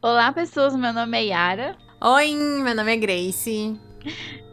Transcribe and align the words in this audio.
Olá, 0.00 0.32
pessoas. 0.32 0.76
Meu 0.76 0.92
nome 0.92 1.18
é 1.18 1.24
Yara. 1.24 1.76
Oi, 2.00 2.32
meu 2.62 2.72
nome 2.72 2.92
é 2.92 2.96
Grace. 2.96 3.76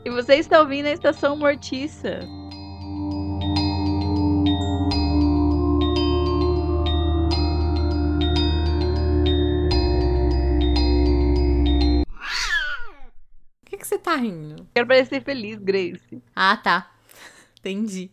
E 0.04 0.10
você 0.10 0.38
está 0.38 0.60
ouvindo 0.60 0.88
a 0.88 0.92
Estação 0.92 1.38
Mortiça. 1.38 2.22
Por 13.62 13.70
que, 13.70 13.78
que 13.78 13.86
você 13.88 14.00
tá 14.00 14.16
rindo? 14.16 14.68
Quero 14.74 14.88
parecer 14.88 15.22
feliz, 15.24 15.60
Grace. 15.60 16.24
Ah, 16.36 16.58
tá. 16.58 16.92
Entendi. 17.60 18.12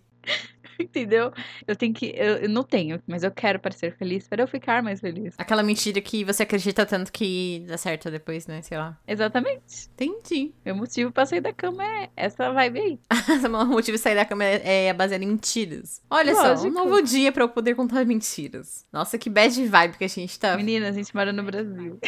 Entendeu? 0.81 1.33
Eu 1.67 1.77
tenho 1.77 1.93
que. 1.95 2.13
Eu, 2.17 2.37
eu 2.37 2.49
não 2.49 2.63
tenho, 2.63 3.03
mas 3.07 3.23
eu 3.23 3.31
quero 3.31 3.59
parecer 3.59 3.95
feliz 3.97 4.27
para 4.29 4.43
eu 4.43 4.47
ficar 4.47 4.83
mais 4.83 5.01
feliz. 5.01 5.35
Aquela 5.39 5.63
mentira 5.63 6.01
que 6.01 6.25
você 6.25 6.43
acredita 6.43 6.85
tanto 6.87 7.13
que 7.13 7.65
dá 7.67 7.77
certo 7.77 8.11
depois, 8.11 8.47
né? 8.47 8.63
Sei 8.63 8.77
lá. 8.77 8.99
Exatamente. 9.07 9.89
Entendi. 9.95 10.53
Meu 10.65 10.75
motivo 10.75 11.13
pra 11.13 11.27
sair 11.27 11.41
da 11.41 11.53
cama 11.53 11.85
é 11.85 12.11
essa 12.17 12.53
vibe 12.53 12.81
aí. 12.81 12.99
o 13.47 13.67
motivo 13.67 13.97
de 13.97 14.03
sair 14.03 14.15
da 14.15 14.25
cama 14.25 14.45
é, 14.45 14.87
é 14.87 14.93
baseado 14.93 15.23
em 15.23 15.27
mentiras. 15.27 16.03
Olha 16.11 16.35
só, 16.35 16.49
Lógico. 16.49 16.69
um 16.69 16.73
novo 16.73 17.03
dia 17.03 17.33
pra 17.33 17.45
eu 17.45 17.49
poder 17.49 17.75
contar 17.75 18.05
mentiras. 18.05 18.87
Nossa, 18.93 19.19
que 19.19 19.31
bad 19.31 19.67
vibe 19.67 19.97
que 19.97 20.05
a 20.05 20.09
gente 20.09 20.39
tá. 20.39 20.57
Menina, 20.57 20.89
a 20.89 20.93
gente 20.93 21.15
mora 21.15 21.33
no 21.33 21.43
Brasil. 21.43 21.99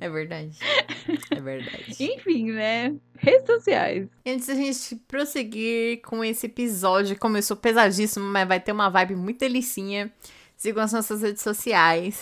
É 0.00 0.08
verdade. 0.08 0.58
É 1.30 1.40
verdade. 1.40 1.96
Enfim, 1.98 2.52
né? 2.52 2.94
Redes 3.22 3.46
sociais. 3.46 4.08
Antes 4.26 4.48
da 4.48 4.54
gente 4.54 4.96
prosseguir 5.06 6.02
com 6.02 6.24
esse 6.24 6.46
episódio, 6.46 7.16
começou 7.16 7.56
pesadíssimo, 7.56 8.26
mas 8.26 8.48
vai 8.48 8.58
ter 8.58 8.72
uma 8.72 8.88
vibe 8.88 9.14
muito 9.14 9.38
delicinha. 9.38 10.12
Sigam 10.56 10.82
as 10.82 10.92
nossas 10.92 11.22
redes 11.22 11.40
sociais. 11.40 12.20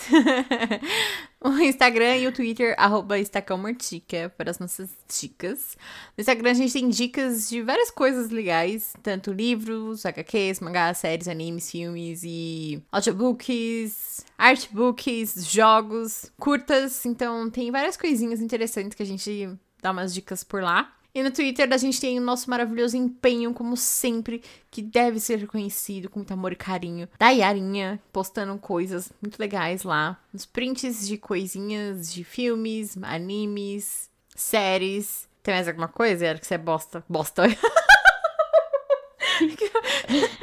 o 1.43 1.49
Instagram 1.57 2.17
e 2.17 2.27
o 2.27 2.31
Twitter, 2.31 2.75
arroba 2.77 3.17
estacãomortica, 3.17 4.31
para 4.37 4.51
as 4.51 4.59
nossas 4.59 4.91
dicas. 5.07 5.75
No 6.15 6.21
Instagram 6.21 6.51
a 6.51 6.53
gente 6.53 6.73
tem 6.73 6.87
dicas 6.87 7.49
de 7.49 7.63
várias 7.63 7.89
coisas 7.89 8.29
legais, 8.29 8.93
tanto 9.01 9.31
livros, 9.31 10.05
HQs, 10.05 10.59
mangás, 10.59 10.99
séries, 10.99 11.27
animes, 11.27 11.71
filmes 11.71 12.21
e 12.23 12.79
audiobooks, 12.91 14.23
artbooks, 14.37 15.47
jogos, 15.51 16.31
curtas. 16.39 17.07
Então 17.07 17.49
tem 17.49 17.71
várias 17.71 17.97
coisinhas 17.97 18.39
interessantes 18.39 18.95
que 18.95 19.01
a 19.01 19.05
gente 19.05 19.49
dá 19.81 19.91
umas 19.91 20.13
dicas 20.13 20.43
por 20.43 20.61
lá. 20.61 20.93
E 21.13 21.21
no 21.21 21.29
Twitter 21.29 21.67
a 21.71 21.77
gente 21.77 21.99
tem 21.99 22.17
o 22.17 22.21
nosso 22.21 22.49
maravilhoso 22.49 22.95
empenho, 22.95 23.53
como 23.53 23.75
sempre, 23.75 24.41
que 24.69 24.81
deve 24.81 25.19
ser 25.19 25.39
reconhecido 25.39 26.09
com 26.09 26.19
muito 26.19 26.31
amor 26.33 26.53
e 26.53 26.55
carinho, 26.55 27.09
da 27.19 27.29
Yarinha, 27.29 27.99
postando 28.13 28.57
coisas 28.57 29.11
muito 29.21 29.37
legais 29.37 29.83
lá. 29.83 30.17
Os 30.33 30.45
prints 30.45 31.05
de 31.05 31.17
coisinhas 31.17 32.13
de 32.13 32.23
filmes, 32.23 32.97
animes, 33.01 34.09
séries. 34.33 35.27
Tem 35.43 35.53
mais 35.53 35.67
alguma 35.67 35.89
coisa, 35.89 36.25
Yara, 36.25 36.39
que 36.39 36.47
você 36.47 36.53
é 36.53 36.57
bosta? 36.57 37.03
Bosta. 37.09 37.43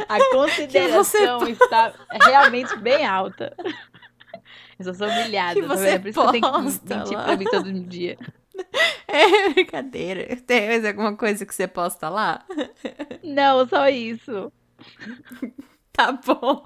A 0.08 0.19
consideração 0.33 1.41
você 1.41 1.52
está 1.52 1.95
realmente 2.25 2.77
bem 2.77 3.06
alta. 3.06 3.55
Eu 4.78 4.84
só 4.84 4.95
sou 4.95 5.08
humilhada, 5.08 5.55
Que 5.55 5.67
tá 5.67 5.69
você 5.77 5.98
vendo? 5.98 6.02
Por 6.02 6.08
isso 6.08 6.20
que 6.20 6.27
eu 6.27 6.33
tenho 6.33 6.52
que 6.52 6.95
mentir 6.95 7.17
lá. 7.17 7.25
pra 7.25 7.36
mim 7.36 7.45
todo 7.45 7.73
dia. 7.73 8.19
É 9.11 9.48
brincadeira. 9.51 10.37
Tem 10.37 10.69
mais 10.69 10.84
alguma 10.84 11.17
coisa 11.17 11.47
que 11.47 11.55
você 11.55 11.67
posta 11.67 12.09
lá? 12.11 12.45
Não, 13.25 13.67
só 13.67 13.89
isso. 13.89 14.53
Tá 15.91 16.12
bom. 16.12 16.62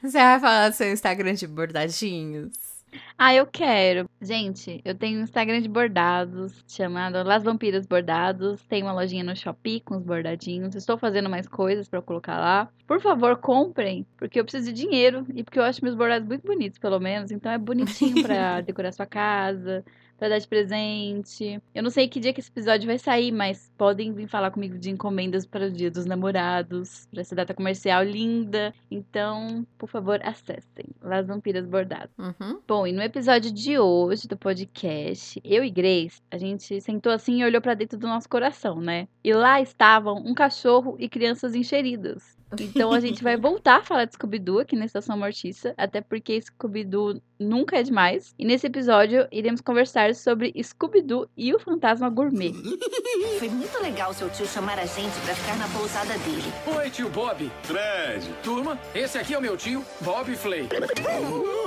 Você 0.00 0.16
vai 0.16 0.40
falar 0.40 0.70
do 0.70 0.74
seu 0.74 0.90
Instagram 0.90 1.34
de 1.34 1.46
bordadinhos? 1.46 2.72
Ah, 3.18 3.34
eu 3.34 3.46
quero. 3.46 4.08
Gente, 4.20 4.80
eu 4.84 4.94
tenho 4.94 5.20
um 5.20 5.22
Instagram 5.22 5.60
de 5.60 5.68
bordados 5.68 6.64
chamado 6.66 7.22
Las 7.22 7.42
Vampiras 7.42 7.86
Bordados. 7.86 8.62
Tem 8.62 8.82
uma 8.82 8.92
lojinha 8.92 9.22
no 9.22 9.36
Shopee 9.36 9.80
com 9.80 9.96
os 9.96 10.02
bordadinhos. 10.02 10.74
Estou 10.74 10.98
fazendo 10.98 11.28
mais 11.30 11.46
coisas 11.46 11.88
eu 11.92 12.02
colocar 12.02 12.38
lá. 12.38 12.68
Por 12.86 13.00
favor, 13.00 13.36
comprem, 13.36 14.06
porque 14.16 14.40
eu 14.40 14.44
preciso 14.44 14.72
de 14.72 14.72
dinheiro 14.72 15.26
e 15.34 15.42
porque 15.42 15.58
eu 15.58 15.64
acho 15.64 15.84
meus 15.84 15.94
bordados 15.94 16.26
muito 16.26 16.46
bonitos, 16.46 16.78
pelo 16.78 16.98
menos. 16.98 17.30
Então 17.30 17.52
é 17.52 17.58
bonitinho 17.58 18.22
pra 18.22 18.60
decorar 18.60 18.92
sua 18.92 19.06
casa, 19.06 19.84
pra 20.22 20.28
dar 20.28 20.38
de 20.38 20.46
presente. 20.46 21.60
Eu 21.74 21.82
não 21.82 21.90
sei 21.90 22.06
que 22.06 22.20
dia 22.20 22.32
que 22.32 22.38
esse 22.38 22.48
episódio 22.48 22.86
vai 22.86 22.96
sair, 22.96 23.32
mas 23.32 23.72
podem 23.76 24.12
vir 24.12 24.28
falar 24.28 24.52
comigo 24.52 24.78
de 24.78 24.88
encomendas 24.88 25.44
para 25.44 25.66
o 25.66 25.70
Dia 25.70 25.90
dos 25.90 26.06
Namorados, 26.06 27.08
pra 27.10 27.22
essa 27.22 27.34
data 27.34 27.52
comercial 27.52 28.04
linda. 28.04 28.72
Então, 28.88 29.66
por 29.76 29.88
favor, 29.88 30.20
acessem 30.22 30.86
Las 31.02 31.26
Vampiras 31.26 31.66
Bordados. 31.66 32.14
Uhum. 32.16 32.60
Bom, 32.68 32.86
e 32.86 32.92
no 32.92 33.02
episódio 33.02 33.50
de 33.50 33.76
hoje 33.80 34.28
do 34.28 34.36
podcast, 34.36 35.40
eu 35.44 35.64
e 35.64 35.70
Grace, 35.70 36.22
a 36.30 36.38
gente 36.38 36.80
sentou 36.80 37.10
assim 37.10 37.40
e 37.40 37.44
olhou 37.44 37.60
pra 37.60 37.74
dentro 37.74 37.98
do 37.98 38.06
nosso 38.06 38.28
coração, 38.28 38.80
né? 38.80 39.08
E 39.24 39.32
lá 39.32 39.60
estavam 39.60 40.18
um 40.24 40.34
cachorro 40.34 40.94
e 41.00 41.08
crianças 41.08 41.56
encheridas. 41.56 42.40
Então 42.60 42.92
a 42.92 43.00
gente 43.00 43.22
vai 43.22 43.36
voltar 43.36 43.78
a 43.78 43.82
falar 43.82 44.04
de 44.04 44.14
Scooby-Doo 44.14 44.60
aqui 44.60 44.76
na 44.76 44.84
Estação 44.84 45.16
Mortiça, 45.16 45.74
até 45.76 46.00
porque 46.00 46.40
Scooby-Doo 46.40 47.20
nunca 47.38 47.78
é 47.78 47.82
demais. 47.82 48.34
E 48.38 48.44
nesse 48.44 48.66
episódio 48.66 49.26
iremos 49.30 49.60
conversar 49.60 50.14
sobre 50.14 50.52
Scooby-Doo 50.62 51.28
e 51.36 51.54
o 51.54 51.58
Fantasma 51.58 52.08
Gourmet. 52.10 52.52
Foi 53.38 53.48
muito 53.48 53.82
legal 53.82 54.12
seu 54.12 54.28
tio 54.30 54.46
chamar 54.46 54.78
a 54.78 54.86
gente 54.86 55.18
pra 55.24 55.34
ficar 55.34 55.56
na 55.56 55.68
pousada 55.68 56.16
dele. 56.18 56.52
Oi, 56.76 56.90
tio 56.90 57.08
Bob. 57.08 57.50
Fred, 57.62 58.28
Turma, 58.42 58.78
esse 58.94 59.18
aqui 59.18 59.34
é 59.34 59.38
o 59.38 59.42
meu 59.42 59.56
tio, 59.56 59.84
Bob 60.00 60.34
Flay. 60.36 60.62
O 60.62 61.62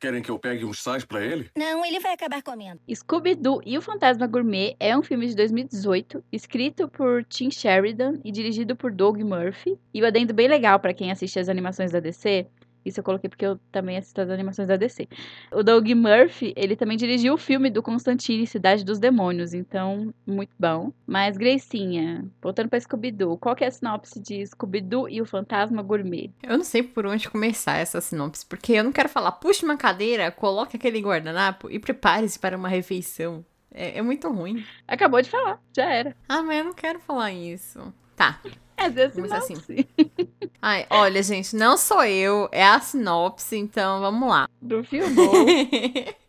Querem 0.00 0.22
que 0.22 0.30
eu 0.30 0.38
pegue 0.38 0.64
uns 0.64 0.82
sais 0.82 1.04
pra 1.04 1.24
ele? 1.24 1.50
Não, 1.56 1.84
ele 1.84 2.00
vai 2.00 2.12
acabar 2.12 2.42
comendo. 2.42 2.80
Scooby-Doo 2.92 3.60
e 3.64 3.76
o 3.76 3.82
Fantasma 3.82 4.26
Gourmet 4.26 4.76
é 4.80 4.96
um 4.96 5.02
filme 5.02 5.26
de 5.26 5.36
2018, 5.36 6.22
escrito 6.32 6.88
por 6.88 7.24
Tim 7.24 7.50
Sheridan 7.50 8.18
e 8.24 8.32
dirigido 8.32 8.74
por 8.74 8.90
Doug 8.90 9.18
Murphy. 9.20 9.78
E 9.92 10.02
o 10.02 10.06
adendo 10.06 10.32
bem 10.32 10.48
legal 10.48 10.78
pra 10.78 10.94
quem 10.94 11.10
assiste 11.10 11.38
as 11.38 11.48
animações 11.48 11.92
da 11.92 12.00
DC. 12.00 12.46
Isso 12.84 13.00
eu 13.00 13.04
coloquei 13.04 13.28
porque 13.28 13.44
eu 13.44 13.58
também 13.70 13.96
assisto 13.96 14.20
as 14.20 14.30
animações 14.30 14.68
da 14.68 14.76
DC. 14.76 15.08
O 15.52 15.62
Doug 15.62 15.88
Murphy, 15.90 16.52
ele 16.56 16.76
também 16.76 16.96
dirigiu 16.96 17.34
o 17.34 17.38
filme 17.38 17.70
do 17.70 17.82
Constantine, 17.82 18.46
Cidade 18.46 18.84
dos 18.84 18.98
Demônios, 18.98 19.52
então, 19.52 20.12
muito 20.26 20.52
bom. 20.58 20.92
Mas, 21.06 21.36
Gracinha, 21.36 22.24
voltando 22.42 22.68
pra 22.68 22.80
Scooby-Doo, 22.80 23.38
qual 23.38 23.54
que 23.54 23.64
é 23.64 23.66
a 23.66 23.70
sinopse 23.70 24.18
de 24.20 24.46
Scooby-Doo 24.46 25.08
e 25.08 25.20
o 25.20 25.26
Fantasma 25.26 25.82
Gourmet? 25.82 26.30
Eu 26.42 26.56
não 26.56 26.64
sei 26.64 26.82
por 26.82 27.06
onde 27.06 27.28
começar 27.28 27.76
essa 27.76 28.00
sinopse, 28.00 28.46
porque 28.46 28.72
eu 28.72 28.84
não 28.84 28.92
quero 28.92 29.08
falar, 29.08 29.32
puxe 29.32 29.64
uma 29.64 29.76
cadeira, 29.76 30.30
coloque 30.30 30.76
aquele 30.76 31.00
guardanapo 31.00 31.70
e 31.70 31.78
prepare-se 31.78 32.38
para 32.38 32.56
uma 32.56 32.68
refeição. 32.68 33.44
É, 33.72 33.98
é 33.98 34.02
muito 34.02 34.28
ruim. 34.28 34.64
Acabou 34.86 35.22
de 35.22 35.30
falar, 35.30 35.60
já 35.74 35.84
era. 35.84 36.16
Ah, 36.28 36.42
mas 36.42 36.58
eu 36.58 36.64
não 36.64 36.74
quero 36.74 36.98
falar 37.00 37.32
isso. 37.32 37.92
Tá. 38.16 38.40
Essa 38.80 39.34
é 39.34 39.38
assim. 39.38 39.54
Ai, 40.62 40.86
olha, 40.90 41.22
gente, 41.22 41.54
não 41.54 41.76
sou 41.76 42.02
eu, 42.04 42.48
é 42.50 42.64
a 42.64 42.80
sinopse, 42.80 43.56
então 43.56 44.00
vamos 44.00 44.28
lá. 44.28 44.48
do 44.60 44.82
filme. 44.82 45.14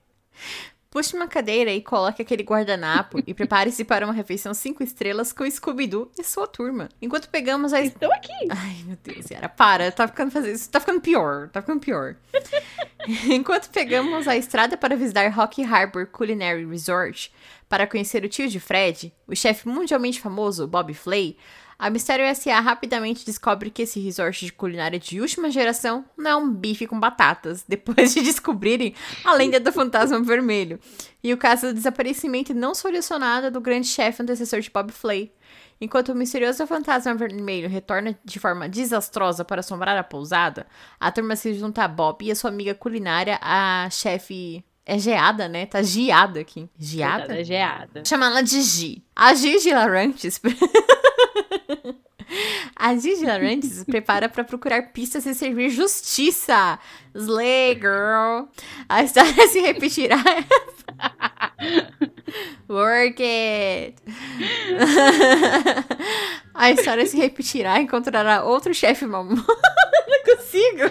Puxe 0.92 1.16
uma 1.16 1.26
cadeira 1.26 1.72
e 1.72 1.82
coloque 1.82 2.22
aquele 2.22 2.44
guardanapo 2.44 3.24
e 3.26 3.34
prepare-se 3.34 3.86
para 3.86 4.06
uma 4.06 4.14
refeição 4.14 4.54
cinco 4.54 4.84
estrelas 4.84 5.32
com 5.32 5.50
Scooby-Doo 5.50 6.12
e 6.20 6.24
sua 6.24 6.46
turma. 6.46 6.90
Enquanto 7.02 7.30
pegamos 7.30 7.72
a 7.72 7.80
Estou 7.80 8.12
aqui. 8.12 8.34
Ai, 8.50 8.84
meu 8.86 8.98
Deus, 9.02 9.32
Yara, 9.32 9.48
para. 9.48 9.90
Tá 9.90 10.06
ficando, 10.06 10.32
fazer 10.32 10.52
isso 10.52 10.70
tá 10.70 10.82
ficando 10.82 11.00
pior. 11.00 11.48
Tá 11.48 11.62
ficando 11.62 11.80
pior. 11.80 12.18
Enquanto 13.32 13.70
pegamos 13.70 14.28
a 14.28 14.36
estrada 14.36 14.76
para 14.76 14.98
visitar 14.98 15.30
Rock 15.30 15.64
Harbor 15.64 16.08
Culinary 16.08 16.66
Resort 16.66 17.32
para 17.70 17.88
conhecer 17.88 18.26
o 18.26 18.30
tio 18.30 18.50
de 18.50 18.60
Fred, 18.60 19.14
o 19.26 19.34
chefe 19.34 19.70
mundialmente 19.70 20.20
famoso, 20.20 20.68
Bob 20.68 20.94
Flay, 20.94 21.38
a 21.82 21.90
Mistério 21.90 22.24
S.A. 22.26 22.60
rapidamente 22.60 23.26
descobre 23.26 23.72
que 23.72 23.82
esse 23.82 24.00
resort 24.00 24.46
de 24.46 24.54
culinária 24.54 25.00
de 25.00 25.20
última 25.20 25.50
geração 25.50 26.06
não 26.16 26.30
é 26.30 26.36
um 26.36 26.54
bife 26.54 26.86
com 26.86 27.00
batatas, 27.00 27.66
depois 27.68 28.14
de 28.14 28.22
descobrirem 28.22 28.94
a 29.26 29.34
lenda 29.34 29.60
do 29.60 29.72
fantasma 29.72 30.22
vermelho 30.22 30.80
e 31.24 31.34
o 31.34 31.38
caso 31.38 31.70
do 31.70 31.74
desaparecimento 31.74 32.54
não 32.54 32.76
solucionado 32.76 33.50
do 33.50 33.60
grande 33.60 33.88
chefe 33.88 34.22
antecessor 34.22 34.60
de 34.60 34.70
Bob 34.70 34.92
Flay. 34.92 35.34
Enquanto 35.82 36.10
o 36.10 36.16
misterioso 36.16 36.68
fantasma 36.68 37.16
vermelho 37.16 37.68
retorna 37.68 38.16
de 38.24 38.40
forma 38.40 38.70
desastrosa 38.70 39.44
para 39.44 39.62
assombrar 39.62 39.98
a 39.98 40.04
pousada, 40.04 40.68
a 41.00 41.12
turma 41.12 41.36
se 41.36 41.52
junta 41.56 41.84
a 41.84 41.88
Bob 41.88 42.24
e 42.24 42.30
a 42.30 42.36
sua 42.36 42.52
amiga 42.52 42.76
culinária, 42.76 43.40
a 43.42 43.90
chefe. 43.90 44.64
É 44.86 44.98
geada, 44.98 45.48
né? 45.48 45.66
Tá 45.66 45.82
giada 45.82 46.40
aqui. 46.40 46.70
Giada? 46.78 47.20
Coitada, 47.26 47.44
geada. 47.44 48.04
Chama 48.06 48.26
ela 48.28 48.42
de 48.42 48.62
Gi. 48.62 49.04
A 49.16 49.34
Gigi 49.34 49.72
Larantes. 49.72 50.42
A 52.76 52.96
Gigi 52.96 53.26
Larantes 53.26 53.84
prepara 53.86 54.28
para 54.30 54.44
procurar 54.44 54.92
pistas 54.92 55.26
e 55.26 55.36
servir 55.36 55.70
justiça. 55.70 56.80
Slay, 57.14 57.76
girl. 57.76 58.48
A 58.88 59.04
história 59.04 59.48
se 59.48 59.60
repetirá. 59.60 60.18
Work 62.70 63.22
it. 63.22 63.96
A 66.54 66.72
história 66.72 67.06
se 67.06 67.18
repetirá 67.18 67.80
e 67.80 67.84
encontrará 67.84 68.44
outro 68.44 68.74
chefe 68.74 69.06
mamão. 69.06 69.36
Não 69.36 70.24
consigo. 70.36 70.84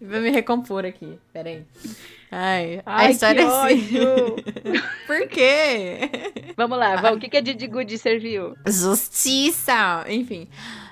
Vou 0.00 0.20
me 0.20 0.30
recompor 0.30 0.84
aqui. 0.84 1.18
Peraí. 1.32 1.64
Ai, 2.30 2.82
a 2.84 2.96
Ai, 2.96 3.12
história 3.12 3.42
que 3.46 3.50
é 3.50 3.62
assim. 3.64 4.82
Por 5.06 5.28
quê? 5.28 6.10
Vamos 6.56 6.78
lá, 6.78 6.96
vamos. 6.96 7.18
o 7.18 7.20
que, 7.20 7.28
que 7.28 7.36
a 7.36 7.40
Didi 7.40 7.66
Good 7.66 7.96
serviu? 7.98 8.54
Justiça! 8.66 10.04
Enfim. 10.08 10.48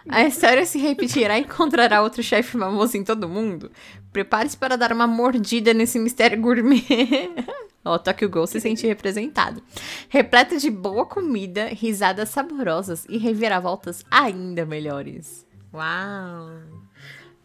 A 0.08 0.22
história 0.22 0.64
se 0.64 0.78
repetirá 0.78 1.38
e 1.38 1.42
encontrará 1.42 2.02
outro 2.02 2.22
chefe 2.22 2.58
famoso 2.58 2.96
em 2.96 3.04
todo 3.04 3.28
mundo. 3.28 3.70
Prepare-se 4.12 4.56
para 4.56 4.76
dar 4.76 4.92
uma 4.92 5.06
mordida 5.06 5.74
nesse 5.74 5.98
mistério 5.98 6.40
gourmet. 6.40 6.84
Ó, 7.84 7.98
Tokyo 7.98 8.30
Ghoul 8.30 8.46
se 8.46 8.60
sente 8.60 8.86
representado. 8.86 9.62
Repleta 10.08 10.56
de 10.56 10.70
boa 10.70 11.04
comida, 11.04 11.66
risadas 11.66 12.30
saborosas 12.30 13.04
e 13.08 13.18
reviravoltas 13.18 14.02
ainda 14.10 14.64
melhores. 14.64 15.46
Uau! 15.72 16.83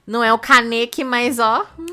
Não 0.09 0.23
é 0.23 0.33
o 0.33 0.39
Kaneki, 0.39 1.03
mas 1.03 1.37
ó. 1.37 1.67
hum. 1.77 1.85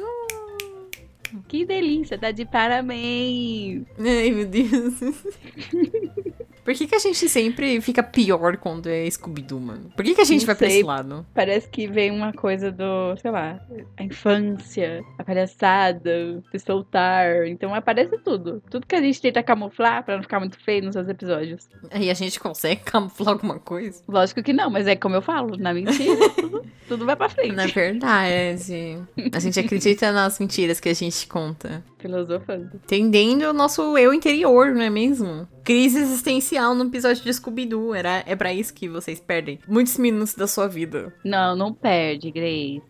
Que 1.46 1.66
delícia, 1.66 2.16
tá 2.16 2.30
de 2.30 2.46
parabéns. 2.46 3.84
Ai, 3.98 4.30
meu 4.30 4.46
Deus. 4.46 4.94
Por 6.64 6.74
que, 6.74 6.86
que 6.88 6.94
a 6.96 6.98
gente 6.98 7.28
sempre 7.28 7.80
fica 7.80 8.02
pior 8.02 8.56
quando 8.56 8.88
é 8.88 9.08
Scooby-Doo, 9.08 9.60
mano? 9.60 9.92
Por 9.94 10.04
que, 10.04 10.14
que 10.14 10.20
a 10.20 10.24
gente 10.24 10.40
Não 10.40 10.46
vai 10.46 10.56
pra 10.56 10.66
sei. 10.68 10.78
esse 10.78 10.86
lado? 10.86 11.24
Parece 11.32 11.68
que 11.68 11.86
vem 11.86 12.10
uma 12.10 12.32
coisa 12.32 12.72
do, 12.72 13.16
sei 13.20 13.30
lá, 13.30 13.60
a 13.96 14.02
infância, 14.02 15.04
palhaçada, 15.26 16.42
se 16.50 16.58
soltar. 16.58 17.46
Então 17.46 17.74
aparece 17.74 18.16
tudo. 18.18 18.62
Tudo 18.70 18.86
que 18.86 18.94
a 18.94 19.00
gente 19.00 19.20
tenta 19.20 19.42
camuflar 19.42 20.04
pra 20.04 20.16
não 20.16 20.22
ficar 20.22 20.38
muito 20.38 20.58
feio 20.58 20.84
nos 20.84 20.94
seus 20.94 21.08
episódios. 21.08 21.68
Aí 21.90 22.08
a 22.08 22.14
gente 22.14 22.38
consegue 22.38 22.82
camuflar 22.82 23.30
alguma 23.30 23.58
coisa? 23.58 24.02
Lógico 24.08 24.42
que 24.42 24.52
não, 24.52 24.70
mas 24.70 24.86
é 24.86 24.94
como 24.94 25.16
eu 25.16 25.22
falo, 25.22 25.56
na 25.56 25.74
mentira, 25.74 26.30
tudo, 26.36 26.62
tudo 26.88 27.04
vai 27.04 27.16
pra 27.16 27.28
frente. 27.28 27.54
Na 27.54 27.66
verdade. 27.66 28.98
A 29.32 29.38
gente 29.40 29.58
acredita 29.58 30.12
nas 30.12 30.38
mentiras 30.38 30.78
que 30.78 30.88
a 30.88 30.94
gente 30.94 31.26
conta. 31.26 31.84
Filosofando. 31.98 32.70
Entendendo 32.84 33.44
o 33.44 33.52
nosso 33.52 33.98
eu 33.98 34.14
interior, 34.14 34.72
não 34.72 34.82
é 34.82 34.90
mesmo? 34.90 35.48
Crise 35.64 35.98
existencial 35.98 36.74
no 36.74 36.84
episódio 36.84 37.24
de 37.24 37.32
Scooby-Doo. 37.32 37.94
Era, 37.94 38.22
é 38.26 38.36
pra 38.36 38.52
isso 38.52 38.72
que 38.72 38.88
vocês 38.88 39.18
perdem 39.18 39.58
muitos 39.66 39.98
minutos 39.98 40.34
da 40.34 40.46
sua 40.46 40.68
vida. 40.68 41.12
Não, 41.24 41.56
não 41.56 41.72
perde, 41.72 42.30
Grace. 42.30 42.82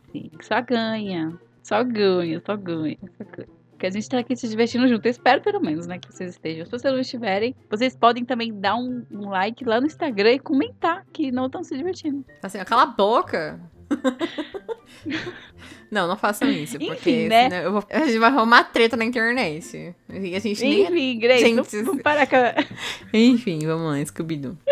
Só 0.42 0.60
ganha. 0.60 1.38
Só 1.66 1.82
ganha, 1.82 2.40
só 2.46 2.56
ganha, 2.56 2.96
só 3.18 3.24
ganha. 3.24 3.48
Porque 3.72 3.86
a 3.88 3.90
gente 3.90 4.08
tá 4.08 4.20
aqui 4.20 4.36
se 4.36 4.48
divertindo 4.48 4.86
junto. 4.86 5.04
Eu 5.04 5.10
espero, 5.10 5.42
pelo 5.42 5.60
menos, 5.60 5.84
né, 5.88 5.98
que 5.98 6.06
vocês 6.12 6.30
estejam. 6.30 6.64
Se 6.64 6.70
vocês 6.70 6.94
não 6.94 7.00
estiverem, 7.00 7.56
vocês 7.68 7.96
podem 7.96 8.24
também 8.24 8.54
dar 8.54 8.76
um, 8.76 9.04
um 9.10 9.28
like 9.30 9.64
lá 9.64 9.80
no 9.80 9.86
Instagram 9.88 10.34
e 10.34 10.38
comentar 10.38 11.04
que 11.12 11.32
não 11.32 11.46
estão 11.46 11.64
se 11.64 11.76
divertindo. 11.76 12.24
Assim, 12.40 12.60
ó, 12.60 12.64
cala 12.64 12.84
a 12.84 12.86
boca. 12.86 13.58
não, 15.90 16.06
não 16.06 16.16
façam 16.16 16.48
isso, 16.48 16.78
porque 16.78 16.92
Enfim, 16.92 17.26
né? 17.26 17.50
senão 17.50 17.62
eu 17.64 17.72
vou- 17.72 17.84
a 17.90 18.06
gente 18.06 18.18
vai 18.20 18.30
arrumar 18.30 18.62
treta 18.62 18.96
na 18.96 19.04
internet. 19.04 19.92
E 20.08 20.36
a 20.36 20.38
gente 20.38 20.62
nem... 20.62 20.82
Enfim, 20.84 21.18
Grace, 21.18 21.44
Gente, 21.44 21.76
não, 21.78 21.84
vamos 21.84 22.02
parar 22.02 22.28
com 22.28 22.36
a... 22.36 22.54
Enfim, 23.12 23.58
vamos 23.66 23.90
lá, 23.90 24.04
Scooby-Doo. 24.06 24.56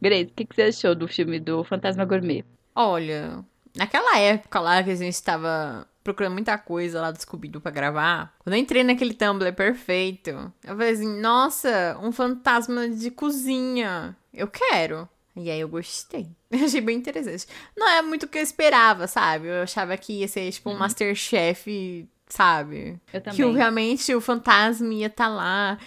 Grace, 0.00 0.30
o 0.30 0.34
que, 0.34 0.46
que 0.46 0.54
você 0.54 0.62
achou 0.62 0.94
do 0.94 1.06
filme 1.06 1.38
do 1.38 1.62
Fantasma 1.64 2.06
Gourmet? 2.06 2.44
Olha, 2.80 3.44
naquela 3.76 4.18
época 4.18 4.60
lá 4.60 4.82
que 4.82 4.90
a 4.90 4.94
gente 4.94 5.20
tava 5.22 5.86
procurando 6.04 6.32
muita 6.34 6.56
coisa 6.56 7.00
lá 7.00 7.10
do 7.10 7.20
Scooby-Doo 7.20 7.60
pra 7.60 7.70
gravar, 7.72 8.32
quando 8.38 8.54
eu 8.54 8.60
entrei 8.60 8.82
naquele 8.84 9.12
Tumblr 9.12 9.52
perfeito, 9.52 10.30
eu 10.30 10.76
falei 10.76 10.92
assim, 10.92 11.20
nossa, 11.20 11.98
um 12.00 12.12
fantasma 12.12 12.88
de 12.88 13.10
cozinha, 13.10 14.16
eu 14.32 14.46
quero. 14.46 15.08
E 15.36 15.50
aí 15.50 15.60
eu 15.60 15.68
gostei. 15.68 16.28
Eu 16.50 16.64
achei 16.64 16.80
bem 16.80 16.96
interessante. 16.96 17.46
Não 17.76 17.86
é 17.88 18.00
muito 18.02 18.22
o 18.24 18.28
que 18.28 18.38
eu 18.38 18.42
esperava, 18.42 19.06
sabe? 19.06 19.46
Eu 19.48 19.62
achava 19.62 19.96
que 19.98 20.14
ia 20.20 20.26
ser 20.28 20.50
tipo 20.50 20.70
um 20.70 20.76
Masterchef, 20.78 22.08
sabe? 22.26 22.98
Eu 23.12 23.20
Que 23.20 23.30
também. 23.30 23.54
realmente 23.54 24.14
o 24.14 24.20
fantasma 24.20 24.92
ia 24.94 25.06
estar 25.08 25.28
lá 25.28 25.78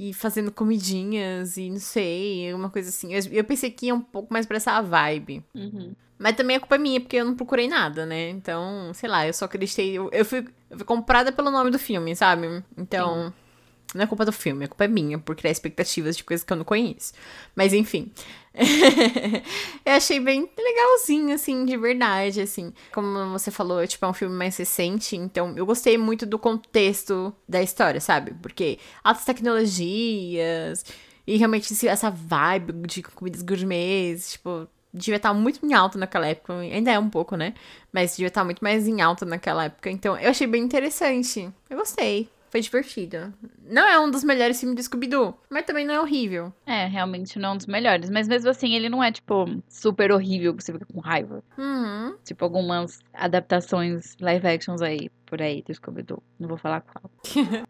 e 0.00 0.14
fazendo 0.14 0.50
comidinhas 0.50 1.58
e 1.58 1.68
não 1.68 1.78
sei, 1.78 2.54
uma 2.54 2.70
coisa 2.70 2.88
assim. 2.88 3.12
Eu, 3.12 3.22
eu 3.30 3.44
pensei 3.44 3.70
que 3.70 3.84
ia 3.84 3.94
um 3.94 4.00
pouco 4.00 4.32
mais 4.32 4.46
pra 4.46 4.56
essa 4.56 4.80
vibe. 4.80 5.44
Uhum. 5.54 5.92
Mas 6.18 6.36
também 6.36 6.56
a 6.56 6.60
culpa 6.60 6.76
é 6.76 6.78
minha, 6.78 6.98
porque 7.02 7.16
eu 7.16 7.24
não 7.26 7.34
procurei 7.34 7.68
nada, 7.68 8.06
né? 8.06 8.30
Então, 8.30 8.94
sei 8.94 9.10
lá, 9.10 9.26
eu 9.26 9.34
só 9.34 9.44
acreditei. 9.44 9.92
Eu, 9.92 10.08
eu, 10.10 10.24
fui, 10.24 10.48
eu 10.70 10.78
fui 10.78 10.86
comprada 10.86 11.30
pelo 11.30 11.50
nome 11.50 11.70
do 11.70 11.78
filme, 11.78 12.16
sabe? 12.16 12.64
Então, 12.78 13.30
não 13.94 14.02
é 14.02 14.06
culpa 14.06 14.24
do 14.24 14.32
filme, 14.32 14.64
a 14.64 14.68
culpa 14.68 14.84
é 14.84 14.88
minha, 14.88 15.18
por 15.18 15.36
criar 15.36 15.50
expectativas 15.50 16.16
de 16.16 16.24
coisas 16.24 16.44
que 16.44 16.50
eu 16.50 16.56
não 16.56 16.64
conheço. 16.64 17.12
Mas 17.54 17.74
enfim. 17.74 18.10
eu 19.84 19.92
achei 19.92 20.18
bem 20.18 20.48
legalzinho, 20.58 21.34
assim, 21.34 21.64
de 21.64 21.76
verdade, 21.76 22.40
assim. 22.40 22.72
Como 22.92 23.30
você 23.30 23.50
falou, 23.50 23.86
tipo, 23.86 24.04
é 24.04 24.08
um 24.08 24.14
filme 24.14 24.34
mais 24.34 24.56
recente, 24.56 25.16
então 25.16 25.56
eu 25.56 25.64
gostei 25.64 25.96
muito 25.96 26.26
do 26.26 26.38
contexto 26.38 27.34
da 27.48 27.62
história, 27.62 28.00
sabe? 28.00 28.34
Porque 28.42 28.78
altas 29.04 29.24
tecnologias 29.24 30.84
e 31.26 31.36
realmente 31.36 31.86
essa 31.86 32.10
vibe 32.10 32.72
de 32.86 33.02
comidas 33.02 33.42
gourmets, 33.42 34.32
tipo, 34.32 34.66
devia 34.92 35.16
estar 35.16 35.32
muito 35.32 35.64
em 35.64 35.72
alta 35.74 35.98
naquela 35.98 36.26
época. 36.26 36.54
Ainda 36.54 36.90
é 36.90 36.98
um 36.98 37.08
pouco, 37.08 37.36
né? 37.36 37.54
Mas 37.92 38.16
devia 38.16 38.28
estar 38.28 38.44
muito 38.44 38.62
mais 38.62 38.88
em 38.88 39.00
alta 39.00 39.24
naquela 39.24 39.64
época. 39.64 39.90
Então, 39.90 40.16
eu 40.18 40.30
achei 40.30 40.46
bem 40.46 40.62
interessante. 40.62 41.48
Eu 41.68 41.78
gostei. 41.78 42.28
Foi 42.50 42.60
divertido. 42.60 43.32
Não 43.62 43.86
é 43.86 43.98
um 44.00 44.10
dos 44.10 44.24
melhores 44.24 44.58
filmes 44.58 44.76
do 44.76 44.82
Scooby-Doo, 44.82 45.38
mas 45.48 45.64
também 45.64 45.86
não 45.86 45.94
é 45.94 46.00
horrível. 46.00 46.52
É, 46.66 46.86
realmente 46.86 47.38
não 47.38 47.50
é 47.50 47.52
um 47.52 47.56
dos 47.56 47.66
melhores. 47.66 48.10
Mas 48.10 48.26
mesmo 48.26 48.50
assim, 48.50 48.74
ele 48.74 48.88
não 48.88 49.02
é, 49.02 49.12
tipo, 49.12 49.46
super 49.68 50.10
horrível 50.10 50.54
que 50.54 50.64
você 50.64 50.72
fica 50.72 50.84
com 50.84 50.98
raiva. 50.98 51.44
Uhum. 51.56 52.16
Tipo, 52.24 52.44
algumas 52.44 52.98
adaptações 53.14 54.16
live 54.20 54.48
actions 54.48 54.82
aí, 54.82 55.08
por 55.24 55.40
aí, 55.40 55.62
do 55.62 55.72
Scooby-Doo. 55.72 56.20
Não 56.40 56.48
vou 56.48 56.58
falar 56.58 56.80
qual. 56.80 57.08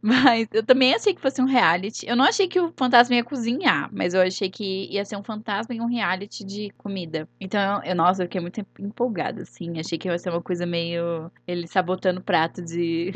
mas 0.00 0.48
eu 0.50 0.64
também 0.64 0.94
achei 0.94 1.14
que 1.14 1.20
fosse 1.20 1.42
um 1.42 1.46
reality. 1.46 2.06
Eu 2.08 2.16
não 2.16 2.24
achei 2.24 2.48
que 2.48 2.58
o 2.58 2.72
fantasma 2.74 3.14
ia 3.14 3.24
cozinhar, 3.24 3.90
mas 3.92 4.14
eu 4.14 4.22
achei 4.22 4.48
que 4.48 4.88
ia 4.90 5.04
ser 5.04 5.16
um 5.16 5.22
fantasma 5.22 5.74
em 5.74 5.82
um 5.82 5.86
reality 5.86 6.42
de 6.42 6.70
comida. 6.78 7.28
Então, 7.38 7.82
eu, 7.84 7.94
nossa, 7.94 8.22
eu 8.22 8.26
fiquei 8.26 8.40
muito 8.40 8.66
empolgada, 8.80 9.42
assim. 9.42 9.78
Achei 9.78 9.98
que 9.98 10.08
ia 10.08 10.18
ser 10.18 10.30
uma 10.30 10.40
coisa 10.40 10.64
meio. 10.64 11.30
Ele 11.46 11.66
sabotando 11.66 12.20
o 12.20 12.24
prato 12.24 12.62
de. 12.62 13.12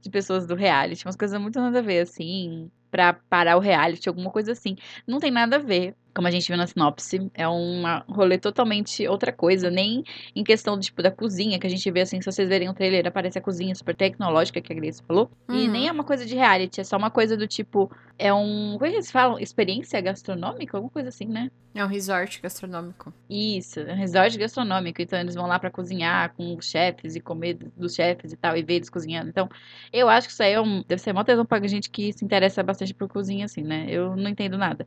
De 0.00 0.10
pessoas 0.10 0.46
do 0.46 0.54
reality. 0.54 1.04
Umas 1.06 1.16
coisas 1.16 1.40
muito 1.40 1.60
nada 1.60 1.78
a 1.80 1.82
ver, 1.82 2.00
assim. 2.00 2.70
Pra 2.92 3.14
parar 3.14 3.56
o 3.56 3.60
reality, 3.60 4.06
alguma 4.08 4.30
coisa 4.30 4.52
assim. 4.52 4.76
Não 5.08 5.18
tem 5.18 5.30
nada 5.30 5.56
a 5.56 5.58
ver. 5.58 5.94
Como 6.14 6.28
a 6.28 6.30
gente 6.30 6.46
viu 6.46 6.58
na 6.58 6.66
sinopse, 6.66 7.30
é 7.32 7.48
uma 7.48 8.04
rolê 8.06 8.36
totalmente 8.36 9.08
outra 9.08 9.32
coisa. 9.32 9.70
Nem 9.70 10.04
em 10.36 10.44
questão, 10.44 10.78
tipo, 10.78 11.02
da 11.02 11.10
cozinha, 11.10 11.58
que 11.58 11.66
a 11.66 11.70
gente 11.70 11.90
vê 11.90 12.02
assim, 12.02 12.20
se 12.20 12.30
vocês 12.30 12.46
verem 12.50 12.68
o 12.68 12.74
trailer, 12.74 13.06
aparece 13.06 13.38
a 13.38 13.40
cozinha 13.40 13.74
super 13.74 13.96
tecnológica 13.96 14.60
que 14.60 14.70
a 14.70 14.76
Grace 14.76 15.02
falou. 15.08 15.30
E 15.48 15.54
Uhum. 15.54 15.70
nem 15.70 15.88
é 15.88 15.92
uma 15.92 16.04
coisa 16.04 16.26
de 16.26 16.34
reality, 16.34 16.82
é 16.82 16.84
só 16.84 16.98
uma 16.98 17.10
coisa 17.10 17.34
do 17.34 17.48
tipo. 17.48 17.90
É 18.18 18.32
um. 18.32 18.74
Como 18.74 18.84
é 18.84 18.90
que 18.90 18.96
eles 18.96 19.10
falam? 19.10 19.38
Experiência 19.38 19.98
gastronômica? 20.02 20.76
Alguma 20.76 20.90
coisa 20.90 21.08
assim, 21.08 21.24
né? 21.24 21.50
É 21.74 21.82
um 21.82 21.88
resort 21.88 22.42
gastronômico. 22.42 23.14
Isso, 23.30 23.80
é 23.80 23.94
um 23.94 23.96
resort 23.96 24.36
gastronômico. 24.36 25.00
Então 25.00 25.18
eles 25.18 25.34
vão 25.34 25.46
lá 25.46 25.58
pra 25.58 25.70
cozinhar 25.70 26.34
com 26.36 26.54
os 26.54 26.66
chefes 26.66 27.16
e 27.16 27.20
comer 27.20 27.54
dos 27.74 27.94
chefes 27.94 28.32
e 28.34 28.36
tal, 28.36 28.54
e 28.54 28.62
ver 28.62 28.74
eles 28.74 28.90
cozinhando. 28.90 29.30
Então, 29.30 29.48
eu 29.90 30.10
acho 30.10 30.28
que 30.28 30.34
isso 30.34 30.42
aí 30.42 30.52
é 30.52 30.60
um, 30.60 30.82
deve 30.86 31.00
ser 31.00 31.14
mó 31.14 31.24
tesão 31.24 31.46
pra 31.46 31.66
gente 31.66 31.88
que 31.88 32.12
se 32.12 32.22
interessa 32.22 32.62
bastante 32.62 32.81
por 32.90 33.08
cozinha, 33.08 33.44
assim, 33.44 33.62
né? 33.62 33.86
Eu 33.88 34.16
não 34.16 34.30
entendo 34.30 34.58
nada. 34.58 34.84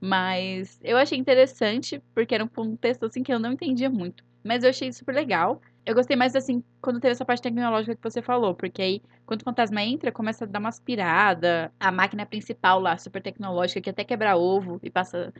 Mas 0.00 0.78
eu 0.82 0.96
achei 0.96 1.18
interessante, 1.18 2.02
porque 2.14 2.34
era 2.34 2.44
um 2.44 2.48
contexto 2.48 3.06
assim 3.06 3.22
que 3.22 3.32
eu 3.32 3.38
não 3.38 3.52
entendia 3.52 3.90
muito. 3.90 4.24
Mas 4.42 4.64
eu 4.64 4.70
achei 4.70 4.92
super 4.92 5.14
legal. 5.14 5.60
Eu 5.84 5.94
gostei 5.94 6.16
mais 6.16 6.34
assim, 6.34 6.64
quando 6.80 6.98
teve 6.98 7.12
essa 7.12 7.24
parte 7.24 7.42
tecnológica 7.42 7.94
que 7.94 8.02
você 8.02 8.20
falou, 8.20 8.54
porque 8.54 8.82
aí, 8.82 9.02
quando 9.24 9.42
o 9.42 9.44
fantasma 9.44 9.82
entra, 9.82 10.10
começa 10.10 10.44
a 10.44 10.48
dar 10.48 10.58
uma 10.58 10.68
aspirada. 10.68 11.72
A 11.78 11.92
máquina 11.92 12.26
principal 12.26 12.80
lá, 12.80 12.96
super 12.96 13.22
tecnológica, 13.22 13.80
que 13.80 13.90
até 13.90 14.02
quebra 14.04 14.36
ovo 14.36 14.80
e 14.82 14.90
passa 14.90 15.32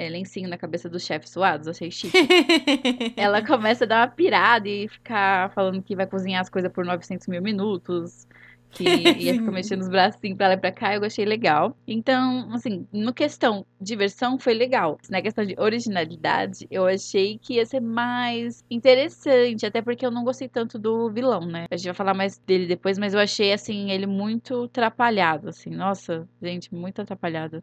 é, 0.00 0.08
lencinho 0.08 0.48
na 0.48 0.56
cabeça 0.56 0.88
dos 0.88 1.04
chefes 1.04 1.30
suados, 1.30 1.68
achei 1.68 1.90
chique. 1.90 2.16
Ela 3.16 3.44
começa 3.44 3.84
a 3.84 3.86
dar 3.86 4.00
uma 4.00 4.08
pirada 4.08 4.66
e 4.66 4.88
ficar 4.88 5.50
falando 5.50 5.82
que 5.82 5.94
vai 5.94 6.06
cozinhar 6.06 6.40
as 6.40 6.48
coisas 6.48 6.72
por 6.72 6.84
900 6.84 7.26
mil 7.26 7.42
minutos. 7.42 8.26
Que 8.72 8.84
ia 9.18 9.34
ficar 9.34 9.50
mexendo 9.50 9.80
os 9.80 9.88
bracinhos 9.88 10.36
pra 10.36 10.48
lá 10.48 10.54
e 10.54 10.56
pra 10.56 10.72
cá, 10.72 10.94
eu 10.94 11.04
achei 11.04 11.24
legal. 11.24 11.76
Então, 11.86 12.52
assim, 12.52 12.86
no 12.92 13.12
questão 13.12 13.66
diversão, 13.80 14.38
foi 14.38 14.54
legal. 14.54 14.98
Na 15.08 15.20
questão 15.20 15.44
de 15.44 15.54
originalidade, 15.58 16.66
eu 16.70 16.86
achei 16.86 17.38
que 17.38 17.54
ia 17.54 17.66
ser 17.66 17.80
mais 17.80 18.64
interessante. 18.70 19.66
Até 19.66 19.82
porque 19.82 20.04
eu 20.04 20.10
não 20.10 20.24
gostei 20.24 20.48
tanto 20.48 20.78
do 20.78 21.10
vilão, 21.10 21.40
né? 21.46 21.66
A 21.70 21.76
gente 21.76 21.86
vai 21.86 21.94
falar 21.94 22.14
mais 22.14 22.38
dele 22.38 22.66
depois, 22.66 22.98
mas 22.98 23.14
eu 23.14 23.20
achei, 23.20 23.52
assim, 23.52 23.90
ele 23.90 24.06
muito 24.06 24.64
atrapalhado, 24.64 25.48
assim. 25.48 25.70
Nossa, 25.70 26.28
gente, 26.42 26.74
muito 26.74 27.00
atrapalhado. 27.02 27.62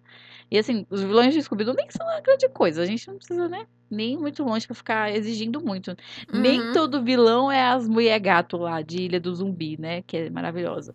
E, 0.51 0.57
assim, 0.57 0.85
os 0.89 1.01
vilões 1.01 1.33
de 1.33 1.41
Scooby-Doo 1.41 1.75
nem 1.75 1.89
são 1.89 2.05
uma 2.05 2.21
grande 2.21 2.49
coisa. 2.49 2.81
A 2.81 2.85
gente 2.85 3.07
não 3.07 3.17
precisa, 3.17 3.47
né? 3.47 3.65
Nem 3.89 4.17
muito 4.17 4.43
longe 4.43 4.65
pra 4.67 4.75
ficar 4.75 5.11
exigindo 5.15 5.61
muito. 5.61 5.95
Nem 6.31 6.59
Uhum. 6.61 6.71
todo 6.73 7.03
vilão 7.03 7.51
é 7.51 7.61
as 7.69 7.87
mulher 7.87 8.19
gato 8.19 8.57
lá 8.57 8.81
de 8.81 9.03
Ilha 9.03 9.19
do 9.19 9.33
Zumbi, 9.33 9.75
né? 9.79 10.01
Que 10.03 10.17
é 10.17 10.29
maravilhosa. 10.29 10.93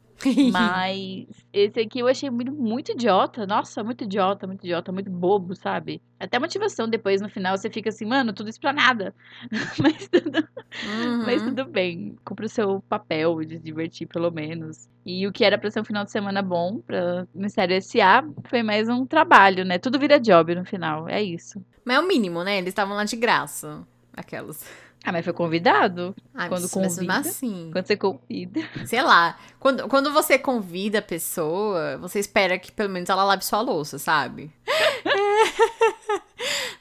Mas 0.53 1.27
esse 1.53 1.81
aqui 1.81 1.99
eu 2.01 2.07
achei 2.07 2.31
muito, 2.31 2.53
muito 2.53 2.93
idiota. 2.93 3.47
Nossa, 3.47 3.83
muito 3.83 4.05
idiota, 4.05 4.47
muito 4.47 4.63
idiota, 4.65 4.93
muito 4.93 5.11
bobo, 5.11 5.55
sabe? 5.57 6.01
Até 6.21 6.37
a 6.37 6.41
motivação 6.41 6.89
depois 6.89 7.21
no 7.21 7.29
final 7.29 7.57
você 7.57 7.69
fica 7.69 7.89
assim, 7.89 8.05
mano, 8.05 8.33
tudo 8.33 8.49
isso 8.51 8.61
pra 8.61 8.73
nada. 8.73 9.15
Mas 9.83 10.09
tudo, 10.09 10.49
Uhum. 10.85 11.23
mas 11.27 11.43
tudo 11.43 11.65
bem. 11.67 12.17
Cumpre 12.25 12.47
o 12.47 12.49
seu 12.49 12.81
papel 12.89 13.45
de 13.45 13.57
se 13.59 13.63
divertir, 13.63 14.07
pelo 14.07 14.31
menos. 14.31 14.89
E 15.05 15.27
o 15.27 15.33
que 15.33 15.45
era 15.45 15.59
pra 15.59 15.71
ser 15.71 15.81
um 15.81 15.85
final 15.85 16.03
de 16.05 16.11
semana 16.11 16.41
bom 16.41 16.79
pra 16.81 17.27
Mistério 17.35 17.77
S.A. 17.77 18.25
foi 18.45 18.63
mais 18.63 18.89
um 18.89 19.05
trabalho, 19.05 19.65
né? 19.65 19.79
Tudo 19.79 19.99
vira 19.99 20.19
job 20.19 20.55
no 20.55 20.65
final. 20.65 21.09
É 21.09 21.23
isso. 21.23 21.63
Mas 21.85 21.97
é 21.97 22.01
o 22.01 22.07
mínimo, 22.07 22.43
né? 22.43 22.57
Eles 22.59 22.69
estavam 22.83 22.97
lá 22.97 23.05
de 23.05 23.17
graça. 23.17 23.83
Aquelas. 24.17 24.65
Ah, 25.05 25.11
mas 25.11 25.25
foi 25.25 25.33
convidado? 25.33 26.15
Ah, 26.35 26.49
Quando 26.49 26.63
mas 26.63 26.75
mesmo 26.77 27.07
convida. 27.07 27.29
assim. 27.29 27.71
Quando 27.73 27.87
você 27.87 27.97
convida. 27.97 28.61
Sei 28.87 29.03
lá. 29.03 29.37
Quando, 29.59 29.89
quando 29.89 30.13
você 30.13 30.39
convida 30.39 31.01
a 31.01 31.03
pessoa, 31.03 31.99
você 31.99 32.21
espera 32.21 32.57
que 32.59 32.71
pelo 32.71 32.89
menos 32.91 33.09
ela 33.11 33.25
lave 33.25 33.45
sua 33.45 33.61
louça, 33.61 33.99
sabe? 33.99 34.51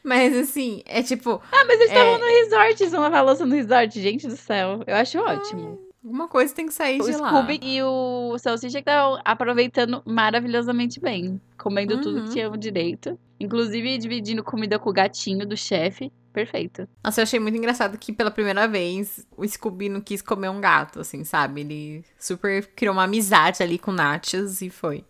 Mas 0.04 0.36
assim, 0.36 0.82
é 0.86 1.04
tipo, 1.04 1.42
Ah, 1.52 1.66
mas 1.66 1.80
eles 1.80 1.92
É. 1.92 1.94
estavam 1.94 2.18
no 2.18 2.26
resort, 2.26 2.82
eles 2.82 2.92
vão 2.92 3.02
lavar 3.02 3.20
a 3.20 3.24
louça 3.24 3.46
no 3.46 3.54
resort, 3.56 4.02
gente 4.02 4.28
do 4.28 4.36
céu. 4.36 4.84
Eu 4.88 4.96
acho 4.96 5.20
ótimo. 5.20 5.80
Alguma 6.04 6.28
coisa 6.28 6.54
tem 6.54 6.66
que 6.66 6.74
sair 6.74 7.02
O 7.02 7.06
de 7.06 7.16
lá. 7.18 7.30
Scooby 7.30 7.60
e 7.62 7.82
o 7.84 8.38
Salsicha 8.38 8.80
estavam 8.80 9.20
aproveitando 9.24 10.02
maravilhosamente 10.06 11.00
bem. 11.00 11.40
Comendo 11.58 12.02
tudo 12.02 12.20
Uhum. 12.20 12.26
que 12.26 12.32
tinham 12.32 12.58
direito. 12.58 13.18
Inclusive 13.40 13.98
dividindo 13.98 14.44
comida 14.44 14.78
com 14.80 14.90
o 14.90 14.94
gatinho 14.94 15.46
do 15.48 15.56
chefe. 15.58 16.12
Perfeito. 16.34 16.88
Nossa, 17.04 17.20
eu 17.20 17.24
achei 17.24 17.40
muito 17.40 17.58
engraçado 17.58 17.98
que 17.98 18.14
pela 18.14 18.32
primeira 18.32 18.68
vez 18.68 19.26
o 19.36 19.46
Scooby 19.46 19.90
não 19.90 20.00
quis 20.00 20.22
comer 20.22 20.50
um 20.50 20.62
gato, 20.62 21.02
assim, 21.02 21.24
sabe? 21.24 21.62
Ele 21.62 22.06
super 22.18 22.66
criou 22.68 22.94
uma 22.94 23.04
amizade 23.04 23.62
ali 23.62 23.78
com 23.78 23.92
o 23.92 23.94
Nachos 23.94 24.62
e 24.62 24.70
foi. 24.70 25.04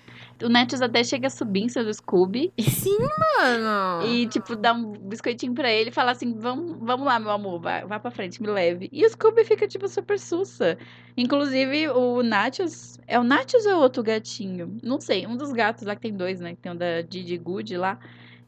O 0.43 0.49
Netos 0.49 0.81
até 0.81 1.03
chega 1.03 1.27
a 1.27 1.29
subir 1.29 1.61
em 1.61 1.69
cima 1.69 1.85
do 1.85 1.93
Scooby 1.93 2.51
Sim, 2.59 2.97
mano! 3.37 4.05
e, 4.09 4.25
tipo, 4.27 4.55
dá 4.55 4.73
um 4.73 4.93
biscoitinho 4.93 5.53
pra 5.53 5.71
ele 5.71 5.89
e 5.89 5.93
fala 5.93 6.11
assim: 6.11 6.33
vamos, 6.33 6.77
vamos 6.81 7.05
lá, 7.05 7.19
meu 7.19 7.29
amor, 7.29 7.59
vai, 7.61 7.85
vai 7.85 7.99
pra 7.99 8.09
frente, 8.09 8.41
me 8.41 8.47
leve. 8.47 8.89
E 8.91 9.05
o 9.05 9.09
Scooby 9.09 9.43
fica, 9.43 9.67
tipo, 9.67 9.87
super 9.87 10.17
sussa. 10.17 10.77
Inclusive, 11.15 11.89
o 11.89 12.23
Nachos. 12.23 12.99
É 13.07 13.19
o 13.19 13.23
Nachos 13.23 13.65
ou 13.65 13.71
é 13.71 13.75
outro 13.75 14.01
gatinho? 14.01 14.77
Não 14.81 14.99
sei, 14.99 15.27
um 15.27 15.35
dos 15.37 15.51
gatos 15.51 15.83
lá 15.83 15.95
que 15.95 16.01
tem 16.01 16.13
dois, 16.13 16.39
né? 16.39 16.55
Que 16.55 16.61
tem 16.61 16.71
o 16.71 16.75
da 16.75 17.01
Didi 17.01 17.37
Good 17.37 17.77
lá. 17.77 17.99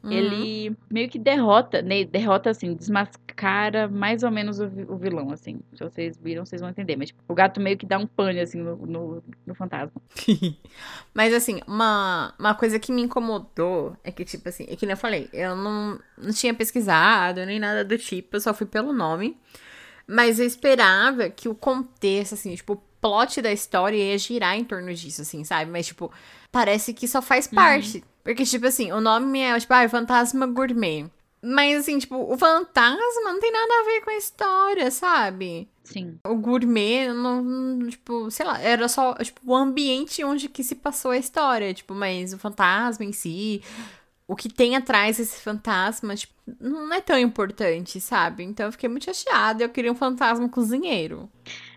Uhum. 0.04 0.12
Ele 0.12 0.76
meio 0.90 1.08
que 1.08 1.18
derrota, 1.18 1.80
né? 1.80 2.04
Derrota 2.04 2.50
assim, 2.50 2.74
desmascara 2.74 3.88
mais 3.88 4.22
ou 4.22 4.30
menos 4.30 4.60
o, 4.60 4.66
o 4.88 4.98
vilão, 4.98 5.30
assim. 5.30 5.60
Se 5.72 5.82
vocês 5.82 6.18
viram, 6.22 6.44
vocês 6.44 6.60
vão 6.60 6.68
entender. 6.68 6.94
Mas 6.94 7.08
tipo, 7.08 7.22
o 7.26 7.34
gato 7.34 7.58
meio 7.58 7.78
que 7.78 7.86
dá 7.86 7.96
um 7.98 8.06
pane, 8.06 8.38
assim, 8.38 8.58
no, 8.58 8.76
no, 8.76 9.24
no 9.46 9.54
fantasma. 9.54 10.00
Mas 11.14 11.32
assim, 11.32 11.62
uma, 11.66 12.34
uma 12.38 12.54
coisa 12.54 12.78
que 12.78 12.92
me 12.92 13.00
incomodou 13.00 13.96
é 14.04 14.12
que, 14.12 14.26
tipo 14.26 14.46
assim, 14.46 14.66
é 14.68 14.76
que 14.76 14.84
nem 14.84 14.92
eu 14.92 14.98
falei, 14.98 15.30
eu 15.32 15.56
não, 15.56 15.98
não 16.18 16.32
tinha 16.32 16.52
pesquisado 16.52 17.44
nem 17.46 17.58
nada 17.58 17.82
do 17.82 17.96
tipo, 17.96 18.36
eu 18.36 18.40
só 18.40 18.52
fui 18.52 18.66
pelo 18.66 18.92
nome. 18.92 19.38
Mas 20.06 20.38
eu 20.38 20.44
esperava 20.44 21.30
que 21.30 21.48
o 21.48 21.54
contexto, 21.54 22.34
assim, 22.34 22.54
tipo, 22.54 22.74
o 22.74 22.82
plot 23.00 23.40
da 23.40 23.50
história 23.50 23.96
ia 23.96 24.18
girar 24.18 24.54
em 24.54 24.64
torno 24.64 24.92
disso, 24.92 25.22
assim, 25.22 25.44
sabe? 25.44 25.70
Mas, 25.70 25.86
tipo, 25.86 26.12
parece 26.52 26.92
que 26.92 27.08
só 27.08 27.22
faz 27.22 27.46
parte. 27.46 28.04
Porque, 28.24 28.44
tipo 28.44 28.66
assim, 28.66 28.90
o 28.90 29.00
nome 29.00 29.40
é, 29.40 29.60
tipo, 29.60 29.72
ah, 29.74 29.88
Fantasma 29.88 30.46
Gourmet. 30.46 31.06
Mas, 31.46 31.80
assim, 31.80 31.98
tipo, 31.98 32.16
o 32.16 32.38
fantasma 32.38 33.20
não 33.22 33.38
tem 33.38 33.52
nada 33.52 33.70
a 33.70 33.84
ver 33.84 34.00
com 34.00 34.10
a 34.10 34.16
história, 34.16 34.90
sabe? 34.90 35.68
Sim. 35.82 36.18
O 36.24 36.34
gourmet, 36.36 37.12
não, 37.12 37.42
não, 37.42 37.88
tipo, 37.90 38.30
sei 38.30 38.46
lá, 38.46 38.58
era 38.58 38.88
só, 38.88 39.12
tipo, 39.16 39.42
o 39.44 39.54
ambiente 39.54 40.24
onde 40.24 40.48
que 40.48 40.64
se 40.64 40.74
passou 40.74 41.10
a 41.10 41.18
história, 41.18 41.74
tipo, 41.74 41.92
mas 41.94 42.32
o 42.32 42.38
fantasma 42.38 43.04
em 43.04 43.12
si, 43.12 43.62
o 44.26 44.34
que 44.34 44.48
tem 44.48 44.74
atrás 44.74 45.18
desse 45.18 45.40
fantasma, 45.40 46.14
tipo, 46.16 46.32
não 46.60 46.92
é 46.92 47.00
tão 47.00 47.18
importante, 47.18 48.00
sabe? 48.00 48.42
Então 48.42 48.66
eu 48.66 48.72
fiquei 48.72 48.88
muito 48.88 49.04
chateada, 49.04 49.62
eu 49.62 49.68
queria 49.68 49.92
um 49.92 49.94
fantasma 49.94 50.48
cozinheiro. 50.48 51.28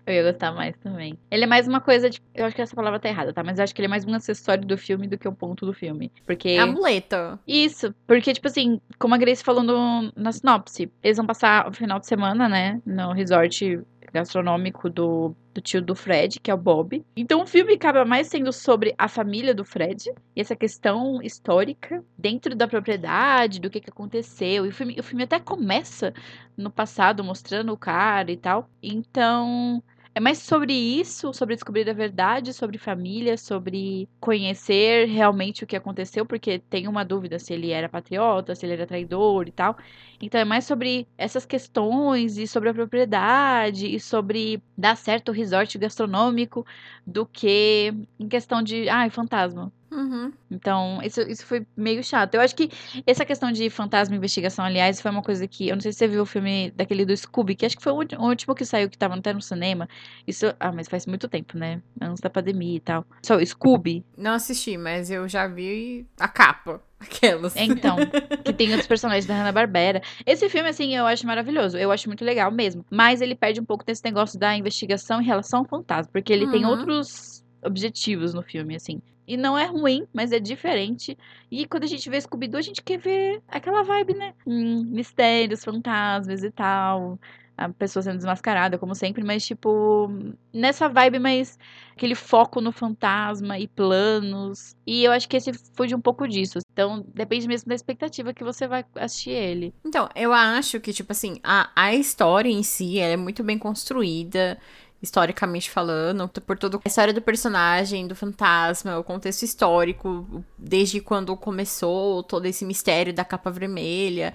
Eu 0.06 0.14
ia 0.14 0.32
gostar 0.32 0.52
mais 0.52 0.74
também. 0.78 1.18
Ele 1.30 1.44
é 1.44 1.46
mais 1.46 1.68
uma 1.68 1.80
coisa, 1.80 2.08
tipo, 2.08 2.26
eu 2.34 2.46
acho 2.46 2.56
que 2.56 2.62
essa 2.62 2.74
palavra 2.74 2.98
tá 2.98 3.08
errada, 3.08 3.32
tá? 3.32 3.44
Mas 3.44 3.58
eu 3.58 3.64
acho 3.64 3.74
que 3.74 3.80
ele 3.80 3.86
é 3.86 3.90
mais 3.90 4.06
um 4.06 4.14
acessório 4.14 4.66
do 4.66 4.78
filme 4.78 5.06
do 5.06 5.18
que 5.18 5.28
um 5.28 5.34
ponto 5.34 5.66
do 5.66 5.74
filme. 5.74 6.10
Porque. 6.24 6.48
É 6.50 6.60
amuleto. 6.60 7.38
Isso, 7.46 7.94
porque, 8.06 8.32
tipo 8.32 8.48
assim, 8.48 8.80
como 8.98 9.14
a 9.14 9.18
Grace 9.18 9.44
falou 9.44 9.62
no, 9.62 10.10
na 10.16 10.32
sinopse, 10.32 10.90
eles 11.02 11.18
vão 11.18 11.26
passar 11.26 11.68
o 11.68 11.72
final 11.74 11.98
de 11.98 12.06
semana, 12.06 12.48
né, 12.48 12.80
no 12.86 13.12
resort 13.12 13.80
gastronômico 14.10 14.88
do, 14.88 15.34
do 15.58 15.60
tio 15.60 15.82
do 15.82 15.94
Fred, 15.94 16.38
que 16.40 16.50
é 16.50 16.54
o 16.54 16.56
Bob. 16.56 17.04
Então 17.16 17.42
o 17.42 17.46
filme 17.46 17.74
acaba 17.74 18.04
mais 18.04 18.28
sendo 18.28 18.52
sobre 18.52 18.94
a 18.96 19.08
família 19.08 19.52
do 19.52 19.64
Fred 19.64 20.10
e 20.34 20.40
essa 20.40 20.54
questão 20.54 21.20
histórica 21.20 22.02
dentro 22.16 22.54
da 22.54 22.68
propriedade, 22.68 23.60
do 23.60 23.68
que, 23.68 23.80
que 23.80 23.90
aconteceu. 23.90 24.64
E 24.64 24.68
o 24.68 24.72
filme, 24.72 24.96
o 24.98 25.02
filme 25.02 25.24
até 25.24 25.40
começa 25.40 26.14
no 26.56 26.70
passado, 26.70 27.24
mostrando 27.24 27.72
o 27.72 27.76
cara 27.76 28.30
e 28.30 28.36
tal. 28.36 28.70
Então. 28.82 29.82
É 30.18 30.20
mais 30.20 30.38
sobre 30.38 30.72
isso, 30.72 31.32
sobre 31.32 31.54
descobrir 31.54 31.88
a 31.88 31.92
verdade, 31.92 32.52
sobre 32.52 32.76
família, 32.76 33.36
sobre 33.38 34.08
conhecer 34.18 35.06
realmente 35.06 35.62
o 35.62 35.66
que 35.66 35.76
aconteceu, 35.76 36.26
porque 36.26 36.58
tem 36.58 36.88
uma 36.88 37.04
dúvida 37.04 37.38
se 37.38 37.52
ele 37.52 37.70
era 37.70 37.88
patriota, 37.88 38.52
se 38.52 38.66
ele 38.66 38.72
era 38.72 38.84
traidor 38.84 39.46
e 39.46 39.52
tal. 39.52 39.76
Então 40.20 40.40
é 40.40 40.44
mais 40.44 40.64
sobre 40.64 41.06
essas 41.16 41.46
questões 41.46 42.36
e 42.36 42.48
sobre 42.48 42.68
a 42.68 42.74
propriedade 42.74 43.86
e 43.94 44.00
sobre 44.00 44.60
dar 44.76 44.96
certo 44.96 45.28
o 45.28 45.32
resort 45.32 45.78
gastronômico 45.78 46.66
do 47.06 47.24
que 47.24 47.94
em 48.18 48.28
questão 48.28 48.60
de, 48.60 48.88
ai, 48.88 49.10
fantasma. 49.10 49.72
Uhum. 49.98 50.32
Então, 50.48 51.00
isso, 51.02 51.20
isso 51.22 51.44
foi 51.44 51.66
meio 51.76 52.04
chato. 52.04 52.34
Eu 52.36 52.40
acho 52.40 52.54
que 52.54 52.70
essa 53.04 53.24
questão 53.24 53.50
de 53.50 53.68
fantasma 53.68 54.14
e 54.14 54.18
investigação, 54.18 54.64
aliás, 54.64 55.00
foi 55.00 55.10
uma 55.10 55.22
coisa 55.22 55.46
que. 55.48 55.68
Eu 55.68 55.74
não 55.74 55.80
sei 55.80 55.90
se 55.92 55.98
você 55.98 56.06
viu 56.06 56.22
o 56.22 56.26
filme 56.26 56.70
daquele 56.70 57.04
do 57.04 57.16
Scooby, 57.16 57.56
que 57.56 57.66
acho 57.66 57.76
que 57.76 57.82
foi 57.82 57.92
o 57.92 57.96
último 58.20 58.54
que 58.54 58.64
saiu, 58.64 58.88
que 58.88 58.96
tava 58.96 59.16
até 59.16 59.32
no 59.32 59.42
cinema. 59.42 59.88
Isso. 60.24 60.46
Ah, 60.60 60.70
mas 60.70 60.86
faz 60.86 61.04
muito 61.04 61.26
tempo, 61.28 61.58
né? 61.58 61.82
Antes 62.00 62.20
da 62.20 62.30
pandemia 62.30 62.76
e 62.76 62.80
tal. 62.80 63.04
Só, 63.26 63.44
Scooby. 63.44 64.04
Não 64.16 64.32
assisti, 64.34 64.76
mas 64.78 65.10
eu 65.10 65.28
já 65.28 65.48
vi 65.48 66.06
a 66.20 66.28
capa, 66.28 66.80
aquelas. 67.00 67.56
Então, 67.56 67.96
que 68.44 68.52
tem 68.52 68.68
outros 68.68 68.86
personagens 68.86 69.26
da 69.26 69.34
Hanna-Barbera. 69.34 70.00
Esse 70.24 70.48
filme, 70.48 70.68
assim, 70.68 70.94
eu 70.94 71.06
acho 71.06 71.26
maravilhoso. 71.26 71.76
Eu 71.76 71.90
acho 71.90 72.08
muito 72.08 72.24
legal 72.24 72.52
mesmo. 72.52 72.86
Mas 72.88 73.20
ele 73.20 73.34
perde 73.34 73.60
um 73.60 73.64
pouco 73.64 73.84
desse 73.84 74.04
negócio 74.04 74.38
da 74.38 74.56
investigação 74.56 75.20
em 75.20 75.24
relação 75.24 75.58
ao 75.60 75.64
fantasma. 75.66 76.08
Porque 76.12 76.32
ele 76.32 76.46
tem 76.46 76.64
Uhum. 76.64 76.70
outros 76.70 77.42
objetivos 77.64 78.32
no 78.32 78.42
filme, 78.42 78.76
assim. 78.76 79.02
E 79.28 79.36
não 79.36 79.58
é 79.58 79.66
ruim, 79.66 80.06
mas 80.10 80.32
é 80.32 80.40
diferente. 80.40 81.16
E 81.50 81.66
quando 81.66 81.84
a 81.84 81.86
gente 81.86 82.08
vê 82.08 82.18
Scooby-Doo, 82.18 82.58
a 82.58 82.62
gente 82.62 82.82
quer 82.82 82.96
ver 82.96 83.42
aquela 83.46 83.82
vibe, 83.82 84.14
né? 84.14 84.32
Hum, 84.46 84.84
mistérios, 84.84 85.62
fantasmas 85.62 86.42
e 86.42 86.50
tal. 86.50 87.18
A 87.54 87.68
pessoa 87.68 88.02
sendo 88.02 88.16
desmascarada, 88.16 88.78
como 88.78 88.94
sempre. 88.94 89.22
Mas, 89.22 89.44
tipo, 89.44 90.08
nessa 90.50 90.88
vibe 90.88 91.18
mais 91.18 91.58
aquele 91.94 92.14
foco 92.14 92.60
no 92.62 92.72
fantasma 92.72 93.58
e 93.58 93.68
planos. 93.68 94.74
E 94.86 95.04
eu 95.04 95.12
acho 95.12 95.28
que 95.28 95.36
esse 95.36 95.52
fuge 95.74 95.94
um 95.94 96.00
pouco 96.00 96.26
disso. 96.26 96.60
Então, 96.72 97.04
depende 97.12 97.46
mesmo 97.46 97.68
da 97.68 97.74
expectativa 97.74 98.32
que 98.32 98.42
você 98.42 98.66
vai 98.66 98.82
assistir 98.94 99.30
ele. 99.30 99.74
Então, 99.84 100.08
eu 100.14 100.32
acho 100.32 100.80
que, 100.80 100.90
tipo 100.90 101.12
assim, 101.12 101.38
a, 101.42 101.70
a 101.76 101.94
história 101.94 102.48
em 102.48 102.62
si 102.62 102.98
é 102.98 103.14
muito 103.14 103.44
bem 103.44 103.58
construída, 103.58 104.56
historicamente 105.00 105.70
falando, 105.70 106.28
por 106.28 106.58
toda 106.58 106.78
a 106.78 106.88
história 106.88 107.12
do 107.12 107.22
personagem, 107.22 108.06
do 108.06 108.16
fantasma, 108.16 108.98
o 108.98 109.04
contexto 109.04 109.44
histórico, 109.44 110.44
desde 110.56 111.00
quando 111.00 111.36
começou 111.36 112.22
todo 112.22 112.46
esse 112.46 112.64
mistério 112.64 113.12
da 113.12 113.24
capa 113.24 113.50
vermelha 113.50 114.34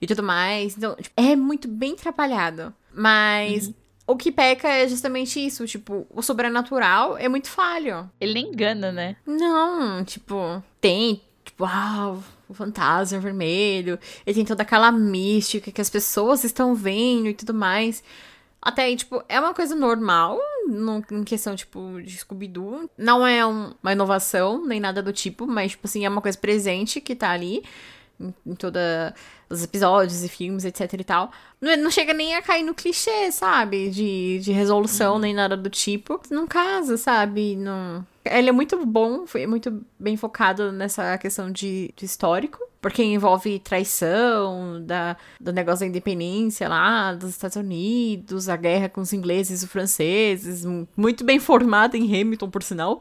e 0.00 0.06
tudo 0.06 0.22
mais. 0.22 0.76
Então, 0.76 0.94
tipo, 0.96 1.12
é 1.20 1.36
muito 1.36 1.68
bem 1.68 1.94
trabalhado. 1.94 2.74
Mas 2.92 3.72
o 4.06 4.16
que 4.16 4.32
peca 4.32 4.68
é 4.68 4.88
justamente 4.88 5.38
isso, 5.38 5.66
tipo, 5.66 6.06
o 6.10 6.22
sobrenatural 6.22 7.16
é 7.16 7.28
muito 7.28 7.48
falho. 7.48 8.10
Ele 8.20 8.34
nem 8.34 8.48
engana, 8.48 8.90
né? 8.90 9.16
Não, 9.26 10.02
tipo, 10.04 10.62
tem, 10.80 11.22
tipo, 11.44 11.64
ah, 11.64 12.16
o 12.48 12.54
fantasma 12.54 13.20
vermelho, 13.20 13.98
ele 14.26 14.34
tem 14.34 14.44
toda 14.44 14.62
aquela 14.62 14.90
mística 14.90 15.70
que 15.70 15.80
as 15.80 15.90
pessoas 15.90 16.42
estão 16.42 16.74
vendo 16.74 17.28
e 17.28 17.34
tudo 17.34 17.54
mais. 17.54 18.02
Até 18.62 18.82
aí, 18.82 18.96
tipo, 18.96 19.22
é 19.28 19.40
uma 19.40 19.54
coisa 19.54 19.74
normal, 19.74 20.38
no, 20.68 21.02
em 21.12 21.24
questão, 21.24 21.56
tipo, 21.56 22.00
de 22.02 22.16
Scooby-Doo. 22.18 22.90
Não 22.98 23.26
é 23.26 23.44
um- 23.46 23.72
uma 23.82 23.92
inovação, 23.92 24.66
nem 24.66 24.78
nada 24.78 25.02
do 25.02 25.12
tipo, 25.12 25.46
mas, 25.46 25.70
tipo 25.72 25.86
assim, 25.86 26.04
é 26.04 26.08
uma 26.08 26.20
coisa 26.20 26.36
presente 26.36 27.00
que 27.00 27.14
tá 27.14 27.30
ali 27.30 27.62
em, 28.20 28.54
todos 28.54 28.80
os 29.48 29.64
episódios 29.64 30.22
e 30.22 30.28
filmes, 30.28 30.64
etc 30.64 30.92
e 30.92 31.04
tal. 31.04 31.32
Não, 31.60 31.70
é- 31.70 31.76
não 31.76 31.90
chega 31.90 32.12
nem 32.12 32.34
a 32.34 32.42
cair 32.42 32.62
no 32.62 32.74
clichê, 32.74 33.32
sabe? 33.32 33.90
De, 33.90 34.38
de 34.40 34.52
resolução, 34.52 35.18
nem 35.18 35.34
nada 35.34 35.56
do 35.56 35.70
tipo. 35.70 36.20
Não 36.30 36.46
casa, 36.46 36.96
sabe? 36.96 37.56
Não... 37.56 38.06
Ele 38.24 38.50
é 38.50 38.52
muito 38.52 38.84
bom, 38.84 39.26
foi 39.26 39.46
muito 39.46 39.82
bem 39.98 40.16
focado 40.16 40.70
nessa 40.70 41.16
questão 41.18 41.50
de, 41.50 41.92
de 41.96 42.04
histórico. 42.04 42.58
porque 42.80 43.02
envolve 43.02 43.58
traição, 43.58 44.82
da, 44.84 45.16
do 45.40 45.52
negócio 45.52 45.80
da 45.80 45.86
independência 45.86 46.68
lá 46.68 47.12
dos 47.14 47.30
Estados 47.30 47.56
Unidos, 47.56 48.48
a 48.48 48.56
guerra 48.56 48.88
com 48.88 49.00
os 49.00 49.12
ingleses 49.12 49.62
e 49.62 49.64
os 49.64 49.70
franceses, 49.70 50.64
muito 50.96 51.24
bem 51.24 51.38
formada 51.38 51.96
em 51.96 52.04
Hamilton, 52.20 52.50
por 52.50 52.62
sinal. 52.62 53.00